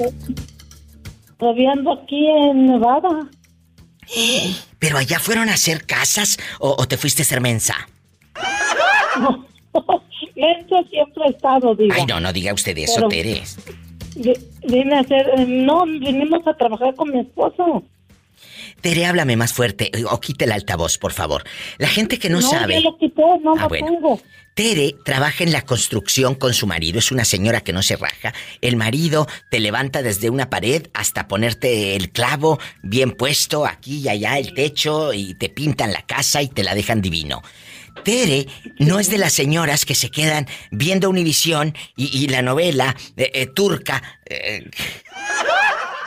[1.39, 3.29] Todavía ando aquí en Nevada.
[4.79, 7.89] ¿Pero allá fueron a hacer casas o, te fuiste a ser mensa?
[9.21, 9.47] No,
[10.37, 11.95] eso siempre ha estado, diga.
[11.97, 13.59] Ay, no, no diga usted eso, Teres.
[14.67, 17.83] Vine a hacer, eh, no, vinimos a trabajar con mi esposo.
[18.85, 21.43] Tere, háblame más fuerte o quite el altavoz, por favor.
[21.79, 22.75] La gente que no, no sabe.
[22.83, 23.87] Yo lo quité, no Ah, lo bueno.
[23.87, 24.21] tengo.
[24.53, 28.35] Tere trabaja en la construcción con su marido, es una señora que no se raja.
[28.61, 34.09] El marido te levanta desde una pared hasta ponerte el clavo bien puesto aquí y
[34.11, 37.41] allá, el techo, y te pintan la casa y te la dejan divino.
[38.05, 38.47] Tere
[38.81, 43.31] no es de las señoras que se quedan viendo Univisión y, y la novela eh,
[43.33, 44.03] eh, turca.
[44.27, 44.69] eh,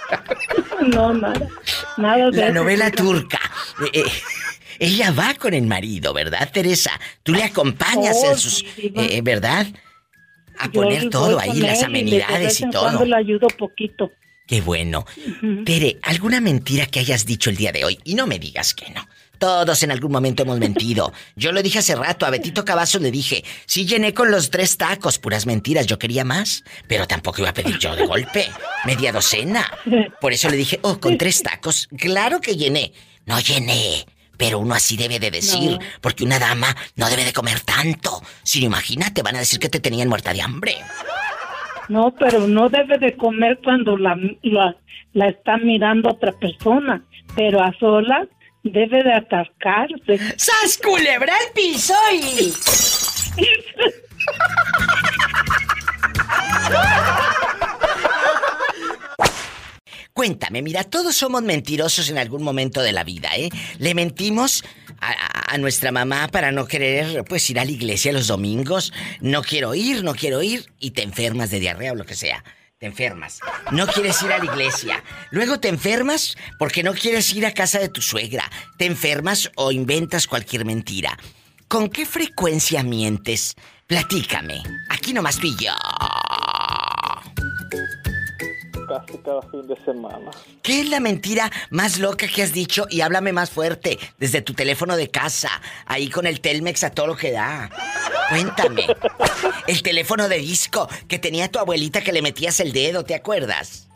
[0.88, 1.48] No, nada.
[1.98, 3.40] Nada de la eso, novela turca.
[3.94, 4.04] Eh, eh,
[4.80, 6.92] ella va con el marido, ¿verdad, Teresa?
[7.24, 8.54] Tú le acompañas Oh, en sus...
[8.60, 9.04] sí, diva.
[9.04, 9.68] eh, ¿Verdad?
[10.60, 12.82] A Yo poner todo ahí, las y de amenidades vez y en todo.
[12.84, 14.12] Cuando le ayudo poquito.
[14.48, 15.06] Qué bueno.
[15.66, 18.00] Tere, ¿alguna mentira que hayas dicho el día de hoy?
[18.06, 19.06] Y no me digas que no.
[19.38, 21.14] Todos en algún momento hemos mentido.
[21.36, 24.78] Yo lo dije hace rato, a Betito Cavazos le dije, sí llené con los tres
[24.78, 28.48] tacos, puras mentiras, yo quería más, pero tampoco iba a pedir yo de golpe,
[28.86, 29.66] media docena.
[30.20, 32.94] Por eso le dije, oh, con tres tacos, claro que llené.
[33.26, 34.06] No llené,
[34.38, 35.80] pero uno así debe de decir, No.
[36.02, 38.22] porque una dama no debe de comer tanto.
[38.42, 40.76] Si no, imagínate, van a decir que te tenían muerta de hambre.
[41.90, 44.76] No, pero no debe de comer cuando la, la,
[45.14, 47.04] la está mirando otra persona.
[47.36, 48.28] Pero a solas
[48.72, 50.18] debe de atascarse.
[50.38, 52.54] ¡Sas culebra el piso y...
[60.14, 63.50] Cuéntame, mira, todos somos mentirosos en algún momento de la vida, ¿eh?
[63.78, 64.64] Le mentimos
[65.00, 68.92] a- a nuestra mamá para no querer, pues, ir a la iglesia los domingos.
[69.22, 72.44] No quiero ir, no quiero ir, y te enfermas de diarrea o lo que sea.
[72.80, 73.40] Te enfermas.
[73.72, 75.04] No quieres ir a la iglesia.
[75.32, 78.52] Luego te enfermas porque no quieres ir a casa de tu suegra.
[78.78, 81.18] Te enfermas o inventas cualquier mentira.
[81.68, 83.56] ¿Con qué frecuencia mientes?
[83.88, 84.62] Platícame.
[84.90, 85.74] Aquí nomás tú y yo.
[89.06, 90.32] Casi cada fin de semana.
[90.64, 92.88] ¿Qué es la mentira más loca que has dicho?
[92.90, 95.50] Y háblame más fuerte, desde tu teléfono de casa,
[95.86, 97.70] ahí con el Telmex a todo lo que da.
[98.30, 98.88] Cuéntame.
[99.68, 103.88] El teléfono de disco que tenía tu abuelita que le metías el dedo, ¿te acuerdas?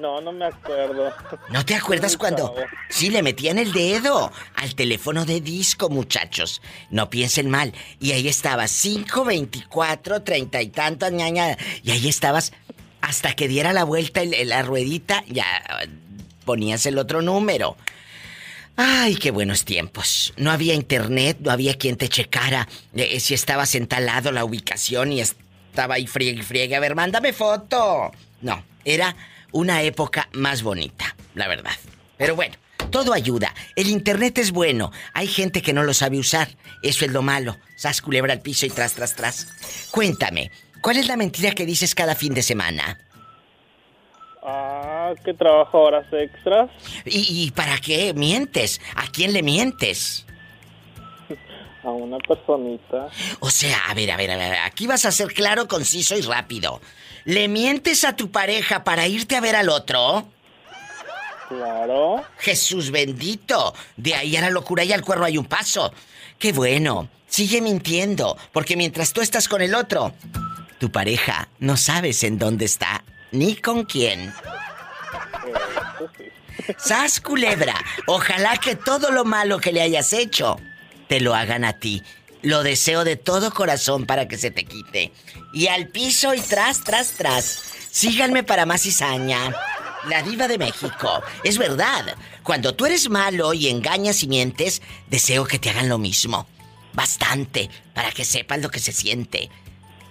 [0.00, 1.12] No, no me acuerdo.
[1.50, 2.54] ¿No te acuerdas cuando
[2.88, 6.62] sí le metían el dedo al teléfono de disco, muchachos?
[6.90, 7.74] No piensen mal.
[8.00, 11.56] Y ahí estabas 5, 24, 30 y tantas ñaña.
[11.82, 12.52] Y ahí estabas
[13.00, 15.44] hasta que diera la vuelta el- la ruedita, ya
[15.82, 15.88] eh,
[16.44, 17.76] ponías el otro número.
[18.76, 20.32] Ay, qué buenos tiempos.
[20.36, 24.44] No había internet, no había quien te checara eh, si estabas en tal lado la
[24.44, 26.76] ubicación y estaba ahí friegue y friegue.
[26.76, 28.10] A ver, mándame foto.
[28.40, 29.14] No, era
[29.52, 31.72] una época más bonita, la verdad.
[32.16, 32.54] Pero bueno,
[32.90, 33.54] todo ayuda.
[33.76, 34.92] El internet es bueno.
[35.12, 36.48] Hay gente que no lo sabe usar.
[36.82, 37.58] Eso es lo malo.
[37.76, 39.46] Sas culebra al piso y tras, tras, tras.
[39.90, 42.98] Cuéntame, ¿cuál es la mentira que dices cada fin de semana?
[44.42, 46.70] Ah, que trabajo horas extras.
[47.04, 48.80] ¿Y, y para qué mientes?
[48.94, 50.24] ¿A quién le mientes?
[51.84, 53.08] A una personita.
[53.40, 56.22] O sea, a ver, a ver, a ver, aquí vas a ser claro, conciso y
[56.22, 56.80] rápido.
[57.24, 60.26] ¿Le mientes a tu pareja para irte a ver al otro?
[61.48, 62.22] Claro.
[62.38, 63.74] Jesús bendito.
[63.96, 65.92] De ahí a la locura y al cuerno hay un paso.
[66.38, 67.08] Qué bueno.
[67.26, 70.12] Sigue mintiendo, porque mientras tú estás con el otro,
[70.80, 74.32] tu pareja no sabes en dónde está ni con quién.
[76.78, 77.74] Sas culebra,
[78.06, 80.58] ojalá que todo lo malo que le hayas hecho
[81.06, 82.02] te lo hagan a ti.
[82.42, 85.12] Lo deseo de todo corazón para que se te quite.
[85.52, 87.62] Y al piso y tras, tras, tras.
[87.90, 89.54] Síganme para más cizaña.
[90.08, 91.22] La diva de México.
[91.44, 92.16] Es verdad.
[92.42, 96.46] Cuando tú eres malo y engañas y mientes, deseo que te hagan lo mismo.
[96.94, 99.50] Bastante, para que sepas lo que se siente.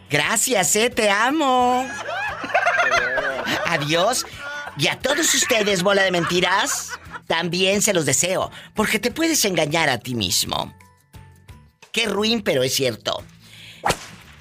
[0.09, 1.87] Gracias, eh, te amo.
[3.67, 4.25] Adiós.
[4.77, 6.91] Y a todos ustedes, bola de mentiras,
[7.27, 10.73] también se los deseo, porque te puedes engañar a ti mismo.
[11.91, 13.23] Qué ruin, pero es cierto.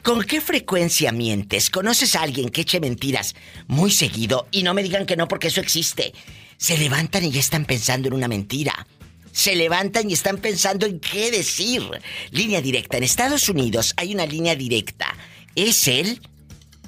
[0.02, 1.70] ¿Con qué frecuencia mientes?
[1.70, 3.34] ¿Conoces a alguien que eche mentiras
[3.66, 4.48] muy seguido?
[4.50, 6.14] Y no me digan que no, porque eso existe.
[6.56, 8.86] Se levantan y ya están pensando en una mentira.
[9.32, 11.82] Se levantan y están pensando en qué decir.
[12.30, 12.96] Línea directa.
[12.96, 15.14] En Estados Unidos hay una línea directa.
[15.58, 16.20] Es el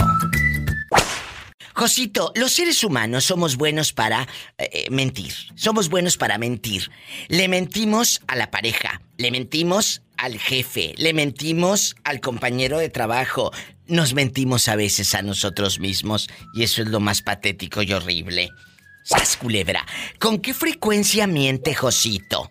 [1.73, 4.23] Josito, los seres humanos somos buenos para
[4.57, 5.33] eh, eh, mentir.
[5.55, 6.89] Somos buenos para mentir.
[7.29, 13.51] Le mentimos a la pareja, le mentimos al jefe, le mentimos al compañero de trabajo,
[13.87, 18.49] nos mentimos a veces a nosotros mismos y eso es lo más patético y horrible.
[19.03, 19.85] Sas culebra,
[20.19, 22.49] ¿con qué frecuencia miente Josito?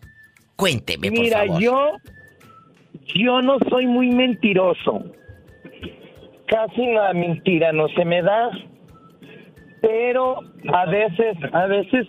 [0.57, 1.93] Cuénteme, por Mira, yo
[3.15, 5.05] yo no soy muy mentiroso.
[6.47, 8.51] Casi la mentira no se me da.
[9.83, 10.39] Pero
[10.73, 12.07] a veces, a veces,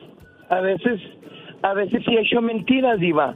[0.50, 1.02] a veces,
[1.62, 3.36] a veces sí he hecho mentiras, Diva.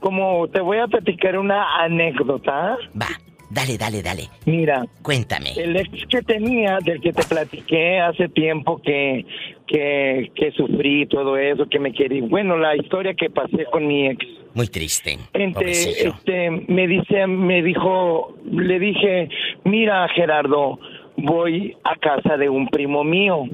[0.00, 2.76] Como te voy a platicar una anécdota.
[3.00, 3.06] Va.
[3.48, 4.24] Dale, dale, dale.
[4.44, 4.84] Mira.
[5.02, 5.52] Cuéntame.
[5.56, 9.24] El ex que tenía, del que te platiqué hace tiempo que,
[9.68, 12.24] que, que sufrí todo eso, que me quería.
[12.28, 14.26] Bueno, la historia que pasé con mi ex.
[14.54, 15.18] Muy triste.
[15.32, 19.28] Este, este, me dice, me dijo, le dije,
[19.64, 20.80] mira Gerardo,
[21.16, 23.44] voy a casa de un primo mío.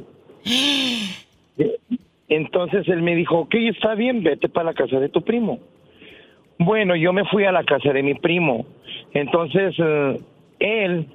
[2.29, 5.61] Entonces él me dijo, ok, está bien, vete para la casa de tu primo.
[6.59, 8.65] Bueno, yo me fui a la casa de mi primo.
[9.13, 10.21] Entonces, eh,
[10.59, 11.07] él,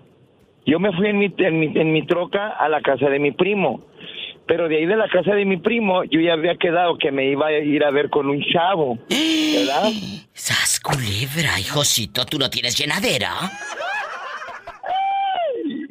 [0.66, 3.82] yo me fui en mi, en, mi, troca a la casa de mi primo.
[4.45, 7.30] Pero de ahí de la casa de mi primo, yo ya había quedado que me
[7.32, 8.98] iba a ir a ver con un chavo.
[9.10, 9.90] ¿Verdad?
[10.34, 12.26] ¡Sas culebra, hijosito!
[12.26, 13.32] ¿Tú no tienes llenadera?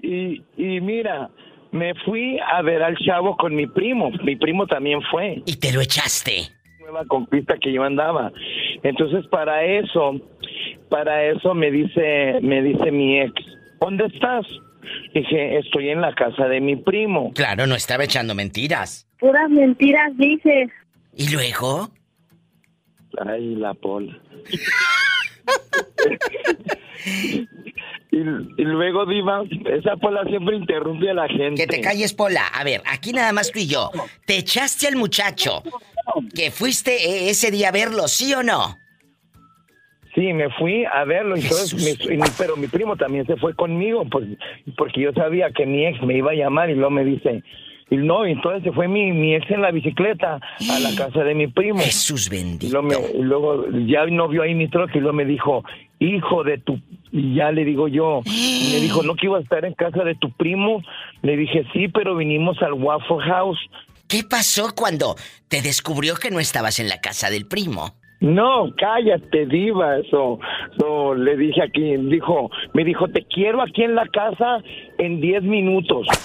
[0.02, 1.30] Y, y mira,
[1.72, 4.10] me fui a ver al chavo con mi primo.
[4.22, 5.42] Mi primo también fue.
[5.46, 6.48] ¿Y te lo echaste?
[6.80, 8.32] Nueva conquista que yo andaba.
[8.82, 10.20] Entonces, para eso,
[10.88, 13.32] para eso me dice, me dice mi ex,
[13.80, 14.46] ¿dónde estás?
[15.14, 17.32] Dije, estoy en la casa de mi primo.
[17.34, 19.08] Claro, no estaba echando mentiras.
[19.18, 20.70] Puras mentiras dices.
[21.14, 21.90] ¿Y luego?
[23.26, 24.16] Ay, la pola.
[28.16, 31.54] y, luego, Diva, esa pola siempre interrumpe a la gente.
[31.54, 32.46] Que te calles, pola.
[32.46, 33.90] A ver, aquí nada más tú y yo.
[34.24, 35.62] ¿Te echaste al muchacho
[36.34, 38.76] que fuiste eh, ese día a verlo, sí o no?
[40.14, 41.98] Sí, me fui a verlo, entonces,
[42.38, 44.26] pero mi primo también se fue conmigo, pues,
[44.78, 47.42] porque yo sabía que mi ex me iba a llamar y luego me dice,
[47.90, 50.40] y no, entonces se fue mi, mi ex en la bicicleta
[50.70, 51.80] a la casa de mi primo.
[51.80, 52.66] Jesús bendito.
[53.14, 55.62] Y luego, ya no vio ahí mi troca y luego me dijo,
[55.98, 56.80] hijo de tu...
[57.12, 60.14] Y ya le digo yo, me dijo, ¿no que iba a estar en casa de
[60.14, 60.82] tu primo?
[61.22, 63.58] Le dije, sí, pero vinimos al Waffle House.
[64.08, 65.16] ¿Qué pasó cuando
[65.48, 67.94] te descubrió que no estabas en la casa del primo?
[68.20, 69.98] No, cállate, diva.
[69.98, 70.38] Eso,
[71.14, 74.58] le dije aquí, dijo, me dijo, te quiero aquí en la casa
[74.98, 76.06] en 10 minutos.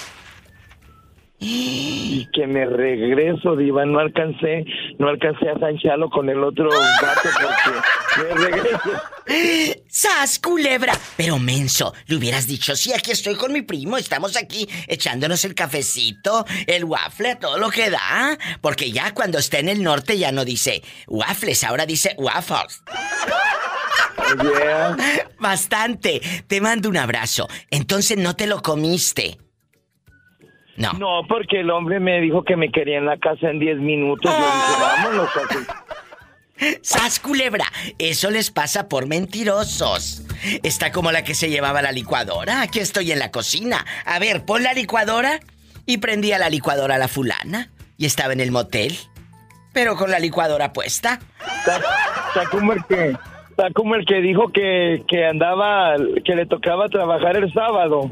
[1.43, 4.65] Y que me regreso, diva, no alcancé,
[4.99, 6.69] no alcancé a Sancharlo con el otro
[7.01, 7.79] gato porque.
[9.87, 10.93] ¡Sas, culebra!
[11.17, 15.55] Pero menso, le hubieras dicho, sí, aquí estoy con mi primo, estamos aquí echándonos el
[15.55, 18.37] cafecito, el waffle, todo lo que da.
[18.61, 22.83] Porque ya cuando está en el norte ya no dice waffles, ahora dice waffles.
[25.39, 26.21] Bastante.
[26.47, 27.47] Te mando un abrazo.
[27.69, 29.37] Entonces no te lo comiste.
[30.77, 30.93] No.
[30.93, 34.31] No, porque el hombre me dijo que me quería en la casa en 10 minutos.
[34.31, 35.29] Yo dije, vámonos.
[36.81, 37.65] ¡Sas culebra!
[37.97, 40.23] Eso les pasa por mentirosos.
[40.63, 42.61] Está como la que se llevaba la licuadora.
[42.61, 43.85] Aquí estoy en la cocina.
[44.05, 45.39] A ver, pon la licuadora.
[45.85, 47.69] Y prendía la licuadora a la fulana.
[47.97, 48.97] Y estaba en el motel.
[49.73, 51.19] Pero con la licuadora puesta.
[51.59, 53.15] Está como el que,
[53.49, 58.11] está como el que dijo que, que andaba, que le tocaba trabajar el sábado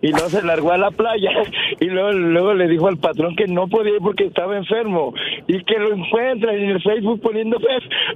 [0.00, 1.30] y luego se largó a la playa
[1.80, 5.12] y luego, luego le dijo al patrón que no podía ir porque estaba enfermo
[5.46, 7.58] y que lo encuentra en el Facebook poniendo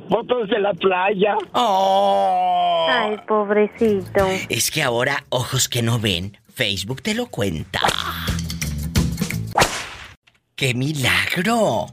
[0.08, 1.36] fotos de la playa.
[1.52, 2.86] Oh.
[2.90, 4.26] Ay, pobrecito.
[4.48, 7.80] Es que ahora, ojos que no ven, Facebook te lo cuenta.
[10.54, 11.86] ¡Qué milagro!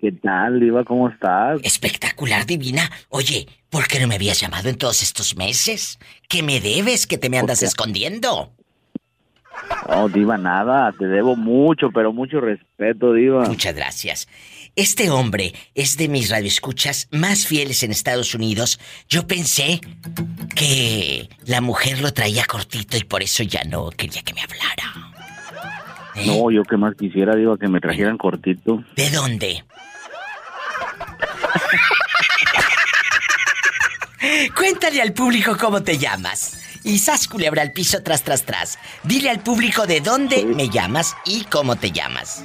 [0.00, 0.84] ¿Qué tal, Diva?
[0.84, 1.60] ¿Cómo estás?
[1.64, 2.88] Espectacular, divina.
[3.08, 5.98] Oye, ¿por qué no me habías llamado en todos estos meses?
[6.28, 8.52] ¿Qué me debes que te me andas escondiendo?
[9.88, 10.92] No, Diva, nada.
[10.92, 13.46] Te debo mucho, pero mucho respeto, Diva.
[13.46, 14.28] Muchas gracias.
[14.76, 18.78] Este hombre es de mis radioescuchas más fieles en Estados Unidos.
[19.08, 19.80] Yo pensé
[20.54, 25.14] que la mujer lo traía cortito y por eso ya no quería que me hablara.
[26.26, 28.84] No, yo que más quisiera, Diva, que me trajeran cortito.
[28.96, 29.64] ¿De dónde?
[34.54, 36.58] Cuéntale al público cómo te llamas.
[36.84, 38.78] Y sas culebra al piso tras tras tras.
[39.02, 42.44] Dile al público de dónde me llamas y cómo te llamas.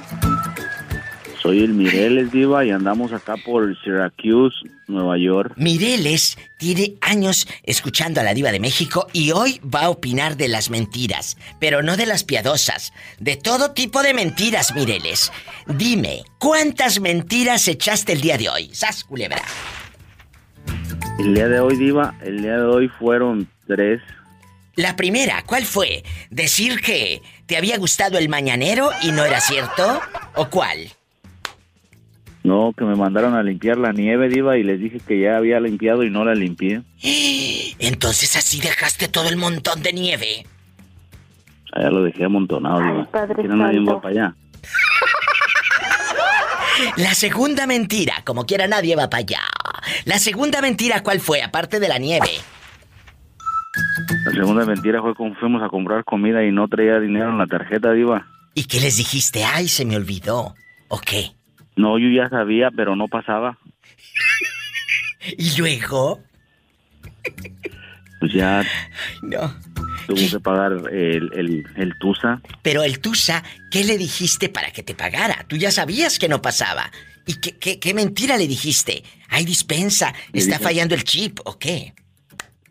[1.40, 4.56] Soy el Mireles Diva y andamos acá por Syracuse,
[4.88, 5.52] Nueva York.
[5.56, 10.48] Mireles tiene años escuchando a la Diva de México y hoy va a opinar de
[10.48, 15.30] las mentiras, pero no de las piadosas, de todo tipo de mentiras, Mireles.
[15.66, 18.70] Dime, ¿cuántas mentiras echaste el día de hoy?
[18.72, 19.42] Sas culebra.
[21.18, 24.02] El día de hoy, Diva, el día de hoy fueron tres.
[24.74, 26.02] La primera, ¿cuál fue?
[26.30, 30.00] ¿Decir que te había gustado el mañanero y no era cierto?
[30.34, 30.90] ¿O cuál?
[32.42, 35.60] No, que me mandaron a limpiar la nieve, Diva, y les dije que ya había
[35.60, 36.82] limpiado y no la limpié.
[37.78, 40.46] Entonces así dejaste todo el montón de nieve.
[41.72, 43.10] Allá lo dejé amontonado, Diva.
[43.10, 44.36] Padre va para allá.
[46.96, 49.40] La segunda mentira, como quiera nadie va para allá.
[50.04, 51.42] La segunda mentira, ¿cuál fue?
[51.42, 52.28] Aparte de la nieve.
[54.26, 57.46] La segunda mentira fue cuando fuimos a comprar comida y no traía dinero en la
[57.46, 58.26] tarjeta, Diva.
[58.54, 59.44] ¿Y qué les dijiste?
[59.44, 60.54] Ay, se me olvidó.
[60.88, 61.32] ¿O qué?
[61.76, 63.58] No, yo ya sabía, pero no pasaba.
[65.36, 66.20] ¿Y luego?
[68.20, 68.62] Pues ya
[69.22, 69.54] No.
[70.06, 72.40] tuvo que pagar el, el, el Tusa.
[72.62, 75.44] Pero el Tusa, ¿qué le dijiste para que te pagara?
[75.48, 76.90] Tú ya sabías que no pasaba.
[77.26, 79.02] ¿Y qué, qué, qué mentira le dijiste?
[79.28, 81.94] Hay dispensa, Le está dije- fallando el chip, ¿o qué?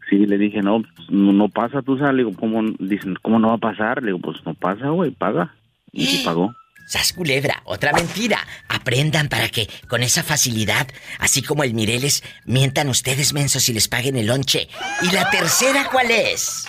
[0.09, 2.11] Sí, le dije, no, no, no pasa Tusa.
[2.11, 4.01] Le digo, ¿cómo, dicen, ¿cómo no va a pasar?
[4.03, 5.55] Le digo, pues no pasa, güey, paga.
[5.91, 6.53] Y sí pagó.
[6.85, 8.38] Sas culebra, otra mentira.
[8.67, 13.88] Aprendan para que con esa facilidad, así como el Mireles, mientan ustedes mensos y les
[13.88, 14.67] paguen el lonche.
[15.01, 16.67] ¿Y la tercera cuál es?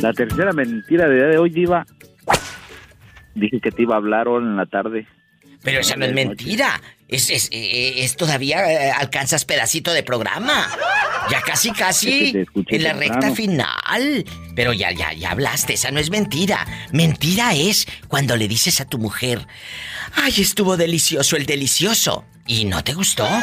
[0.00, 1.86] La tercera mentira de día de hoy, Diva.
[3.34, 5.08] Dije que te iba a hablar ahora en la tarde.
[5.64, 6.80] Pero esa no es mentira.
[7.08, 10.70] Es, es, eh, es todavía eh, alcanzas pedacito de programa.
[11.30, 14.24] Ya casi, Es casi que escuché en la recta final.
[14.54, 16.66] Pero ya, ya, ya hablaste, esa no es mentira.
[16.92, 19.46] Mentira es cuando le dices a tu mujer,
[20.14, 22.24] ay, estuvo delicioso el delicioso.
[22.46, 23.26] ¿Y no te gustó?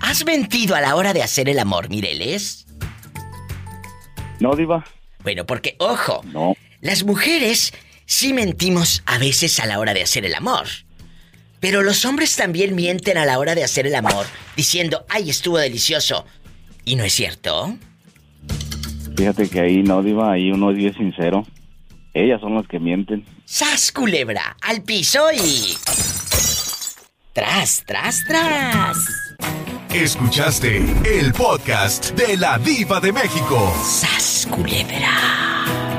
[0.00, 2.66] ¿Has mentido a la hora de hacer el amor, Mireles?
[4.40, 4.84] No, Diva.
[5.22, 6.56] Bueno, porque, ojo, No.
[6.80, 7.72] las mujeres
[8.12, 10.66] sí mentimos a veces a la hora de hacer el amor.
[11.60, 15.56] Pero los hombres también mienten a la hora de hacer el amor, diciendo, ay, estuvo
[15.56, 16.26] delicioso.
[16.84, 17.76] ¿Y no es cierto?
[19.16, 21.46] Fíjate que ahí no, Diva, ahí uno es bien sincero.
[22.12, 23.24] Ellas son las que mienten.
[23.46, 24.56] ¡Sas, culebra!
[24.60, 25.74] ¡Al piso y...
[27.32, 28.98] ¡Tras, tras, tras!
[29.90, 33.74] Escuchaste el podcast de la Diva de México.
[33.82, 35.61] ¡Sas, culebra!